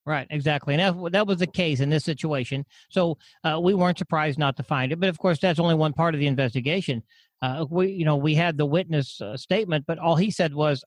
Right, 0.05 0.27
exactly, 0.29 0.73
and 0.75 1.05
that, 1.05 1.11
that 1.11 1.27
was 1.27 1.37
the 1.37 1.47
case 1.47 1.81
in 1.81 1.89
this 1.89 2.03
situation. 2.03 2.65
So 2.89 3.17
uh, 3.43 3.59
we 3.61 3.73
weren't 3.73 3.97
surprised 3.97 4.39
not 4.39 4.57
to 4.57 4.63
find 4.63 4.91
it, 4.91 4.99
but 4.99 5.09
of 5.09 5.19
course 5.19 5.39
that's 5.39 5.59
only 5.59 5.75
one 5.75 5.93
part 5.93 6.15
of 6.15 6.19
the 6.19 6.27
investigation. 6.27 7.03
Uh, 7.41 7.65
we, 7.69 7.91
you 7.91 8.05
know, 8.05 8.17
we 8.17 8.33
had 8.33 8.57
the 8.57 8.65
witness 8.65 9.21
uh, 9.21 9.37
statement, 9.37 9.85
but 9.87 9.99
all 9.99 10.15
he 10.15 10.31
said 10.31 10.53
was, 10.53 10.83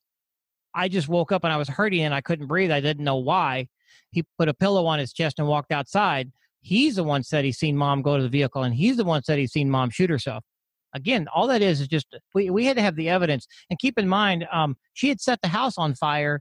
"I 0.74 0.88
just 0.88 1.08
woke 1.08 1.30
up 1.30 1.44
and 1.44 1.52
I 1.52 1.56
was 1.56 1.68
hurting 1.68 2.02
and 2.02 2.14
I 2.14 2.20
couldn't 2.20 2.46
breathe. 2.46 2.72
I 2.72 2.80
didn't 2.80 3.04
know 3.04 3.16
why." 3.16 3.68
He 4.10 4.24
put 4.38 4.48
a 4.48 4.54
pillow 4.54 4.86
on 4.86 4.98
his 4.98 5.12
chest 5.12 5.38
and 5.38 5.48
walked 5.48 5.72
outside. 5.72 6.32
He's 6.62 6.96
the 6.96 7.04
one 7.04 7.24
said 7.24 7.44
he's 7.44 7.58
seen 7.58 7.76
mom 7.76 8.02
go 8.02 8.16
to 8.16 8.22
the 8.22 8.28
vehicle, 8.28 8.62
and 8.62 8.74
he's 8.74 8.96
the 8.96 9.04
one 9.04 9.22
said 9.22 9.38
he's 9.38 9.52
seen 9.52 9.68
mom 9.68 9.90
shoot 9.90 10.08
herself. 10.08 10.44
Again, 10.94 11.26
all 11.34 11.46
that 11.48 11.62
is 11.62 11.80
is 11.80 11.88
just 11.88 12.06
we, 12.34 12.50
we 12.50 12.64
had 12.64 12.76
to 12.76 12.82
have 12.82 12.96
the 12.96 13.08
evidence. 13.08 13.46
And 13.68 13.78
keep 13.78 13.98
in 13.98 14.08
mind, 14.08 14.46
um, 14.52 14.76
she 14.92 15.08
had 15.08 15.20
set 15.20 15.40
the 15.42 15.48
house 15.48 15.76
on 15.76 15.94
fire 15.94 16.40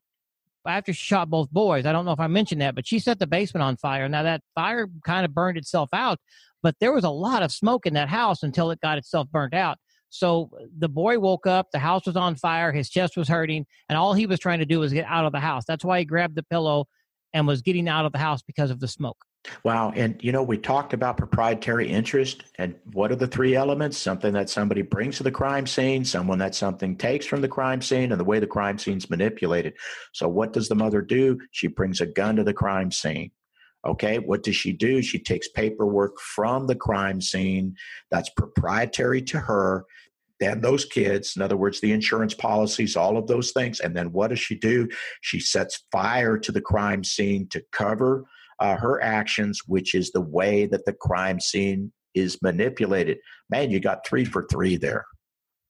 after 0.67 0.93
she 0.93 1.03
shot 1.03 1.29
both 1.29 1.49
boys. 1.49 1.85
I 1.85 1.91
don't 1.91 2.05
know 2.05 2.11
if 2.11 2.19
I 2.19 2.27
mentioned 2.27 2.61
that, 2.61 2.75
but 2.75 2.85
she 2.85 2.99
set 2.99 3.17
the 3.19 3.27
basement 3.27 3.63
on 3.63 3.77
fire. 3.77 4.07
Now 4.07 4.23
that 4.23 4.41
fire 4.53 4.87
kind 5.05 5.25
of 5.25 5.33
burned 5.33 5.57
itself 5.57 5.89
out, 5.93 6.19
but 6.61 6.75
there 6.79 6.93
was 6.93 7.03
a 7.03 7.09
lot 7.09 7.43
of 7.43 7.51
smoke 7.51 7.85
in 7.85 7.93
that 7.95 8.09
house 8.09 8.43
until 8.43 8.71
it 8.71 8.79
got 8.81 8.97
itself 8.97 9.27
burnt 9.31 9.53
out. 9.53 9.77
So 10.09 10.51
the 10.77 10.89
boy 10.89 11.19
woke 11.19 11.47
up, 11.47 11.67
the 11.71 11.79
house 11.79 12.05
was 12.05 12.17
on 12.17 12.35
fire, 12.35 12.73
his 12.73 12.89
chest 12.89 13.15
was 13.15 13.29
hurting, 13.29 13.65
and 13.87 13.97
all 13.97 14.13
he 14.13 14.25
was 14.25 14.39
trying 14.39 14.59
to 14.59 14.65
do 14.65 14.79
was 14.79 14.91
get 14.91 15.05
out 15.05 15.25
of 15.25 15.31
the 15.31 15.39
house. 15.39 15.63
That's 15.65 15.85
why 15.85 15.99
he 15.99 16.05
grabbed 16.05 16.35
the 16.35 16.43
pillow 16.43 16.85
and 17.33 17.47
was 17.47 17.61
getting 17.61 17.87
out 17.87 18.05
of 18.05 18.11
the 18.11 18.17
house 18.17 18.41
because 18.41 18.71
of 18.71 18.79
the 18.79 18.87
smoke. 18.87 19.25
Wow. 19.63 19.91
And, 19.95 20.23
you 20.23 20.31
know, 20.31 20.43
we 20.43 20.57
talked 20.57 20.93
about 20.93 21.17
proprietary 21.17 21.87
interest. 21.87 22.43
And 22.59 22.75
what 22.93 23.11
are 23.11 23.15
the 23.15 23.27
three 23.27 23.55
elements? 23.55 23.97
Something 23.97 24.33
that 24.33 24.49
somebody 24.49 24.83
brings 24.83 25.17
to 25.17 25.23
the 25.23 25.31
crime 25.31 25.65
scene, 25.65 26.05
someone 26.05 26.37
that 26.39 26.53
something 26.53 26.95
takes 26.95 27.25
from 27.25 27.41
the 27.41 27.47
crime 27.47 27.81
scene, 27.81 28.11
and 28.11 28.19
the 28.19 28.25
way 28.25 28.39
the 28.39 28.47
crime 28.47 28.77
scene's 28.77 29.09
manipulated. 29.09 29.73
So, 30.13 30.27
what 30.27 30.53
does 30.53 30.69
the 30.69 30.75
mother 30.75 31.01
do? 31.01 31.39
She 31.51 31.67
brings 31.67 32.01
a 32.01 32.05
gun 32.05 32.35
to 32.35 32.43
the 32.43 32.53
crime 32.53 32.91
scene. 32.91 33.31
Okay. 33.85 34.19
What 34.19 34.43
does 34.43 34.55
she 34.55 34.73
do? 34.73 35.01
She 35.01 35.17
takes 35.17 35.47
paperwork 35.47 36.19
from 36.19 36.67
the 36.67 36.75
crime 36.75 37.19
scene 37.19 37.75
that's 38.11 38.29
proprietary 38.29 39.23
to 39.23 39.39
her. 39.39 39.85
Then 40.41 40.59
those 40.59 40.83
kids, 40.83 41.35
in 41.35 41.41
other 41.43 41.55
words, 41.55 41.79
the 41.79 41.93
insurance 41.93 42.33
policies, 42.33 42.97
all 42.97 43.15
of 43.15 43.27
those 43.27 43.51
things. 43.51 43.79
And 43.79 43.95
then 43.95 44.11
what 44.11 44.31
does 44.31 44.39
she 44.39 44.55
do? 44.55 44.89
She 45.21 45.39
sets 45.39 45.85
fire 45.91 46.37
to 46.39 46.51
the 46.51 46.59
crime 46.59 47.03
scene 47.03 47.47
to 47.51 47.63
cover 47.71 48.25
uh, 48.59 48.75
her 48.75 49.01
actions, 49.03 49.61
which 49.67 49.93
is 49.93 50.11
the 50.11 50.21
way 50.21 50.65
that 50.65 50.85
the 50.85 50.93
crime 50.93 51.39
scene 51.39 51.93
is 52.15 52.39
manipulated. 52.41 53.19
Man, 53.51 53.69
you 53.69 53.79
got 53.79 54.05
three 54.05 54.25
for 54.25 54.47
three 54.51 54.77
there. 54.77 55.05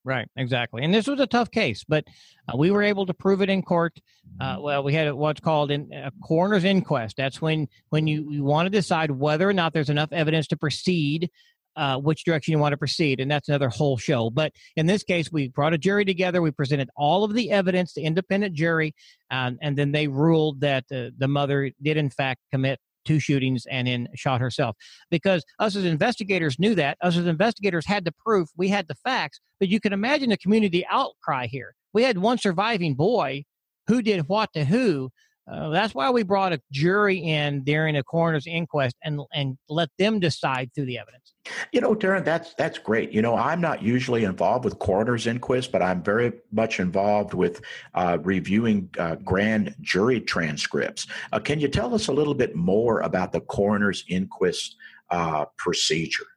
Right, 0.03 0.27
exactly. 0.35 0.83
And 0.83 0.93
this 0.93 1.05
was 1.05 1.19
a 1.19 1.27
tough 1.27 1.51
case, 1.51 1.83
but 1.87 2.05
uh, 2.51 2.57
we 2.57 2.71
were 2.71 2.81
able 2.81 3.05
to 3.05 3.13
prove 3.13 3.41
it 3.41 3.49
in 3.49 3.61
court. 3.61 3.99
Uh, 4.39 4.57
well, 4.59 4.83
we 4.83 4.93
had 4.93 5.13
what's 5.13 5.41
called 5.41 5.69
in, 5.69 5.91
a 5.93 6.11
coroner's 6.25 6.63
inquest. 6.63 7.17
That's 7.17 7.39
when 7.39 7.67
when 7.89 8.07
you, 8.07 8.31
you 8.31 8.43
want 8.43 8.65
to 8.65 8.71
decide 8.71 9.11
whether 9.11 9.47
or 9.47 9.53
not 9.53 9.73
there's 9.73 9.91
enough 9.91 10.11
evidence 10.11 10.47
to 10.47 10.57
proceed 10.57 11.29
uh, 11.75 11.97
which 11.97 12.23
direction 12.23 12.51
you 12.51 12.59
want 12.59 12.73
to 12.73 12.77
proceed. 12.77 13.19
And 13.19 13.29
that's 13.29 13.49
another 13.49 13.69
whole 13.69 13.97
show. 13.97 14.29
But 14.29 14.51
in 14.75 14.85
this 14.85 15.03
case, 15.03 15.31
we 15.31 15.49
brought 15.49 15.73
a 15.73 15.77
jury 15.77 16.05
together. 16.05 16.41
We 16.41 16.51
presented 16.51 16.89
all 16.95 17.23
of 17.23 17.33
the 17.33 17.51
evidence 17.51 17.93
to 17.93 18.01
independent 18.01 18.55
jury, 18.55 18.93
um, 19.29 19.57
and 19.61 19.77
then 19.77 19.91
they 19.91 20.07
ruled 20.07 20.61
that 20.61 20.85
uh, 20.91 21.11
the 21.17 21.27
mother 21.27 21.71
did, 21.81 21.97
in 21.97 22.09
fact, 22.09 22.41
commit 22.51 22.79
two 23.05 23.19
shootings 23.19 23.65
and 23.69 23.87
then 23.87 24.07
shot 24.15 24.41
herself. 24.41 24.75
Because 25.09 25.43
us 25.59 25.75
as 25.75 25.85
investigators 25.85 26.59
knew 26.59 26.75
that. 26.75 26.97
Us 27.01 27.17
as 27.17 27.25
investigators 27.25 27.85
had 27.85 28.05
the 28.05 28.11
proof, 28.11 28.49
we 28.57 28.67
had 28.67 28.87
the 28.87 28.95
facts. 28.95 29.39
But 29.59 29.69
you 29.69 29.79
can 29.79 29.93
imagine 29.93 30.29
the 30.29 30.37
community 30.37 30.85
outcry 30.89 31.47
here. 31.47 31.75
We 31.93 32.03
had 32.03 32.17
one 32.17 32.37
surviving 32.37 32.95
boy 32.95 33.43
who 33.87 34.01
did 34.01 34.27
what 34.27 34.49
to 34.53 34.65
who. 34.65 35.09
Uh, 35.51 35.69
that's 35.69 35.95
why 35.95 36.09
we 36.09 36.23
brought 36.23 36.53
a 36.53 36.61
jury 36.71 37.17
in 37.17 37.63
during 37.63 37.97
a 37.97 38.03
coroner's 38.03 38.45
inquest 38.45 38.95
and 39.03 39.19
and 39.33 39.57
let 39.69 39.89
them 39.97 40.19
decide 40.19 40.69
through 40.73 40.85
the 40.85 40.97
evidence. 40.97 41.33
You 41.71 41.81
know, 41.81 41.95
Darren, 41.95 42.23
that's 42.23 42.53
that's 42.53 42.77
great. 42.77 43.11
You 43.11 43.21
know, 43.21 43.35
I'm 43.35 43.59
not 43.59 43.81
usually 43.81 44.23
involved 44.23 44.65
with 44.65 44.77
coroner's 44.77 45.25
inquest, 45.25 45.71
but 45.71 45.81
I'm 45.81 46.03
very 46.03 46.31
much 46.51 46.79
involved 46.79 47.33
with 47.33 47.61
uh, 47.95 48.19
reviewing 48.21 48.89
uh, 48.99 49.15
grand 49.15 49.75
jury 49.81 50.21
transcripts. 50.21 51.07
Uh, 51.31 51.39
can 51.39 51.59
you 51.59 51.67
tell 51.67 51.95
us 51.95 52.07
a 52.07 52.13
little 52.13 52.35
bit 52.35 52.55
more 52.55 53.01
about 53.01 53.31
the 53.31 53.41
coroner's 53.41 54.05
inquest 54.07 54.75
uh, 55.09 55.45
procedure? 55.57 56.27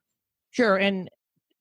Sure, 0.50 0.76
and 0.76 1.10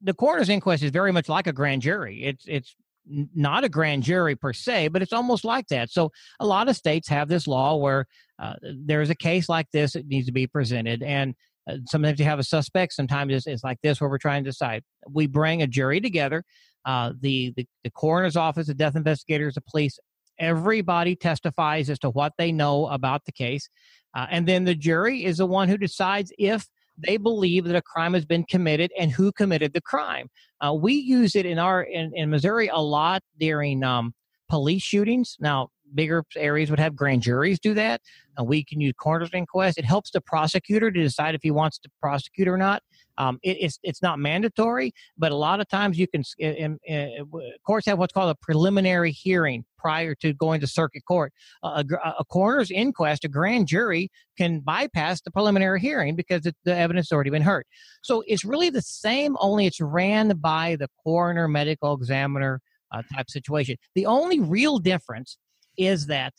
the 0.01 0.13
coroner's 0.13 0.49
inquest 0.49 0.81
is 0.81 0.91
very 0.91 1.11
much 1.11 1.27
like 1.27 1.47
a 1.47 1.53
grand 1.53 1.81
jury. 1.81 2.23
It's 2.23 2.45
it's 2.47 2.75
not 3.05 3.63
a 3.63 3.69
grand 3.69 4.03
jury 4.03 4.35
per 4.35 4.53
se, 4.53 4.89
but 4.89 5.01
it's 5.01 5.13
almost 5.13 5.43
like 5.43 5.67
that. 5.67 5.89
So 5.89 6.11
a 6.39 6.45
lot 6.45 6.69
of 6.69 6.75
states 6.75 7.07
have 7.09 7.27
this 7.27 7.47
law 7.47 7.75
where 7.75 8.05
uh, 8.41 8.53
there's 8.61 9.09
a 9.09 9.15
case 9.15 9.49
like 9.49 9.67
this 9.71 9.93
that 9.93 10.07
needs 10.07 10.25
to 10.27 10.31
be 10.31 10.47
presented, 10.47 11.03
and 11.03 11.35
uh, 11.69 11.77
sometimes 11.85 12.19
you 12.19 12.25
have 12.25 12.39
a 12.39 12.43
suspect. 12.43 12.93
Sometimes 12.93 13.33
it's, 13.33 13.47
it's, 13.47 13.63
like 13.63 13.77
this 13.83 14.01
where 14.01 14.09
we're 14.09 14.17
trying 14.17 14.43
to 14.43 14.49
decide. 14.49 14.83
We 15.09 15.27
bring 15.27 15.61
a 15.61 15.67
jury 15.67 16.01
together. 16.01 16.43
Uh, 16.85 17.13
the, 17.19 17.53
the 17.55 17.65
the 17.83 17.91
coroner's 17.91 18.35
office, 18.35 18.67
the 18.67 18.73
death 18.73 18.95
investigators, 18.95 19.55
the 19.55 19.61
police, 19.61 19.99
everybody 20.37 21.15
testifies 21.15 21.89
as 21.89 21.99
to 21.99 22.09
what 22.09 22.33
they 22.37 22.51
know 22.51 22.87
about 22.87 23.25
the 23.25 23.31
case, 23.31 23.69
uh, 24.15 24.27
and 24.29 24.47
then 24.47 24.65
the 24.65 24.75
jury 24.75 25.23
is 25.23 25.37
the 25.37 25.45
one 25.45 25.69
who 25.69 25.77
decides 25.77 26.31
if 26.37 26.67
they 26.97 27.17
believe 27.17 27.65
that 27.65 27.75
a 27.75 27.81
crime 27.81 28.13
has 28.13 28.25
been 28.25 28.43
committed 28.43 28.91
and 28.99 29.11
who 29.11 29.31
committed 29.31 29.73
the 29.73 29.81
crime. 29.81 30.27
Uh, 30.61 30.73
we 30.73 30.93
use 30.93 31.35
it 31.35 31.45
in 31.45 31.59
our 31.59 31.81
in, 31.83 32.11
in 32.15 32.29
Missouri 32.29 32.67
a 32.67 32.79
lot 32.79 33.21
during 33.39 33.83
um, 33.83 34.13
police 34.49 34.83
shootings. 34.83 35.35
Now, 35.39 35.69
bigger 35.93 36.23
areas 36.35 36.69
would 36.69 36.79
have 36.79 36.95
grand 36.95 37.21
juries 37.21 37.59
do 37.59 37.73
that. 37.73 38.01
Uh, 38.39 38.43
we 38.43 38.63
can 38.63 38.81
use 38.81 38.93
coroner's 38.99 39.29
inquest. 39.33 39.77
It 39.77 39.85
helps 39.85 40.11
the 40.11 40.21
prosecutor 40.21 40.91
to 40.91 41.01
decide 41.01 41.35
if 41.35 41.41
he 41.43 41.51
wants 41.51 41.77
to 41.79 41.89
prosecute 42.01 42.47
or 42.47 42.57
not. 42.57 42.81
Um, 43.17 43.39
it, 43.43 43.57
it's 43.59 43.79
it's 43.83 44.01
not 44.01 44.19
mandatory, 44.19 44.91
but 45.17 45.31
a 45.31 45.35
lot 45.35 45.59
of 45.59 45.67
times 45.67 45.97
you 45.97 46.07
can. 46.07 46.23
In, 46.39 46.77
in, 46.85 47.25
courts 47.65 47.85
have 47.87 47.99
what's 47.99 48.13
called 48.13 48.31
a 48.31 48.35
preliminary 48.41 49.11
hearing 49.11 49.65
prior 49.77 50.15
to 50.15 50.33
going 50.33 50.61
to 50.61 50.67
circuit 50.67 51.03
court. 51.05 51.33
A, 51.61 51.83
a, 52.19 52.25
coroner's 52.25 52.71
inquest, 52.71 53.25
a 53.25 53.27
grand 53.27 53.67
jury, 53.67 54.09
can 54.37 54.61
bypass 54.61 55.21
the 55.21 55.29
preliminary 55.29 55.79
hearing 55.79 56.15
because 56.15 56.45
it, 56.45 56.55
the 56.63 56.75
evidence 56.75 57.07
has 57.09 57.15
already 57.15 57.29
been 57.29 57.41
heard. 57.41 57.65
So 58.01 58.23
it's 58.25 58.45
really 58.45 58.69
the 58.69 58.81
same, 58.81 59.35
only 59.39 59.65
it's 59.65 59.81
ran 59.81 60.29
by 60.37 60.77
the 60.77 60.87
coroner 61.03 61.47
medical 61.47 61.93
examiner 61.93 62.61
uh, 62.93 63.01
type 63.13 63.29
situation. 63.29 63.75
The 63.93 64.05
only 64.05 64.39
real 64.39 64.79
difference 64.79 65.37
is 65.77 66.07
that 66.07 66.33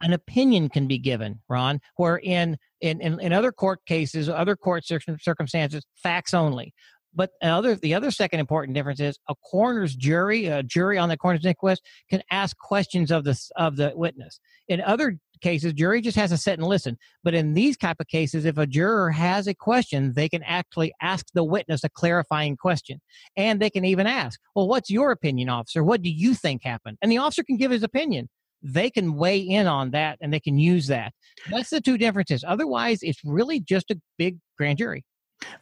an 0.00 0.12
opinion 0.12 0.68
can 0.68 0.86
be 0.86 0.98
given, 0.98 1.40
Ron, 1.48 1.80
where 1.96 2.18
in 2.18 2.56
in, 2.80 3.00
in, 3.00 3.20
in 3.20 3.32
other 3.32 3.52
court 3.52 3.80
cases, 3.86 4.28
other 4.28 4.56
court 4.56 4.84
circumstances, 4.86 5.84
facts 5.94 6.32
only. 6.32 6.72
But 7.12 7.30
other 7.42 7.74
the 7.74 7.94
other 7.94 8.10
second 8.10 8.40
important 8.40 8.74
difference 8.74 9.00
is 9.00 9.18
a 9.28 9.34
coroner's 9.50 9.96
jury, 9.96 10.46
a 10.46 10.62
jury 10.62 10.96
on 10.96 11.08
the 11.08 11.16
coroner's 11.16 11.44
inquest, 11.44 11.82
can 12.08 12.22
ask 12.30 12.56
questions 12.56 13.10
of 13.10 13.24
the 13.24 13.38
of 13.56 13.76
the 13.76 13.92
witness. 13.94 14.38
In 14.68 14.80
other 14.80 15.18
cases, 15.40 15.72
jury 15.72 16.00
just 16.02 16.16
has 16.16 16.30
to 16.30 16.36
sit 16.36 16.58
and 16.58 16.68
listen. 16.68 16.98
But 17.24 17.34
in 17.34 17.54
these 17.54 17.76
type 17.76 17.96
of 17.98 18.06
cases, 18.06 18.44
if 18.44 18.58
a 18.58 18.66
juror 18.66 19.10
has 19.10 19.48
a 19.48 19.54
question, 19.54 20.12
they 20.12 20.28
can 20.28 20.42
actually 20.44 20.92
ask 21.00 21.26
the 21.34 21.42
witness 21.42 21.82
a 21.82 21.88
clarifying 21.88 22.56
question, 22.56 23.00
and 23.36 23.58
they 23.58 23.70
can 23.70 23.84
even 23.84 24.06
ask, 24.06 24.38
"Well, 24.54 24.68
what's 24.68 24.90
your 24.90 25.10
opinion, 25.10 25.48
officer? 25.48 25.82
What 25.82 26.02
do 26.02 26.10
you 26.10 26.34
think 26.34 26.62
happened?" 26.62 26.98
And 27.02 27.10
the 27.10 27.18
officer 27.18 27.42
can 27.42 27.56
give 27.56 27.72
his 27.72 27.82
opinion 27.82 28.28
they 28.62 28.90
can 28.90 29.14
weigh 29.14 29.40
in 29.40 29.66
on 29.66 29.90
that 29.92 30.18
and 30.20 30.32
they 30.32 30.40
can 30.40 30.58
use 30.58 30.86
that. 30.88 31.12
That's 31.50 31.70
the 31.70 31.80
two 31.80 31.98
differences. 31.98 32.44
Otherwise, 32.46 33.00
it's 33.02 33.20
really 33.24 33.60
just 33.60 33.90
a 33.90 34.00
big 34.18 34.38
grand 34.58 34.78
jury. 34.78 35.04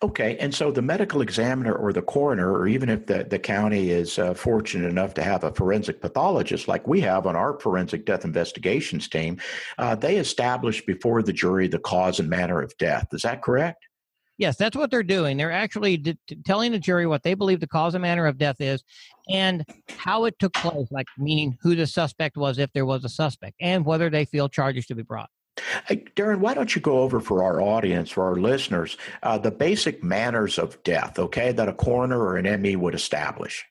Okay, 0.03 0.37
and 0.39 0.53
so 0.53 0.73
the 0.73 0.83
medical 0.83 1.21
examiner 1.21 1.73
or 1.73 1.93
the 1.93 2.03
coroner, 2.03 2.53
or 2.53 2.67
even 2.67 2.89
if 2.89 3.07
the, 3.07 3.25
the 3.25 3.39
county 3.39 3.91
is 3.91 4.19
uh, 4.19 4.35
fortunate 4.35 4.89
enough 4.89 5.15
to 5.15 5.23
have 5.23 5.45
a 5.45 5.53
forensic 5.53 6.01
pathologist 6.01 6.67
like 6.67 6.89
we 6.89 7.01
have 7.01 7.27
on 7.27 7.37
our 7.37 7.59
forensic 7.61 8.05
death 8.05 8.25
investigations 8.25 9.09
team, 9.09 9.39
uh, 9.79 9.95
they 9.95 10.17
establish 10.17 10.85
before 10.85 11.23
the 11.23 11.33
jury 11.33 11.69
the 11.69 11.79
cause 11.79 12.19
and 12.19 12.29
manner 12.29 12.61
of 12.61 12.77
death. 12.79 13.07
Is 13.13 13.23
that 13.23 13.43
correct? 13.43 13.88
Yes, 14.39 14.57
that's 14.57 14.77
what 14.77 14.91
they're 14.91 15.03
doing. 15.03 15.37
They're 15.37 15.51
actually 15.51 15.97
d- 15.97 16.19
telling 16.45 16.71
the 16.71 16.79
jury 16.79 17.07
what 17.07 17.25
they 17.25 17.35
believe 17.35 17.59
the 17.59 17.67
cause 17.67 17.95
and 17.95 18.03
manner 18.03 18.27
of 18.27 18.39
death 18.39 18.61
is 18.61 18.85
and 19.29 19.65
how 19.97 20.25
it 20.27 20.39
took 20.39 20.55
place, 20.55 20.87
like 20.93 21.07
meaning 21.19 21.59
who 21.61 21.75
the 21.75 21.89
suspect 21.89 22.37
was 22.37 22.59
if 22.59 22.73
there 22.73 22.87
was 22.87 23.05
a 23.05 23.09
suspect 23.09 23.57
and 23.61 23.85
whether 23.85 24.09
they 24.09 24.25
feel 24.25 24.49
charges 24.49 24.87
to 24.87 24.95
be 24.95 25.03
brought. 25.03 25.29
Hey, 25.87 26.05
Darren, 26.15 26.39
why 26.39 26.55
don't 26.55 26.77
you 26.77 26.81
go 26.81 27.01
over 27.01 27.19
for 27.19 27.43
our 27.43 27.61
audience, 27.61 28.11
for 28.11 28.25
our 28.25 28.37
listeners, 28.37 28.97
uh, 29.25 29.39
the 29.39 29.51
basic 29.51 30.05
manners 30.05 30.57
of 30.57 30.81
death, 30.85 31.19
okay, 31.19 31.51
that 31.51 31.69
a 31.69 31.73
coroner 31.73 32.21
or 32.21 32.37
an 32.37 32.63
ME 32.63 32.77
would 32.77 32.95
establish? 32.95 33.67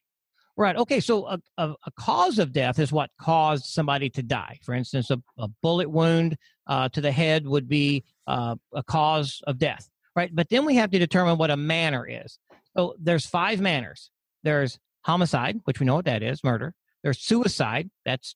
Right. 0.58 0.76
Okay. 0.76 1.00
So 1.00 1.28
a, 1.28 1.40
a, 1.58 1.70
a, 1.86 1.92
cause 2.00 2.40
of 2.40 2.52
death 2.52 2.80
is 2.80 2.92
what 2.92 3.12
caused 3.22 3.66
somebody 3.66 4.10
to 4.10 4.24
die. 4.24 4.58
For 4.64 4.74
instance, 4.74 5.12
a, 5.12 5.22
a 5.38 5.48
bullet 5.62 5.90
wound 5.90 6.36
uh, 6.66 6.90
to 6.90 7.00
the 7.00 7.12
head 7.12 7.46
would 7.46 7.70
be 7.70 8.04
uh, 8.26 8.56
a 8.74 8.84
cause 8.84 9.40
of 9.46 9.60
death 9.60 9.88
right? 10.18 10.32
But 10.34 10.50
then 10.50 10.66
we 10.66 10.76
have 10.76 10.90
to 10.92 11.00
determine 11.00 11.38
what 11.38 11.52
a 11.52 11.56
manner 11.56 12.06
is. 12.06 12.40
So 12.76 12.96
there's 13.00 13.26
five 13.26 13.62
manners. 13.62 14.10
There's 14.44 14.80
homicide, 15.04 15.60
which 15.66 15.80
we 15.80 15.86
know 15.86 15.96
what 15.96 16.06
that 16.06 16.24
is, 16.24 16.44
murder. 16.44 16.74
There's 17.04 17.20
suicide, 17.20 17.90
that's 18.04 18.36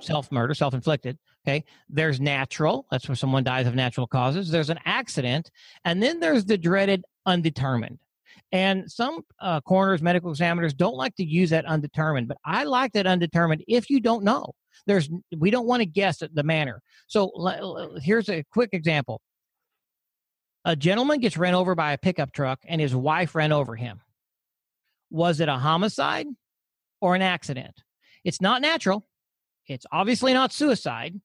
self-murder, 0.00 0.54
self-inflicted. 0.54 1.18
Okay. 1.46 1.64
There's 1.88 2.18
natural, 2.20 2.86
that's 2.90 3.08
where 3.08 3.14
someone 3.14 3.44
dies 3.44 3.66
of 3.66 3.74
natural 3.74 4.06
causes. 4.06 4.50
There's 4.50 4.70
an 4.70 4.78
accident, 4.84 5.50
and 5.84 6.02
then 6.02 6.18
there's 6.18 6.46
the 6.46 6.58
dreaded 6.58 7.04
undetermined. 7.26 7.98
And 8.50 8.90
some 8.90 9.22
uh, 9.40 9.60
coroners, 9.60 10.00
medical 10.00 10.30
examiners 10.30 10.72
don't 10.72 10.96
like 10.96 11.14
to 11.16 11.24
use 11.24 11.50
that 11.50 11.66
undetermined, 11.66 12.28
but 12.28 12.38
I 12.44 12.64
like 12.64 12.92
that 12.92 13.06
undetermined 13.06 13.64
if 13.68 13.90
you 13.90 14.00
don't 14.00 14.24
know. 14.24 14.52
There's 14.86 15.10
we 15.36 15.50
don't 15.50 15.66
want 15.66 15.80
to 15.80 15.86
guess 15.86 16.22
at 16.22 16.34
the 16.34 16.42
manner. 16.42 16.80
So 17.08 17.30
here's 18.02 18.28
a 18.30 18.44
quick 18.50 18.70
example 18.72 19.20
a 20.64 20.76
gentleman 20.76 21.20
gets 21.20 21.36
ran 21.36 21.54
over 21.54 21.74
by 21.74 21.92
a 21.92 21.98
pickup 21.98 22.32
truck 22.32 22.60
and 22.66 22.80
his 22.80 22.94
wife 22.94 23.34
ran 23.34 23.52
over 23.52 23.76
him. 23.76 24.00
Was 25.10 25.40
it 25.40 25.48
a 25.48 25.56
homicide 25.56 26.26
or 27.00 27.14
an 27.14 27.22
accident? 27.22 27.82
It's 28.24 28.40
not 28.40 28.60
natural. 28.60 29.06
It's 29.66 29.86
obviously 29.92 30.32
not 30.32 30.52
suicide. 30.52 31.20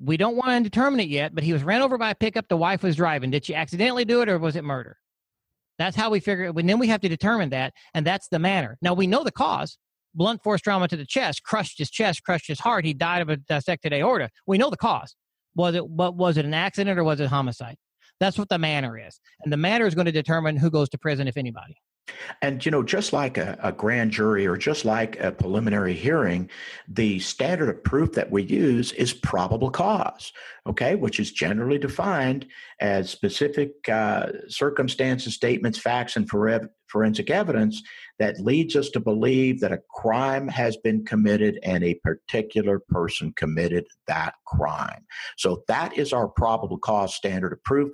We 0.00 0.16
don't 0.16 0.36
want 0.36 0.64
to 0.64 0.70
determine 0.70 1.00
it 1.00 1.08
yet, 1.08 1.34
but 1.34 1.44
he 1.44 1.52
was 1.52 1.64
ran 1.64 1.82
over 1.82 1.98
by 1.98 2.10
a 2.10 2.14
pickup. 2.14 2.48
The 2.48 2.56
wife 2.56 2.82
was 2.82 2.96
driving. 2.96 3.30
Did 3.30 3.44
she 3.44 3.54
accidentally 3.54 4.04
do 4.04 4.22
it 4.22 4.28
or 4.28 4.38
was 4.38 4.56
it 4.56 4.64
murder? 4.64 4.96
That's 5.78 5.96
how 5.96 6.10
we 6.10 6.20
figure 6.20 6.44
it. 6.44 6.56
And 6.56 6.68
then 6.68 6.78
we 6.78 6.88
have 6.88 7.00
to 7.02 7.08
determine 7.08 7.50
that, 7.50 7.72
and 7.94 8.04
that's 8.06 8.28
the 8.28 8.38
manner. 8.38 8.78
Now 8.82 8.94
we 8.94 9.06
know 9.06 9.22
the 9.22 9.32
cause. 9.32 9.78
Blunt 10.14 10.42
force 10.42 10.60
trauma 10.60 10.88
to 10.88 10.96
the 10.96 11.06
chest, 11.06 11.44
crushed 11.44 11.78
his 11.78 11.90
chest, 11.90 12.24
crushed 12.24 12.48
his 12.48 12.60
heart. 12.60 12.84
He 12.84 12.94
died 12.94 13.22
of 13.22 13.28
a 13.28 13.36
dissected 13.36 13.92
aorta. 13.92 14.30
We 14.46 14.58
know 14.58 14.70
the 14.70 14.76
cause. 14.76 15.14
Was 15.54 15.74
it? 15.74 15.88
What 15.88 16.16
was 16.16 16.36
it? 16.36 16.44
An 16.44 16.54
accident 16.54 16.98
or 16.98 17.04
was 17.04 17.20
it 17.20 17.28
homicide? 17.28 17.76
That's 18.20 18.38
what 18.38 18.48
the 18.48 18.58
manner 18.58 18.98
is. 18.98 19.20
And 19.42 19.52
the 19.52 19.56
manner 19.56 19.86
is 19.86 19.94
going 19.94 20.06
to 20.06 20.12
determine 20.12 20.56
who 20.56 20.70
goes 20.70 20.88
to 20.90 20.98
prison, 20.98 21.28
if 21.28 21.36
anybody. 21.36 21.76
And, 22.42 22.64
you 22.64 22.70
know, 22.70 22.82
just 22.82 23.12
like 23.12 23.38
a, 23.38 23.58
a, 23.62 23.72
grand 23.72 24.10
jury 24.10 24.46
or 24.46 24.56
just 24.56 24.84
like 24.84 25.18
a 25.20 25.32
preliminary 25.32 25.94
hearing, 25.94 26.50
the 26.88 27.18
standard 27.20 27.68
of 27.68 27.82
proof 27.84 28.12
that 28.12 28.30
we 28.30 28.42
use 28.42 28.92
is 28.92 29.12
probable 29.12 29.70
cause, 29.70 30.32
okay, 30.66 30.94
which 30.94 31.20
is 31.20 31.32
generally 31.32 31.78
defined 31.78 32.46
as 32.80 33.10
specific 33.10 33.72
uh, 33.88 34.28
circumstances, 34.48 35.34
statements, 35.34 35.78
facts, 35.78 36.16
and 36.16 36.28
forensic 36.28 37.30
evidence 37.30 37.82
that 38.18 38.40
leads 38.40 38.76
us 38.76 38.90
to 38.90 39.00
believe 39.00 39.60
that 39.60 39.72
a 39.72 39.80
crime 39.94 40.48
has 40.48 40.76
been 40.78 41.04
committed 41.04 41.58
and 41.62 41.84
a 41.84 42.00
particular 42.04 42.80
person 42.88 43.32
committed 43.36 43.86
that 44.06 44.34
crime. 44.46 45.04
So 45.36 45.62
that 45.68 45.96
is 45.96 46.12
our 46.12 46.28
probable 46.28 46.78
cause 46.78 47.14
standard 47.14 47.52
of 47.52 47.62
proof. 47.64 47.90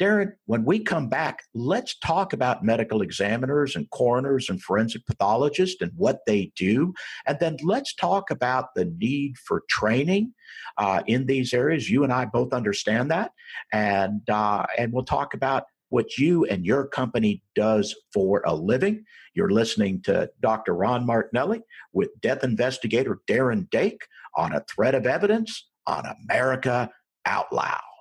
Darren, 0.00 0.32
when 0.46 0.64
we 0.64 0.80
come 0.80 1.08
back, 1.08 1.44
let's 1.54 1.96
talk 1.98 2.32
about 2.32 2.64
medical 2.64 3.00
examiners 3.00 3.76
and 3.76 3.88
coroners 3.90 4.50
and 4.50 4.60
forensic 4.60 5.06
pathologists 5.06 5.80
and 5.80 5.92
what 5.96 6.20
they 6.26 6.52
do. 6.56 6.92
And 7.26 7.38
then 7.40 7.56
let's 7.62 7.94
talk 7.94 8.30
about 8.30 8.74
the 8.74 8.86
need 8.86 9.36
for 9.38 9.62
training 9.68 10.34
uh, 10.78 11.02
in 11.06 11.26
these 11.26 11.52
areas. 11.52 11.88
You 11.88 12.02
and 12.02 12.12
I 12.12 12.24
both 12.24 12.52
understand 12.52 13.10
that. 13.12 13.32
And, 13.72 14.28
uh, 14.28 14.66
and 14.76 14.92
we'll 14.92 15.04
talk 15.04 15.32
about 15.32 15.64
what 15.90 16.18
you 16.18 16.44
and 16.46 16.66
your 16.66 16.88
company 16.88 17.40
does 17.54 17.94
for 18.12 18.42
a 18.46 18.54
living. 18.54 19.04
You're 19.34 19.50
listening 19.50 20.02
to 20.02 20.28
Dr. 20.40 20.74
Ron 20.74 21.06
Martinelli 21.06 21.60
with 21.92 22.08
death 22.20 22.42
investigator 22.42 23.20
Darren 23.28 23.70
Dake 23.70 24.02
on 24.34 24.52
a 24.52 24.64
thread 24.68 24.96
of 24.96 25.06
evidence 25.06 25.68
on 25.86 26.04
America 26.04 26.90
Out 27.26 27.52
Loud. 27.52 27.93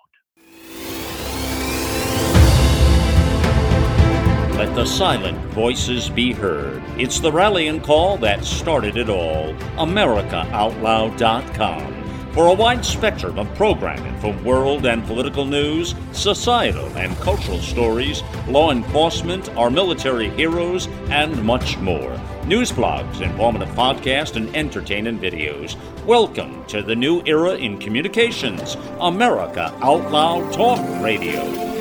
Let 4.64 4.76
the 4.76 4.86
silent 4.86 5.38
voices 5.48 6.08
be 6.08 6.32
heard. 6.32 6.82
It's 6.98 7.20
the 7.20 7.30
rallying 7.30 7.82
call 7.82 8.16
that 8.20 8.46
started 8.46 8.96
it 8.96 9.10
all. 9.10 9.54
AmericaOutloud.com. 9.76 12.32
For 12.32 12.48
a 12.48 12.54
wide 12.54 12.86
spectrum 12.86 13.40
of 13.40 13.54
programming 13.56 14.18
from 14.22 14.42
world 14.46 14.86
and 14.86 15.04
political 15.04 15.44
news, 15.44 15.96
societal 16.14 16.88
and 16.98 17.14
cultural 17.18 17.60
stories, 17.60 18.24
law 18.48 18.72
enforcement, 18.72 19.50
our 19.58 19.70
military 19.70 20.30
heroes, 20.30 20.88
and 21.10 21.44
much 21.44 21.78
more. 21.80 22.18
News 22.46 22.72
blogs, 22.72 23.20
informative 23.20 23.76
podcasts, 23.76 24.38
and 24.38 24.56
entertaining 24.56 25.20
videos. 25.20 25.76
Welcome 26.06 26.66
to 26.68 26.82
the 26.82 26.96
new 26.96 27.22
era 27.26 27.56
in 27.56 27.80
communications, 27.80 28.78
America 29.02 29.78
Out 29.82 30.10
Loud 30.10 30.54
Talk 30.54 30.80
Radio. 31.04 31.73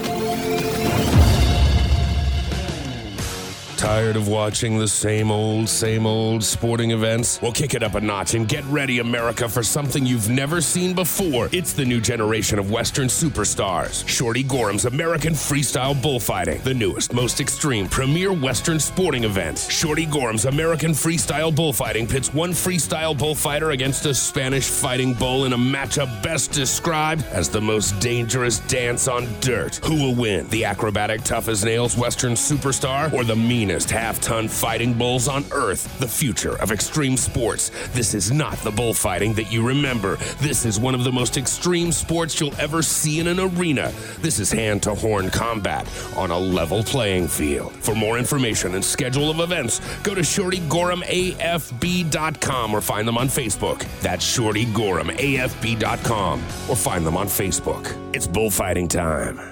Tired 3.82 4.14
of 4.14 4.28
watching 4.28 4.78
the 4.78 4.86
same 4.86 5.32
old, 5.32 5.68
same 5.68 6.06
old 6.06 6.44
sporting 6.44 6.92
events? 6.92 7.42
Well, 7.42 7.50
kick 7.50 7.74
it 7.74 7.82
up 7.82 7.96
a 7.96 8.00
notch 8.00 8.34
and 8.34 8.46
get 8.46 8.64
ready, 8.66 9.00
America, 9.00 9.48
for 9.48 9.64
something 9.64 10.06
you've 10.06 10.28
never 10.28 10.60
seen 10.60 10.94
before. 10.94 11.48
It's 11.50 11.72
the 11.72 11.84
new 11.84 12.00
generation 12.00 12.60
of 12.60 12.70
Western 12.70 13.08
superstars. 13.08 14.08
Shorty 14.08 14.44
Gorham's 14.44 14.84
American 14.84 15.32
Freestyle 15.32 16.00
Bullfighting, 16.00 16.60
the 16.62 16.72
newest, 16.72 17.12
most 17.12 17.40
extreme, 17.40 17.88
premier 17.88 18.32
Western 18.32 18.78
sporting 18.78 19.24
event. 19.24 19.58
Shorty 19.58 20.06
Gorham's 20.06 20.44
American 20.44 20.92
Freestyle 20.92 21.52
Bullfighting 21.52 22.06
pits 22.06 22.32
one 22.32 22.52
freestyle 22.52 23.18
bullfighter 23.18 23.72
against 23.72 24.06
a 24.06 24.14
Spanish 24.14 24.68
fighting 24.68 25.12
bull 25.12 25.44
in 25.44 25.54
a 25.54 25.58
matchup 25.58 26.22
best 26.22 26.52
described 26.52 27.24
as 27.32 27.48
the 27.48 27.60
most 27.60 27.98
dangerous 27.98 28.60
dance 28.60 29.08
on 29.08 29.26
dirt. 29.40 29.80
Who 29.84 29.96
will 29.96 30.14
win? 30.14 30.46
The 30.50 30.66
acrobatic, 30.66 31.24
tough 31.24 31.48
as 31.48 31.64
nails 31.64 31.96
Western 31.96 32.34
superstar 32.34 33.12
or 33.12 33.24
the 33.24 33.34
meanest? 33.72 33.90
half 33.90 34.20
ton 34.20 34.46
fighting 34.48 34.92
bulls 34.94 35.28
on 35.28 35.44
earth, 35.52 35.98
the 35.98 36.08
future 36.08 36.56
of 36.60 36.72
extreme 36.72 37.16
sports. 37.16 37.70
This 37.92 38.14
is 38.14 38.30
not 38.30 38.56
the 38.58 38.70
bullfighting 38.70 39.32
that 39.34 39.50
you 39.52 39.66
remember. 39.66 40.16
This 40.40 40.64
is 40.64 40.78
one 40.80 40.94
of 40.94 41.02
the 41.04 41.12
most 41.12 41.36
extreme 41.36 41.92
sports 41.92 42.40
you'll 42.40 42.58
ever 42.58 42.80
see 42.82 43.20
in 43.20 43.28
an 43.28 43.38
arena. 43.40 43.92
This 44.20 44.38
is 44.38 44.50
hand 44.52 44.82
to 44.84 44.94
horn 44.94 45.28
combat 45.30 45.86
on 46.16 46.30
a 46.30 46.38
level 46.38 46.82
playing 46.82 47.28
field. 47.28 47.74
For 47.76 47.94
more 47.94 48.18
information 48.18 48.74
and 48.74 48.82
schedule 48.84 49.30
of 49.30 49.40
events, 49.40 49.80
go 50.02 50.14
to 50.14 50.22
ShortyGorhamAFB.com 50.22 52.74
or 52.74 52.80
find 52.80 53.06
them 53.08 53.18
on 53.18 53.28
Facebook. 53.28 53.86
That's 54.00 54.38
ShortyGorhamAFB.com 54.38 56.40
or 56.68 56.76
find 56.76 57.06
them 57.06 57.16
on 57.16 57.26
Facebook. 57.26 58.14
It's 58.14 58.26
bullfighting 58.26 58.88
time. 58.88 59.51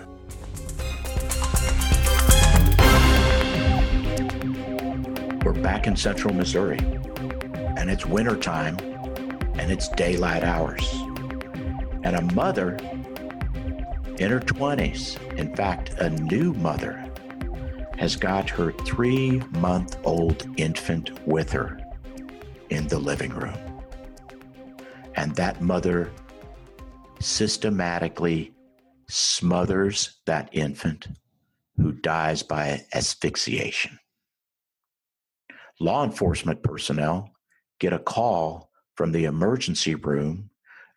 Back 5.63 5.87
in 5.87 5.95
central 5.95 6.35
Missouri, 6.35 6.79
and 7.77 7.91
it's 7.91 8.07
wintertime, 8.07 8.79
and 9.59 9.71
it's 9.71 9.89
daylight 9.89 10.43
hours. 10.43 10.91
And 12.03 12.17
a 12.17 12.23
mother 12.35 12.77
in 14.19 14.31
her 14.31 14.41
20s, 14.41 15.21
in 15.37 15.55
fact, 15.55 15.91
a 16.01 16.11
new 16.11 16.55
mother, 16.55 17.05
has 17.99 18.17
got 18.17 18.49
her 18.49 18.73
three 18.73 19.43
month 19.59 19.99
old 20.05 20.47
infant 20.57 21.27
with 21.27 21.53
her 21.53 21.79
in 22.71 22.89
the 22.89 22.99
living 22.99 23.31
room. 23.31 23.59
And 25.17 25.35
that 25.37 25.61
mother 25.61 26.11
systematically 27.21 28.55
smothers 29.09 30.21
that 30.25 30.49
infant 30.53 31.09
who 31.77 31.93
dies 31.93 32.43
by 32.43 32.85
asphyxiation 32.95 34.00
law 35.81 36.05
enforcement 36.05 36.63
personnel 36.63 37.31
get 37.81 37.93
a 37.93 37.99
call 37.99 38.71
from 38.95 39.13
the 39.13 39.25
emergency 39.25 39.95
room 39.95 40.51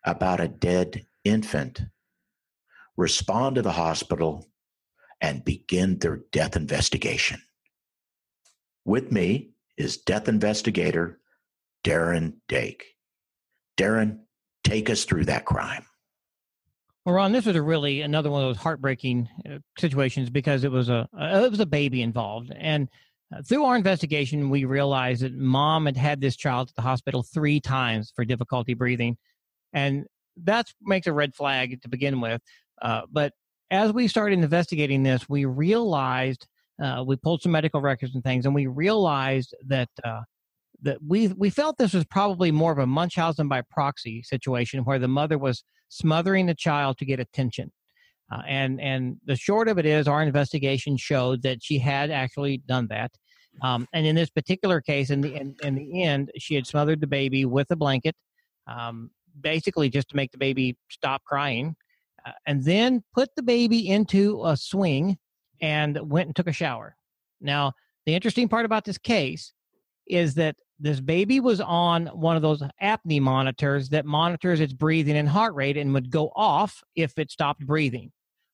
about 0.04 0.40
a 0.40 0.48
dead 0.48 1.06
infant, 1.24 1.80
respond 2.96 3.56
to 3.56 3.62
the 3.62 3.72
hospital, 3.72 4.46
and 5.20 5.44
begin 5.44 5.98
their 5.98 6.20
death 6.30 6.54
investigation. 6.54 7.40
With 8.84 9.10
me 9.10 9.52
is 9.78 9.96
death 9.96 10.28
investigator 10.28 11.18
Darren 11.82 12.34
Dake. 12.48 12.84
Darren, 13.78 14.20
take 14.62 14.90
us 14.90 15.04
through 15.04 15.24
that 15.24 15.46
crime. 15.46 15.86
Well, 17.04 17.14
Ron, 17.14 17.32
this 17.32 17.46
was 17.46 17.56
a 17.56 17.62
really 17.62 18.00
another 18.02 18.30
one 18.30 18.42
of 18.42 18.48
those 18.48 18.62
heartbreaking 18.62 19.28
uh, 19.48 19.58
situations 19.78 20.30
because 20.30 20.64
it 20.64 20.70
was 20.70 20.88
a 20.88 21.08
it 21.14 21.50
was 21.50 21.60
a 21.60 21.66
baby 21.66 22.00
involved, 22.02 22.50
and 22.54 22.88
uh, 22.88 22.90
through 23.42 23.64
our 23.64 23.76
investigation, 23.76 24.50
we 24.50 24.64
realized 24.64 25.22
that 25.22 25.34
mom 25.34 25.86
had 25.86 25.96
had 25.96 26.20
this 26.20 26.36
child 26.36 26.68
at 26.68 26.74
the 26.74 26.82
hospital 26.82 27.22
three 27.22 27.60
times 27.60 28.12
for 28.14 28.24
difficulty 28.24 28.74
breathing. 28.74 29.16
And 29.72 30.04
that 30.36 30.66
makes 30.82 31.06
a 31.06 31.12
red 31.12 31.34
flag 31.34 31.80
to 31.82 31.88
begin 31.88 32.20
with. 32.20 32.40
Uh, 32.82 33.02
but 33.10 33.32
as 33.70 33.92
we 33.92 34.08
started 34.08 34.38
investigating 34.38 35.02
this, 35.02 35.28
we 35.28 35.44
realized 35.44 36.46
uh, 36.82 37.04
we 37.06 37.16
pulled 37.16 37.42
some 37.42 37.52
medical 37.52 37.80
records 37.80 38.14
and 38.14 38.24
things, 38.24 38.46
and 38.46 38.54
we 38.54 38.66
realized 38.66 39.54
that 39.66 39.88
uh, 40.02 40.22
that 40.82 40.98
we 41.06 41.28
we 41.28 41.50
felt 41.50 41.78
this 41.78 41.94
was 41.94 42.04
probably 42.04 42.50
more 42.50 42.72
of 42.72 42.78
a 42.78 42.86
Munchausen 42.86 43.48
by 43.48 43.62
proxy 43.62 44.22
situation 44.22 44.84
where 44.84 44.98
the 44.98 45.08
mother 45.08 45.38
was 45.38 45.62
smothering 45.88 46.46
the 46.46 46.54
child 46.54 46.98
to 46.98 47.04
get 47.04 47.20
attention. 47.20 47.70
Uh, 48.32 48.42
and 48.48 48.80
and 48.80 49.16
the 49.24 49.36
short 49.36 49.68
of 49.68 49.78
it 49.78 49.86
is, 49.86 50.08
our 50.08 50.22
investigation 50.22 50.96
showed 50.96 51.42
that 51.42 51.62
she 51.62 51.78
had 51.78 52.10
actually 52.10 52.58
done 52.58 52.88
that. 52.88 53.12
Um, 53.62 53.86
and 53.92 54.06
in 54.06 54.14
this 54.14 54.30
particular 54.30 54.80
case, 54.80 55.10
in 55.10 55.20
the 55.20 55.34
in, 55.34 55.54
in, 55.62 55.74
the 55.74 56.02
end, 56.02 56.30
she 56.38 56.54
had 56.54 56.66
smothered 56.66 57.00
the 57.00 57.06
baby 57.06 57.44
with 57.44 57.70
a 57.70 57.76
blanket, 57.76 58.14
um, 58.66 59.10
basically 59.40 59.88
just 59.88 60.08
to 60.10 60.16
make 60.16 60.32
the 60.32 60.38
baby 60.38 60.76
stop 60.90 61.24
crying, 61.24 61.76
uh, 62.26 62.32
and 62.46 62.64
then 62.64 63.02
put 63.14 63.30
the 63.36 63.42
baby 63.42 63.88
into 63.88 64.44
a 64.44 64.56
swing 64.56 65.18
and 65.60 65.98
went 66.10 66.26
and 66.26 66.36
took 66.36 66.48
a 66.48 66.52
shower. 66.52 66.96
Now, 67.40 67.72
the 68.06 68.14
interesting 68.14 68.48
part 68.48 68.64
about 68.64 68.84
this 68.84 68.98
case 68.98 69.52
is 70.06 70.34
that 70.34 70.56
this 70.78 71.00
baby 71.00 71.40
was 71.40 71.60
on 71.60 72.06
one 72.08 72.36
of 72.36 72.42
those 72.42 72.62
apnea 72.82 73.20
monitors 73.20 73.88
that 73.90 74.04
monitors 74.04 74.60
its 74.60 74.72
breathing 74.72 75.16
and 75.16 75.28
heart 75.28 75.54
rate 75.54 75.76
and 75.76 75.94
would 75.94 76.10
go 76.10 76.32
off 76.34 76.82
if 76.96 77.18
it 77.18 77.30
stopped 77.30 77.64
breathing 77.64 78.10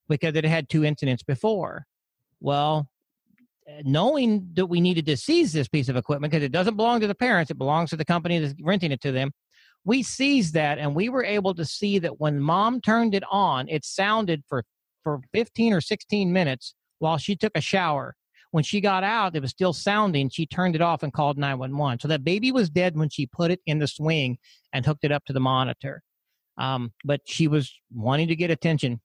because 0.09 0.35
it 0.35 0.45
had 0.45 0.69
two 0.69 0.85
incidents 0.85 1.23
before. 1.23 1.87
Well, 2.41 2.89
knowing 3.85 4.49
that 4.55 4.67
we 4.67 4.81
needed 4.81 5.07
to 5.07 5.17
seize 5.17 5.53
this 5.53 5.69
piece 5.69 5.89
of 5.89 5.97
equipment 5.97 6.31
because 6.31 6.45
it 6.45 6.53
doesn't 6.53 6.77
belong 6.77 7.01
to 7.01 7.07
the 7.07 7.15
parents, 7.15 7.51
it 7.51 7.59
belongs 7.59 7.91
to 7.91 7.97
the 7.97 8.05
company 8.05 8.39
that's 8.39 8.55
renting 8.63 8.93
it 8.93 9.01
to 9.03 9.13
them. 9.13 9.33
We 9.85 10.03
seized 10.03 10.55
that 10.55 10.79
and 10.79 10.95
we 10.95 11.09
were 11.09 11.25
able 11.25 11.55
to 11.55 11.65
see 11.65 11.99
that 12.01 12.21
when 12.21 12.41
mom 12.41 12.81
turned 12.81 13.15
it 13.15 13.25
on, 13.31 13.69
it 13.69 13.85
sounded 13.85 14.43
for, 14.49 14.65
for 15.03 15.21
15 15.33 15.73
or 15.73 15.81
16 15.81 16.33
minutes 16.33 16.75
while 16.99 17.19
she 17.19 17.35
took 17.37 17.53
a 17.55 17.61
shower. 17.61 18.15
When 18.51 18.65
she 18.65 18.81
got 18.81 19.05
out, 19.05 19.37
it 19.37 19.43
was 19.43 19.51
still 19.51 19.73
sounding. 19.73 20.29
She 20.29 20.45
turned 20.45 20.75
it 20.75 20.83
off 20.83 21.03
and 21.03 21.13
called 21.13 21.39
911. 21.39 22.01
So 22.01 22.09
that 22.09 22.25
baby 22.25 22.51
was 22.51 22.69
dead 22.69 22.97
when 22.97 23.09
she 23.09 23.27
put 23.27 23.51
it 23.51 23.61
in 23.65 23.79
the 23.79 23.87
swing 23.87 24.39
and 24.73 24.85
hooked 24.85 25.05
it 25.05 25.13
up 25.13 25.25
to 25.27 25.33
the 25.33 25.41
monitor. 25.41 26.03
Um, 26.59 26.93
but 27.05 27.21
she 27.27 27.47
was 27.47 27.73
wanting 27.93 28.29
to 28.29 28.37
get 28.37 28.51
attention 28.51 29.01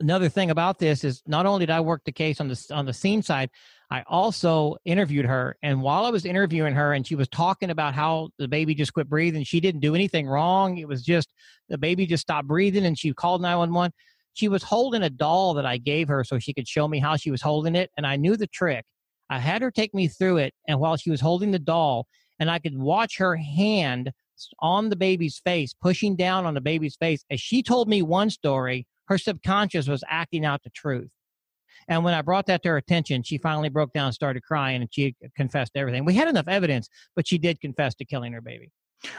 another 0.00 0.28
thing 0.28 0.50
about 0.50 0.78
this 0.78 1.04
is 1.04 1.22
not 1.26 1.46
only 1.46 1.66
did 1.66 1.72
I 1.72 1.80
work 1.80 2.02
the 2.04 2.12
case 2.12 2.40
on 2.40 2.48
the 2.48 2.66
on 2.72 2.86
the 2.86 2.92
scene 2.92 3.22
side, 3.22 3.50
I 3.90 4.02
also 4.08 4.76
interviewed 4.84 5.26
her. 5.26 5.56
And 5.62 5.82
while 5.82 6.04
I 6.04 6.10
was 6.10 6.24
interviewing 6.24 6.74
her, 6.74 6.92
and 6.92 7.06
she 7.06 7.14
was 7.14 7.28
talking 7.28 7.70
about 7.70 7.94
how 7.94 8.30
the 8.38 8.48
baby 8.48 8.74
just 8.74 8.94
quit 8.94 9.08
breathing, 9.08 9.44
she 9.44 9.60
didn't 9.60 9.80
do 9.80 9.94
anything 9.94 10.26
wrong. 10.26 10.78
It 10.78 10.88
was 10.88 11.02
just 11.02 11.32
the 11.68 11.78
baby 11.78 12.06
just 12.06 12.22
stopped 12.22 12.48
breathing, 12.48 12.86
and 12.86 12.98
she 12.98 13.12
called 13.12 13.42
nine 13.42 13.58
one 13.58 13.72
one. 13.72 13.92
She 14.32 14.48
was 14.48 14.62
holding 14.62 15.02
a 15.02 15.10
doll 15.10 15.54
that 15.54 15.66
I 15.66 15.76
gave 15.76 16.08
her 16.08 16.24
so 16.24 16.38
she 16.38 16.54
could 16.54 16.68
show 16.68 16.86
me 16.88 16.98
how 16.98 17.16
she 17.16 17.30
was 17.30 17.42
holding 17.42 17.74
it, 17.74 17.90
and 17.96 18.06
I 18.06 18.16
knew 18.16 18.36
the 18.36 18.46
trick. 18.46 18.84
I 19.28 19.38
had 19.38 19.62
her 19.62 19.70
take 19.70 19.94
me 19.94 20.08
through 20.08 20.38
it, 20.38 20.54
and 20.66 20.80
while 20.80 20.96
she 20.96 21.10
was 21.10 21.20
holding 21.20 21.50
the 21.50 21.58
doll, 21.58 22.06
and 22.38 22.50
I 22.50 22.58
could 22.58 22.76
watch 22.76 23.18
her 23.18 23.36
hand 23.36 24.12
on 24.60 24.88
the 24.88 24.96
baby's 24.96 25.38
face, 25.44 25.74
pushing 25.74 26.16
down 26.16 26.46
on 26.46 26.54
the 26.54 26.60
baby's 26.60 26.96
face. 26.96 27.24
As 27.30 27.40
she 27.40 27.62
told 27.62 27.88
me 27.88 28.02
one 28.02 28.30
story, 28.30 28.86
her 29.10 29.18
subconscious 29.18 29.88
was 29.88 30.02
acting 30.08 30.46
out 30.46 30.62
the 30.62 30.70
truth. 30.70 31.10
And 31.88 32.04
when 32.04 32.14
I 32.14 32.22
brought 32.22 32.46
that 32.46 32.62
to 32.62 32.70
her 32.70 32.76
attention, 32.76 33.22
she 33.22 33.38
finally 33.38 33.68
broke 33.68 33.92
down 33.92 34.06
and 34.06 34.14
started 34.14 34.42
crying 34.42 34.80
and 34.80 34.88
she 34.92 35.16
confessed 35.36 35.72
everything. 35.74 36.04
We 36.04 36.14
had 36.14 36.28
enough 36.28 36.48
evidence, 36.48 36.88
but 37.16 37.26
she 37.26 37.36
did 37.36 37.60
confess 37.60 37.94
to 37.96 38.04
killing 38.04 38.32
her 38.32 38.40
baby. 38.40 38.70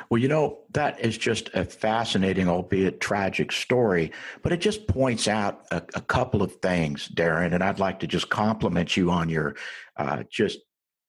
Well, 0.10 0.22
you 0.22 0.28
know, 0.28 0.60
that 0.74 1.00
is 1.04 1.18
just 1.18 1.50
a 1.56 1.66
fascinating, 1.66 2.48
albeit 2.48 3.02
tragic 3.02 3.52
story, 3.52 4.12
but 4.44 4.54
it 4.54 4.62
just 4.62 4.88
points 4.88 5.28
out 5.28 5.66
a, 5.72 5.82
a 5.96 6.02
couple 6.02 6.44
of 6.44 6.56
things, 6.58 7.10
Darren, 7.10 7.54
and 7.54 7.64
I'd 7.64 7.80
like 7.80 8.00
to 8.02 8.08
just 8.08 8.30
compliment 8.30 8.96
you 8.96 9.10
on 9.10 9.28
your 9.28 9.56
uh, 9.98 10.24
just 10.32 10.60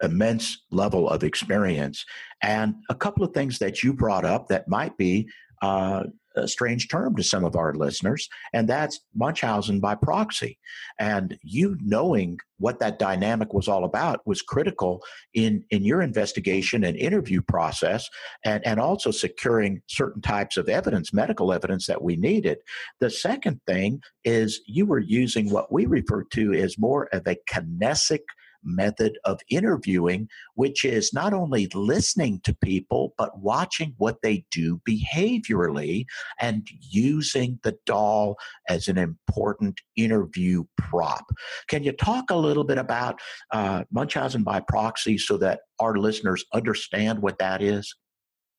immense 0.03 0.65
level 0.71 1.09
of 1.09 1.23
experience 1.23 2.05
and 2.43 2.75
a 2.89 2.95
couple 2.95 3.25
of 3.25 3.33
things 3.33 3.59
that 3.59 3.85
you 3.85 3.93
brought 3.93 4.25
up 4.25 4.49
that 4.49 4.67
might 4.67 4.97
be 4.97 5.29
uh, 5.61 6.03
a 6.37 6.49
strange 6.49 6.89
term 6.89 7.17
to 7.17 7.23
some 7.23 7.45
of 7.45 7.57
our 7.57 7.75
listeners, 7.75 8.29
and 8.53 8.69
that's 8.69 9.01
Munchausen 9.15 9.81
by 9.81 9.95
proxy. 9.95 10.59
And 10.99 11.39
you 11.43 11.77
knowing 11.83 12.39
what 12.59 12.79
that 12.79 12.99
dynamic 12.99 13.53
was 13.53 13.67
all 13.67 13.85
about 13.85 14.25
was 14.27 14.41
critical 14.41 15.03
in, 15.35 15.65
in 15.71 15.85
your 15.85 16.01
investigation 16.01 16.85
and 16.85 16.97
interview 16.97 17.43
process, 17.43 18.09
and, 18.45 18.65
and 18.67 18.79
also 18.79 19.11
securing 19.11 19.83
certain 19.89 20.23
types 20.23 20.57
of 20.57 20.69
evidence, 20.69 21.13
medical 21.13 21.53
evidence 21.53 21.87
that 21.87 22.03
we 22.03 22.17
needed. 22.17 22.59
The 23.01 23.11
second 23.11 23.61
thing 23.67 24.01
is 24.25 24.61
you 24.67 24.87
were 24.87 25.01
using 25.01 25.51
what 25.51 25.73
we 25.73 25.87
refer 25.87 26.25
to 26.33 26.53
as 26.53 26.79
more 26.79 27.09
of 27.13 27.27
a 27.27 27.37
kinesic 27.51 28.21
method 28.65 29.19
of 29.25 29.41
interviewing, 29.49 30.29
which 30.55 30.85
is 30.85 31.13
not 31.13 31.33
only 31.33 31.69
listening 31.75 32.41
to 32.45 32.55
people, 32.55 33.15
but 33.19 33.39
watching 33.39 33.95
what 33.99 34.23
they 34.23 34.45
do 34.51 34.81
behaviorally 34.89 36.05
and 36.41 36.69
using 36.81 37.59
the 37.63 37.77
doll 37.87 38.37
as 38.69 38.89
an 38.89 38.99
important 38.99 39.81
interview 39.97 40.65
prop. 40.77 41.25
Can 41.69 41.83
you 41.83 41.93
talk 41.93 42.31
a 42.31 42.37
little 42.37 42.65
bit 42.65 42.79
about 42.79 43.21
uh, 43.53 43.85
Munchausen 43.91 44.43
by 44.43 44.61
proxy 44.61 45.19
so 45.19 45.37
that 45.39 45.61
our 45.81 45.97
listeners 45.97 46.45
understand 46.53 47.21
what 47.21 47.39
that 47.39 47.63
is? 47.63 47.95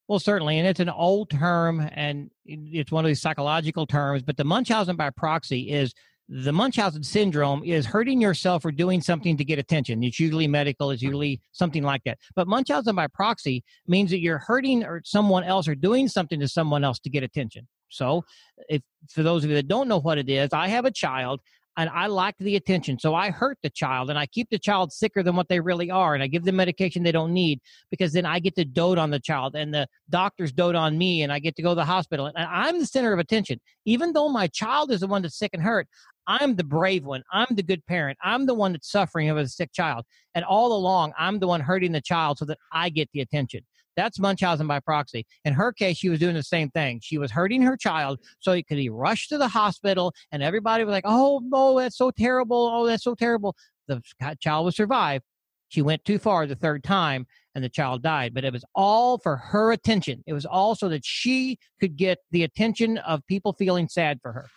Well, 0.07 0.19
certainly, 0.19 0.59
and 0.59 0.67
it's 0.67 0.81
an 0.81 0.89
old 0.89 1.29
term, 1.29 1.89
and 1.93 2.29
it's 2.45 2.91
one 2.91 3.05
of 3.05 3.07
these 3.07 3.21
psychological 3.21 3.87
terms. 3.87 4.21
But 4.21 4.35
the 4.35 4.43
Munchausen 4.43 4.97
by 4.97 5.09
proxy 5.11 5.71
is 5.71 5.93
the 6.29 6.53
Munchausen 6.53 7.03
syndrome 7.03 7.63
is 7.63 7.85
hurting 7.85 8.21
yourself 8.21 8.63
or 8.65 8.71
doing 8.71 9.01
something 9.01 9.35
to 9.37 9.43
get 9.43 9.59
attention. 9.59 10.03
It's 10.03 10.19
usually 10.19 10.47
medical, 10.47 10.91
it's 10.91 11.01
usually 11.01 11.41
something 11.51 11.83
like 11.83 12.03
that. 12.05 12.17
But 12.35 12.47
Munchausen 12.47 12.95
by 12.95 13.07
proxy 13.07 13.63
means 13.87 14.09
that 14.11 14.19
you're 14.19 14.39
hurting 14.39 14.83
or 14.83 15.01
someone 15.03 15.43
else 15.43 15.67
or 15.67 15.75
doing 15.75 16.07
something 16.07 16.39
to 16.39 16.47
someone 16.47 16.83
else 16.83 16.99
to 16.99 17.09
get 17.09 17.23
attention. 17.23 17.67
So, 17.89 18.23
if 18.69 18.81
for 19.11 19.21
those 19.21 19.43
of 19.43 19.49
you 19.49 19.55
that 19.57 19.67
don't 19.67 19.87
know 19.87 19.99
what 19.99 20.17
it 20.17 20.29
is, 20.29 20.49
I 20.53 20.67
have 20.69 20.85
a 20.85 20.91
child 20.91 21.41
and 21.77 21.89
I 21.89 22.07
like 22.07 22.35
the 22.39 22.55
attention. 22.55 22.99
So 22.99 23.15
I 23.15 23.31
hurt 23.31 23.57
the 23.63 23.69
child 23.69 24.09
and 24.09 24.19
I 24.19 24.25
keep 24.27 24.49
the 24.49 24.59
child 24.59 24.93
sicker 24.93 25.23
than 25.23 25.35
what 25.35 25.47
they 25.49 25.59
really 25.59 25.89
are. 25.89 26.13
And 26.13 26.21
I 26.21 26.27
give 26.27 26.43
them 26.43 26.55
medication 26.55 27.03
they 27.03 27.11
don't 27.11 27.33
need 27.33 27.61
because 27.89 28.13
then 28.13 28.25
I 28.25 28.39
get 28.39 28.55
to 28.55 28.65
dote 28.65 28.97
on 28.97 29.09
the 29.09 29.19
child 29.19 29.55
and 29.55 29.73
the 29.73 29.87
doctors 30.09 30.51
dote 30.51 30.75
on 30.75 30.97
me 30.97 31.23
and 31.23 31.31
I 31.31 31.39
get 31.39 31.55
to 31.55 31.61
go 31.63 31.69
to 31.69 31.75
the 31.75 31.85
hospital. 31.85 32.27
And 32.27 32.37
I'm 32.37 32.79
the 32.79 32.85
center 32.85 33.11
of 33.11 33.19
attention. 33.19 33.59
Even 33.85 34.13
though 34.13 34.29
my 34.29 34.47
child 34.47 34.91
is 34.91 34.99
the 34.99 35.07
one 35.07 35.23
that's 35.23 35.37
sick 35.37 35.51
and 35.53 35.63
hurt, 35.63 35.87
I'm 36.27 36.55
the 36.55 36.63
brave 36.63 37.05
one. 37.05 37.23
I'm 37.31 37.47
the 37.51 37.63
good 37.63 37.85
parent. 37.85 38.17
I'm 38.23 38.45
the 38.45 38.53
one 38.53 38.73
that's 38.73 38.91
suffering 38.91 39.29
of 39.29 39.37
a 39.37 39.47
sick 39.47 39.73
child. 39.73 40.05
And 40.35 40.45
all 40.45 40.73
along, 40.73 41.13
I'm 41.17 41.39
the 41.39 41.47
one 41.47 41.61
hurting 41.61 41.91
the 41.91 42.01
child 42.01 42.37
so 42.37 42.45
that 42.45 42.59
I 42.71 42.89
get 42.89 43.09
the 43.13 43.21
attention. 43.21 43.61
That's 43.95 44.19
Munchausen 44.19 44.67
by 44.67 44.79
proxy. 44.79 45.25
In 45.45 45.53
her 45.53 45.71
case, 45.71 45.97
she 45.97 46.09
was 46.09 46.19
doing 46.19 46.35
the 46.35 46.43
same 46.43 46.69
thing. 46.69 46.99
She 47.01 47.17
was 47.17 47.31
hurting 47.31 47.61
her 47.61 47.77
child 47.77 48.19
so 48.39 48.53
he 48.53 48.63
could 48.63 48.77
be 48.77 48.89
rushed 48.89 49.29
to 49.29 49.37
the 49.37 49.47
hospital, 49.47 50.13
and 50.31 50.41
everybody 50.41 50.83
was 50.83 50.91
like, 50.91 51.05
"Oh, 51.05 51.41
no, 51.43 51.77
that's 51.79 51.97
so 51.97 52.11
terrible! 52.11 52.69
Oh, 52.73 52.85
that's 52.85 53.03
so 53.03 53.15
terrible!" 53.15 53.55
The 53.87 54.01
child 54.39 54.65
would 54.65 54.75
survive. 54.75 55.21
She 55.69 55.81
went 55.81 56.05
too 56.05 56.19
far 56.19 56.45
the 56.45 56.55
third 56.55 56.83
time, 56.83 57.25
and 57.55 57.63
the 57.63 57.69
child 57.69 58.03
died. 58.03 58.33
But 58.33 58.45
it 58.45 58.53
was 58.53 58.63
all 58.75 59.17
for 59.17 59.37
her 59.37 59.71
attention. 59.71 60.23
It 60.27 60.33
was 60.33 60.45
all 60.45 60.75
so 60.75 60.87
that 60.89 61.03
she 61.03 61.57
could 61.79 61.97
get 61.97 62.19
the 62.31 62.43
attention 62.43 62.99
of 62.99 63.25
people 63.27 63.53
feeling 63.53 63.89
sad 63.89 64.19
for 64.21 64.31
her. 64.31 64.47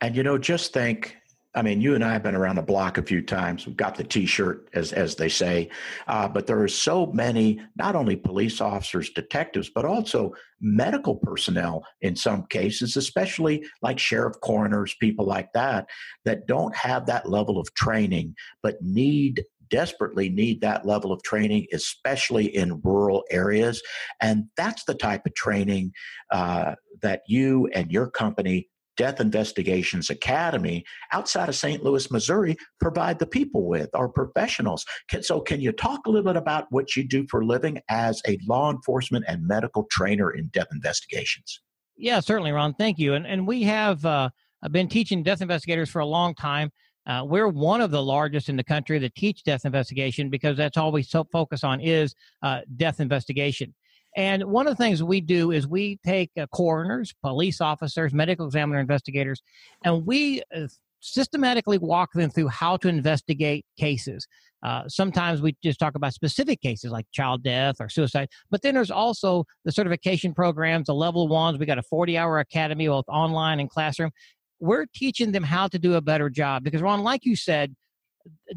And 0.00 0.16
you 0.16 0.22
know, 0.22 0.38
just 0.38 0.72
think 0.72 1.16
I 1.56 1.62
mean, 1.62 1.80
you 1.80 1.94
and 1.94 2.04
I 2.04 2.12
have 2.12 2.22
been 2.22 2.34
around 2.34 2.56
the 2.56 2.62
block 2.62 2.98
a 2.98 3.02
few 3.02 3.22
times. 3.22 3.66
We've 3.66 3.76
got 3.76 3.96
the 3.96 4.04
T-shirt, 4.04 4.68
as 4.74 4.92
as 4.92 5.16
they 5.16 5.30
say, 5.30 5.70
uh, 6.06 6.28
but 6.28 6.46
there 6.46 6.62
are 6.62 6.68
so 6.68 7.06
many, 7.06 7.60
not 7.76 7.96
only 7.96 8.14
police 8.14 8.60
officers, 8.60 9.08
detectives, 9.10 9.70
but 9.70 9.86
also 9.86 10.34
medical 10.60 11.16
personnel 11.16 11.82
in 12.02 12.14
some 12.14 12.46
cases, 12.48 12.96
especially 12.96 13.66
like 13.80 13.98
sheriff, 13.98 14.36
coroners, 14.42 14.94
people 15.00 15.24
like 15.24 15.50
that, 15.54 15.86
that 16.26 16.46
don't 16.46 16.76
have 16.76 17.06
that 17.06 17.28
level 17.28 17.58
of 17.58 17.72
training, 17.72 18.34
but 18.62 18.76
need 18.82 19.42
desperately 19.70 20.28
need 20.28 20.60
that 20.60 20.86
level 20.86 21.10
of 21.10 21.22
training, 21.22 21.66
especially 21.72 22.54
in 22.54 22.80
rural 22.82 23.24
areas. 23.30 23.82
And 24.20 24.44
that's 24.56 24.84
the 24.84 24.94
type 24.94 25.22
of 25.26 25.34
training 25.34 25.92
uh, 26.30 26.74
that 27.02 27.22
you 27.26 27.68
and 27.74 27.90
your 27.90 28.08
company 28.08 28.68
Death 28.96 29.20
Investigations 29.20 30.10
Academy 30.10 30.84
outside 31.12 31.48
of 31.48 31.54
St. 31.54 31.82
Louis, 31.82 32.10
Missouri, 32.10 32.56
provide 32.80 33.18
the 33.18 33.26
people 33.26 33.66
with, 33.66 33.90
our 33.94 34.08
professionals. 34.08 34.84
Can, 35.08 35.22
so, 35.22 35.40
can 35.40 35.60
you 35.60 35.72
talk 35.72 36.06
a 36.06 36.10
little 36.10 36.32
bit 36.32 36.36
about 36.36 36.66
what 36.70 36.96
you 36.96 37.06
do 37.06 37.26
for 37.30 37.44
living 37.44 37.80
as 37.88 38.20
a 38.26 38.38
law 38.46 38.70
enforcement 38.70 39.24
and 39.28 39.46
medical 39.46 39.84
trainer 39.90 40.30
in 40.30 40.48
death 40.48 40.68
investigations? 40.72 41.60
Yeah, 41.96 42.20
certainly, 42.20 42.52
Ron. 42.52 42.74
Thank 42.74 42.98
you. 42.98 43.14
And 43.14 43.26
and 43.26 43.46
we 43.46 43.62
have 43.62 44.04
uh, 44.04 44.30
been 44.70 44.88
teaching 44.88 45.22
death 45.22 45.40
investigators 45.40 45.90
for 45.90 46.00
a 46.00 46.06
long 46.06 46.34
time. 46.34 46.70
Uh, 47.06 47.24
we're 47.24 47.48
one 47.48 47.80
of 47.80 47.90
the 47.90 48.02
largest 48.02 48.48
in 48.48 48.56
the 48.56 48.64
country 48.64 48.98
that 48.98 49.14
teach 49.14 49.44
death 49.44 49.64
investigation 49.64 50.28
because 50.28 50.56
that's 50.56 50.76
all 50.76 50.90
we 50.90 51.02
so 51.02 51.24
focus 51.30 51.62
on 51.62 51.80
is 51.80 52.14
uh, 52.42 52.60
death 52.76 53.00
investigation. 53.00 53.72
And 54.16 54.44
one 54.44 54.66
of 54.66 54.76
the 54.76 54.82
things 54.82 55.02
we 55.02 55.20
do 55.20 55.50
is 55.52 55.68
we 55.68 55.98
take 56.04 56.30
uh, 56.40 56.46
coroners, 56.46 57.14
police 57.22 57.60
officers, 57.60 58.14
medical 58.14 58.46
examiner 58.46 58.80
investigators, 58.80 59.42
and 59.84 60.06
we 60.06 60.42
uh, 60.54 60.68
systematically 61.00 61.76
walk 61.76 62.12
them 62.14 62.30
through 62.30 62.48
how 62.48 62.78
to 62.78 62.88
investigate 62.88 63.66
cases. 63.78 64.26
Uh, 64.62 64.88
sometimes 64.88 65.42
we 65.42 65.54
just 65.62 65.78
talk 65.78 65.94
about 65.94 66.14
specific 66.14 66.62
cases 66.62 66.90
like 66.90 67.04
child 67.12 67.42
death 67.42 67.76
or 67.78 67.90
suicide, 67.90 68.28
but 68.50 68.62
then 68.62 68.74
there's 68.74 68.90
also 68.90 69.44
the 69.66 69.70
certification 69.70 70.32
programs, 70.32 70.86
the 70.86 70.94
level 70.94 71.28
ones. 71.28 71.58
We 71.58 71.66
got 71.66 71.78
a 71.78 71.82
40 71.82 72.16
hour 72.16 72.38
academy, 72.38 72.88
both 72.88 73.04
online 73.08 73.60
and 73.60 73.68
classroom. 73.68 74.10
We're 74.58 74.86
teaching 74.94 75.32
them 75.32 75.42
how 75.42 75.68
to 75.68 75.78
do 75.78 75.94
a 75.94 76.00
better 76.00 76.30
job 76.30 76.64
because, 76.64 76.80
Ron, 76.80 77.02
like 77.02 77.26
you 77.26 77.36
said, 77.36 77.76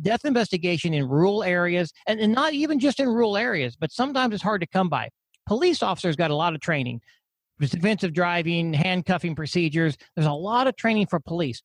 death 0.02 0.24
investigation 0.24 0.94
in 0.94 1.08
rural 1.08 1.44
areas, 1.44 1.92
and, 2.08 2.20
and 2.22 2.34
not 2.34 2.54
even 2.54 2.80
just 2.80 3.02
in 3.02 3.10
rural 3.10 3.36
areas, 3.36 3.76
but 3.76 3.92
sometimes 3.92 4.34
it's 4.34 4.42
hard 4.42 4.62
to 4.62 4.68
come 4.68 4.88
by 4.88 5.10
police 5.50 5.84
officers 5.84 6.16
got 6.16 6.32
a 6.32 6.36
lot 6.36 6.54
of 6.54 6.62
training. 6.62 7.02
Defensive 7.60 8.14
driving 8.14 8.74
handcuffing 8.74 9.36
procedures. 9.36 9.98
There's 10.16 10.28
a 10.28 10.32
lot 10.32 10.68
of 10.68 10.78
training 10.78 11.08
for 11.08 11.20
police 11.20 11.62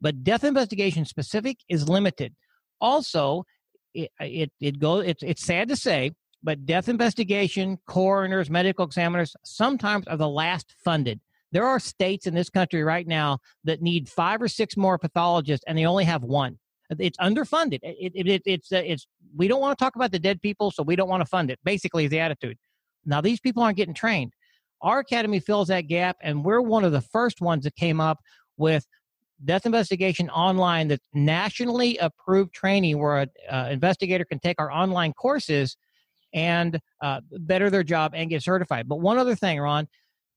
but 0.00 0.24
death 0.24 0.44
investigation 0.44 1.04
specific 1.04 1.58
is 1.68 1.88
limited. 1.88 2.34
Also 2.80 3.44
it 3.94 4.10
it, 4.20 4.52
it 4.60 4.78
goes 4.78 5.04
it's, 5.06 5.22
it's 5.22 5.44
sad 5.44 5.68
to 5.68 5.76
say 5.76 6.12
but 6.42 6.66
death 6.66 6.88
investigation 6.88 7.78
coroners 7.86 8.50
medical 8.50 8.84
examiners 8.84 9.34
sometimes 9.44 10.06
are 10.06 10.16
the 10.16 10.28
last 10.28 10.74
funded. 10.84 11.20
There 11.52 11.66
are 11.66 11.80
states 11.80 12.26
in 12.26 12.34
this 12.34 12.50
country 12.50 12.82
right 12.82 13.06
now 13.06 13.38
that 13.64 13.80
need 13.80 14.08
five 14.08 14.42
or 14.42 14.48
six 14.48 14.76
more 14.76 14.98
pathologists 14.98 15.64
and 15.66 15.78
they 15.78 15.86
only 15.86 16.04
have 16.04 16.22
one. 16.22 16.58
It's 16.98 17.18
underfunded. 17.18 17.80
It, 17.82 18.12
it, 18.14 18.26
it 18.28 18.42
it's 18.44 18.72
uh, 18.72 18.82
it's 18.84 19.06
we 19.34 19.48
don't 19.48 19.60
want 19.60 19.76
to 19.76 19.82
talk 19.82 19.96
about 19.96 20.12
the 20.12 20.18
dead 20.18 20.40
people 20.42 20.70
so 20.70 20.82
we 20.82 20.96
don't 20.96 21.08
want 21.08 21.22
to 21.22 21.26
fund 21.26 21.50
it 21.50 21.58
basically 21.64 22.04
is 22.04 22.10
the 22.10 22.20
attitude 22.20 22.58
now, 23.06 23.20
these 23.20 23.40
people 23.40 23.62
aren't 23.62 23.76
getting 23.76 23.94
trained. 23.94 24.32
Our 24.82 24.98
academy 24.98 25.40
fills 25.40 25.68
that 25.68 25.82
gap, 25.82 26.16
and 26.20 26.44
we're 26.44 26.60
one 26.60 26.84
of 26.84 26.92
the 26.92 27.00
first 27.00 27.40
ones 27.40 27.64
that 27.64 27.76
came 27.76 28.00
up 28.00 28.18
with 28.56 28.86
death 29.44 29.66
investigation 29.66 30.30
online 30.30 30.88
that's 30.88 31.06
nationally 31.12 31.96
approved 31.98 32.52
training 32.52 32.98
where 32.98 33.18
an 33.18 33.30
uh, 33.50 33.68
investigator 33.70 34.24
can 34.24 34.38
take 34.38 34.56
our 34.58 34.70
online 34.70 35.12
courses 35.12 35.76
and 36.32 36.80
uh, 37.02 37.20
better 37.32 37.70
their 37.70 37.82
job 37.82 38.12
and 38.14 38.30
get 38.30 38.42
certified. 38.42 38.88
But 38.88 39.00
one 39.00 39.18
other 39.18 39.34
thing, 39.34 39.58
Ron, 39.58 39.88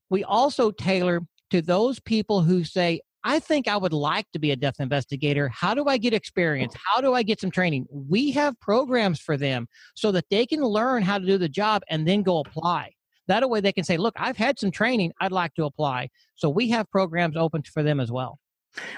we 0.10 0.24
also 0.24 0.72
tailor 0.72 1.22
to 1.52 1.62
those 1.62 2.00
people 2.00 2.42
who 2.42 2.64
say, 2.64 3.02
I 3.24 3.40
think 3.40 3.68
I 3.68 3.76
would 3.76 3.94
like 3.94 4.28
to 4.32 4.40
be 4.40 4.52
a 4.52 4.56
death 4.56 4.80
investigator. 4.80 5.50
How 5.50 5.74
do 5.74 5.86
I 5.88 5.98
get 5.98 6.14
experience? 6.14 6.74
How 6.94 7.02
do 7.02 7.14
I 7.14 7.24
get 7.24 7.42
some 7.42 7.52
training? 7.52 7.86
We 7.92 8.32
have 8.32 8.60
programs 8.62 9.20
for 9.20 9.36
them 9.36 9.68
so 9.96 10.12
that 10.14 10.26
they 10.30 10.46
can 10.46 10.62
learn 10.62 11.04
how 11.04 11.18
to 11.18 11.26
do 11.26 11.38
the 11.38 11.50
job 11.50 11.84
and 11.90 12.08
then 12.08 12.24
go 12.24 12.40
apply. 12.40 12.92
That 13.28 13.48
way 13.50 13.62
they 13.62 13.74
can 13.74 13.84
say, 13.84 13.98
look, 13.98 14.16
I've 14.18 14.38
had 14.38 14.58
some 14.58 14.72
training. 14.72 15.12
I'd 15.20 15.32
like 15.32 15.54
to 15.56 15.66
apply. 15.66 16.10
So 16.36 16.50
we 16.50 16.70
have 16.70 16.90
programs 16.90 17.36
open 17.36 17.62
for 17.64 17.84
them 17.84 18.00
as 18.00 18.12
well. 18.12 18.40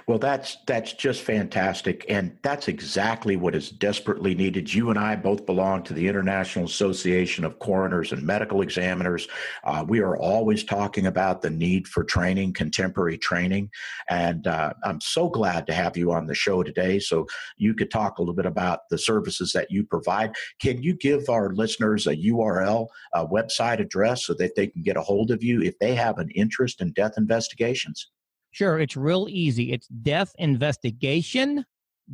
Well, 0.06 0.20
that's 0.20 0.58
that's 0.68 0.94
just 0.94 1.22
fantastic, 1.22 2.06
and 2.10 2.38
that's 2.44 2.68
exactly 2.68 3.38
what 3.38 3.56
is 3.56 3.70
desperately 3.70 4.36
needed. 4.36 4.74
You 4.74 4.90
and 4.90 5.00
I 5.00 5.16
both 5.16 5.46
belong 5.46 5.84
to 5.84 5.94
the 5.94 6.08
International 6.08 6.66
Association 6.66 7.46
of 7.46 7.58
Coroners 7.60 8.12
and 8.12 8.22
Medical 8.22 8.62
Examiners. 8.62 9.30
Uh, 9.64 9.86
we 9.88 10.00
are 10.00 10.18
always 10.18 10.66
talking 10.66 11.08
about 11.08 11.42
the 11.42 11.50
need 11.50 11.88
for 11.88 12.04
training, 12.04 12.54
contemporary 12.54 13.18
training, 13.18 13.70
and 14.10 14.46
uh, 14.46 14.74
I'm 14.84 15.00
so 15.00 15.30
glad 15.30 15.66
to 15.68 15.74
have 15.74 15.96
you 15.96 16.12
on 16.12 16.28
the 16.28 16.36
show 16.36 16.64
today. 16.64 17.00
So 17.00 17.26
you 17.58 17.74
could 17.74 17.92
talk 17.92 18.18
a 18.18 18.22
little 18.22 18.36
bit 18.36 18.46
about 18.46 18.90
the 18.90 18.98
services 18.98 19.54
that 19.54 19.72
you 19.72 19.86
provide. 19.86 20.34
Can 20.60 20.84
you 20.84 20.96
give 20.96 21.30
our 21.30 21.54
listeners 21.54 22.08
a 22.08 22.16
URL, 22.16 22.88
a 23.14 23.26
website 23.26 23.80
address, 23.80 24.26
so 24.26 24.34
that 24.34 24.56
they 24.56 24.68
can 24.68 24.82
get 24.82 24.98
a 24.98 25.02
hold 25.02 25.32
of 25.32 25.44
you 25.44 25.62
if 25.62 25.80
they 25.80 25.96
have 25.96 26.18
an 26.18 26.30
interest 26.32 26.82
in 26.82 26.92
death 26.92 27.14
investigations? 27.18 28.10
Sure, 28.52 28.80
it's 28.80 28.98
real 28.98 29.28
easy. 29.30 29.72
It's 29.72 29.88
death 29.88 30.34
investigation 30.38 31.66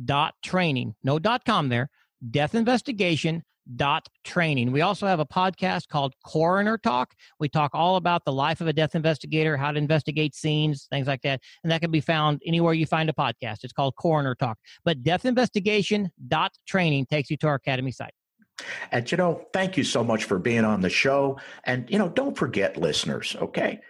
dot 0.04 0.34
training. 0.42 0.94
No 1.02 1.18
dot 1.18 1.44
com 1.44 1.68
there. 1.68 1.90
Death 2.30 2.54
investigation 2.54 3.42
dot 3.76 4.08
training. 4.24 4.72
We 4.72 4.80
also 4.80 5.06
have 5.06 5.20
a 5.20 5.26
podcast 5.26 5.88
called 5.88 6.14
Coroner 6.24 6.78
Talk. 6.78 7.12
We 7.38 7.48
talk 7.48 7.72
all 7.74 7.96
about 7.96 8.24
the 8.24 8.32
life 8.32 8.60
of 8.62 8.66
a 8.66 8.72
death 8.72 8.94
investigator, 8.94 9.58
how 9.58 9.72
to 9.72 9.78
investigate 9.78 10.34
scenes, 10.34 10.86
things 10.88 11.06
like 11.06 11.20
that. 11.22 11.40
And 11.62 11.70
that 11.70 11.82
can 11.82 11.90
be 11.90 12.00
found 12.00 12.40
anywhere 12.46 12.72
you 12.72 12.86
find 12.86 13.10
a 13.10 13.12
podcast. 13.12 13.64
It's 13.64 13.74
called 13.74 13.94
Coroner 13.96 14.34
Talk. 14.34 14.58
But 14.84 15.02
death 15.02 15.26
investigation 15.26 16.10
dot 16.28 16.52
training 16.66 17.06
takes 17.06 17.30
you 17.30 17.36
to 17.38 17.48
our 17.48 17.56
academy 17.56 17.92
site. 17.92 18.14
And 18.90 19.10
you 19.10 19.18
know, 19.18 19.46
thank 19.52 19.76
you 19.76 19.84
so 19.84 20.02
much 20.02 20.24
for 20.24 20.38
being 20.38 20.64
on 20.64 20.80
the 20.80 20.90
show. 20.90 21.38
And 21.64 21.88
you 21.90 21.98
know, 21.98 22.08
don't 22.08 22.36
forget, 22.38 22.76
listeners, 22.76 23.36
okay? 23.40 23.80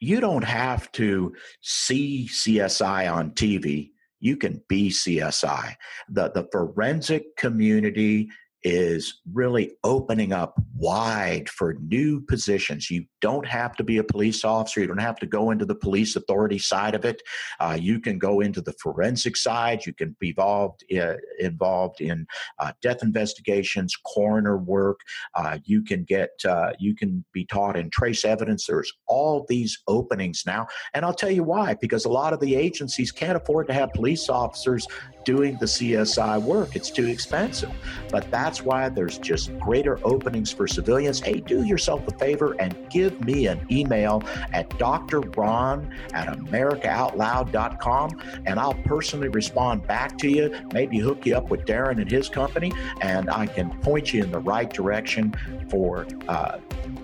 You 0.00 0.20
don't 0.20 0.44
have 0.44 0.90
to 0.92 1.34
see 1.62 2.28
CSI 2.30 3.12
on 3.12 3.30
TV. 3.32 3.90
You 4.20 4.36
can 4.36 4.62
be 4.68 4.90
CSI. 4.90 5.74
The 6.08 6.30
the 6.30 6.48
forensic 6.52 7.36
community 7.36 8.28
is 8.62 9.20
really 9.32 9.76
opening 9.84 10.32
up 10.32 10.60
wide 10.74 11.48
for 11.48 11.74
new 11.80 12.20
positions. 12.20 12.90
You 12.90 13.04
don't 13.20 13.46
have 13.46 13.74
to 13.76 13.84
be 13.84 13.98
a 13.98 14.04
police 14.04 14.44
officer. 14.44 14.80
You 14.80 14.86
don't 14.86 14.98
have 14.98 15.18
to 15.20 15.26
go 15.26 15.50
into 15.50 15.64
the 15.64 15.74
police 15.74 16.16
authority 16.16 16.58
side 16.58 16.94
of 16.94 17.04
it. 17.04 17.22
Uh, 17.60 17.76
you 17.80 18.00
can 18.00 18.18
go 18.18 18.40
into 18.40 18.60
the 18.60 18.74
forensic 18.74 19.36
side. 19.36 19.86
You 19.86 19.94
can 19.94 20.16
be 20.20 20.30
involved 20.30 20.84
uh, 20.96 21.14
involved 21.38 22.00
in 22.00 22.26
uh, 22.58 22.72
death 22.82 23.02
investigations, 23.02 23.94
coroner 24.14 24.56
work. 24.56 25.00
Uh, 25.34 25.58
you 25.64 25.82
can 25.82 26.04
get 26.04 26.30
uh, 26.48 26.72
you 26.78 26.94
can 26.94 27.24
be 27.32 27.44
taught 27.44 27.76
in 27.76 27.90
trace 27.90 28.24
evidence. 28.24 28.66
There's 28.66 28.92
all 29.06 29.46
these 29.48 29.82
openings 29.88 30.44
now, 30.46 30.66
and 30.94 31.04
I'll 31.04 31.14
tell 31.14 31.30
you 31.30 31.44
why. 31.44 31.74
Because 31.74 32.04
a 32.04 32.10
lot 32.10 32.32
of 32.32 32.40
the 32.40 32.54
agencies 32.54 33.12
can't 33.12 33.36
afford 33.36 33.66
to 33.68 33.74
have 33.74 33.92
police 33.92 34.28
officers 34.28 34.86
doing 35.26 35.56
the 35.58 35.66
CSI 35.66 36.40
work. 36.40 36.76
It's 36.76 36.90
too 36.90 37.06
expensive. 37.06 37.70
But 38.10 38.30
that's 38.30 38.62
why 38.62 38.88
there's 38.88 39.18
just 39.18 39.56
greater 39.58 39.98
openings 40.04 40.52
for 40.52 40.66
civilians. 40.66 41.20
Hey, 41.20 41.40
do 41.40 41.64
yourself 41.64 42.06
a 42.06 42.16
favor 42.16 42.54
and 42.60 42.74
give 42.88 43.15
me 43.24 43.46
an 43.46 43.60
email 43.70 44.22
at 44.52 44.68
drron 44.70 45.90
at 46.12 46.28
americaoutloud.com 46.28 48.22
and 48.46 48.58
I'll 48.58 48.74
personally 48.74 49.28
respond 49.28 49.86
back 49.86 50.18
to 50.18 50.28
you, 50.28 50.54
maybe 50.72 50.98
hook 50.98 51.26
you 51.26 51.36
up 51.36 51.50
with 51.50 51.64
Darren 51.64 52.00
and 52.00 52.10
his 52.10 52.28
company, 52.28 52.72
and 53.00 53.30
I 53.30 53.46
can 53.46 53.70
point 53.80 54.12
you 54.12 54.22
in 54.22 54.30
the 54.30 54.40
right 54.40 54.72
direction 54.72 55.34
for 55.68 56.06
uh, 56.28 56.58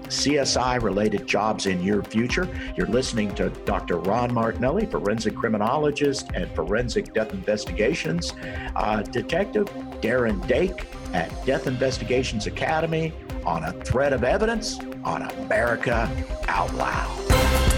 CSI 0.04 0.82
related 0.82 1.26
jobs 1.26 1.66
in 1.66 1.82
your 1.82 2.02
future. 2.02 2.48
You're 2.76 2.86
listening 2.86 3.34
to 3.36 3.48
Dr. 3.64 3.98
Ron 3.98 4.32
Martinelli, 4.32 4.86
forensic 4.86 5.34
criminologist 5.34 6.30
and 6.34 6.50
forensic 6.54 7.14
death 7.14 7.32
investigations 7.32 8.34
uh, 8.76 9.02
detective, 9.02 9.66
Darren 10.00 10.46
Dake 10.46 10.86
at 11.14 11.46
Death 11.46 11.66
Investigations 11.66 12.46
Academy 12.46 13.12
on 13.44 13.64
a 13.64 13.72
thread 13.84 14.12
of 14.12 14.24
evidence 14.24 14.78
on 15.04 15.22
America 15.22 16.10
Out 16.48 16.72
Loud. 16.74 17.71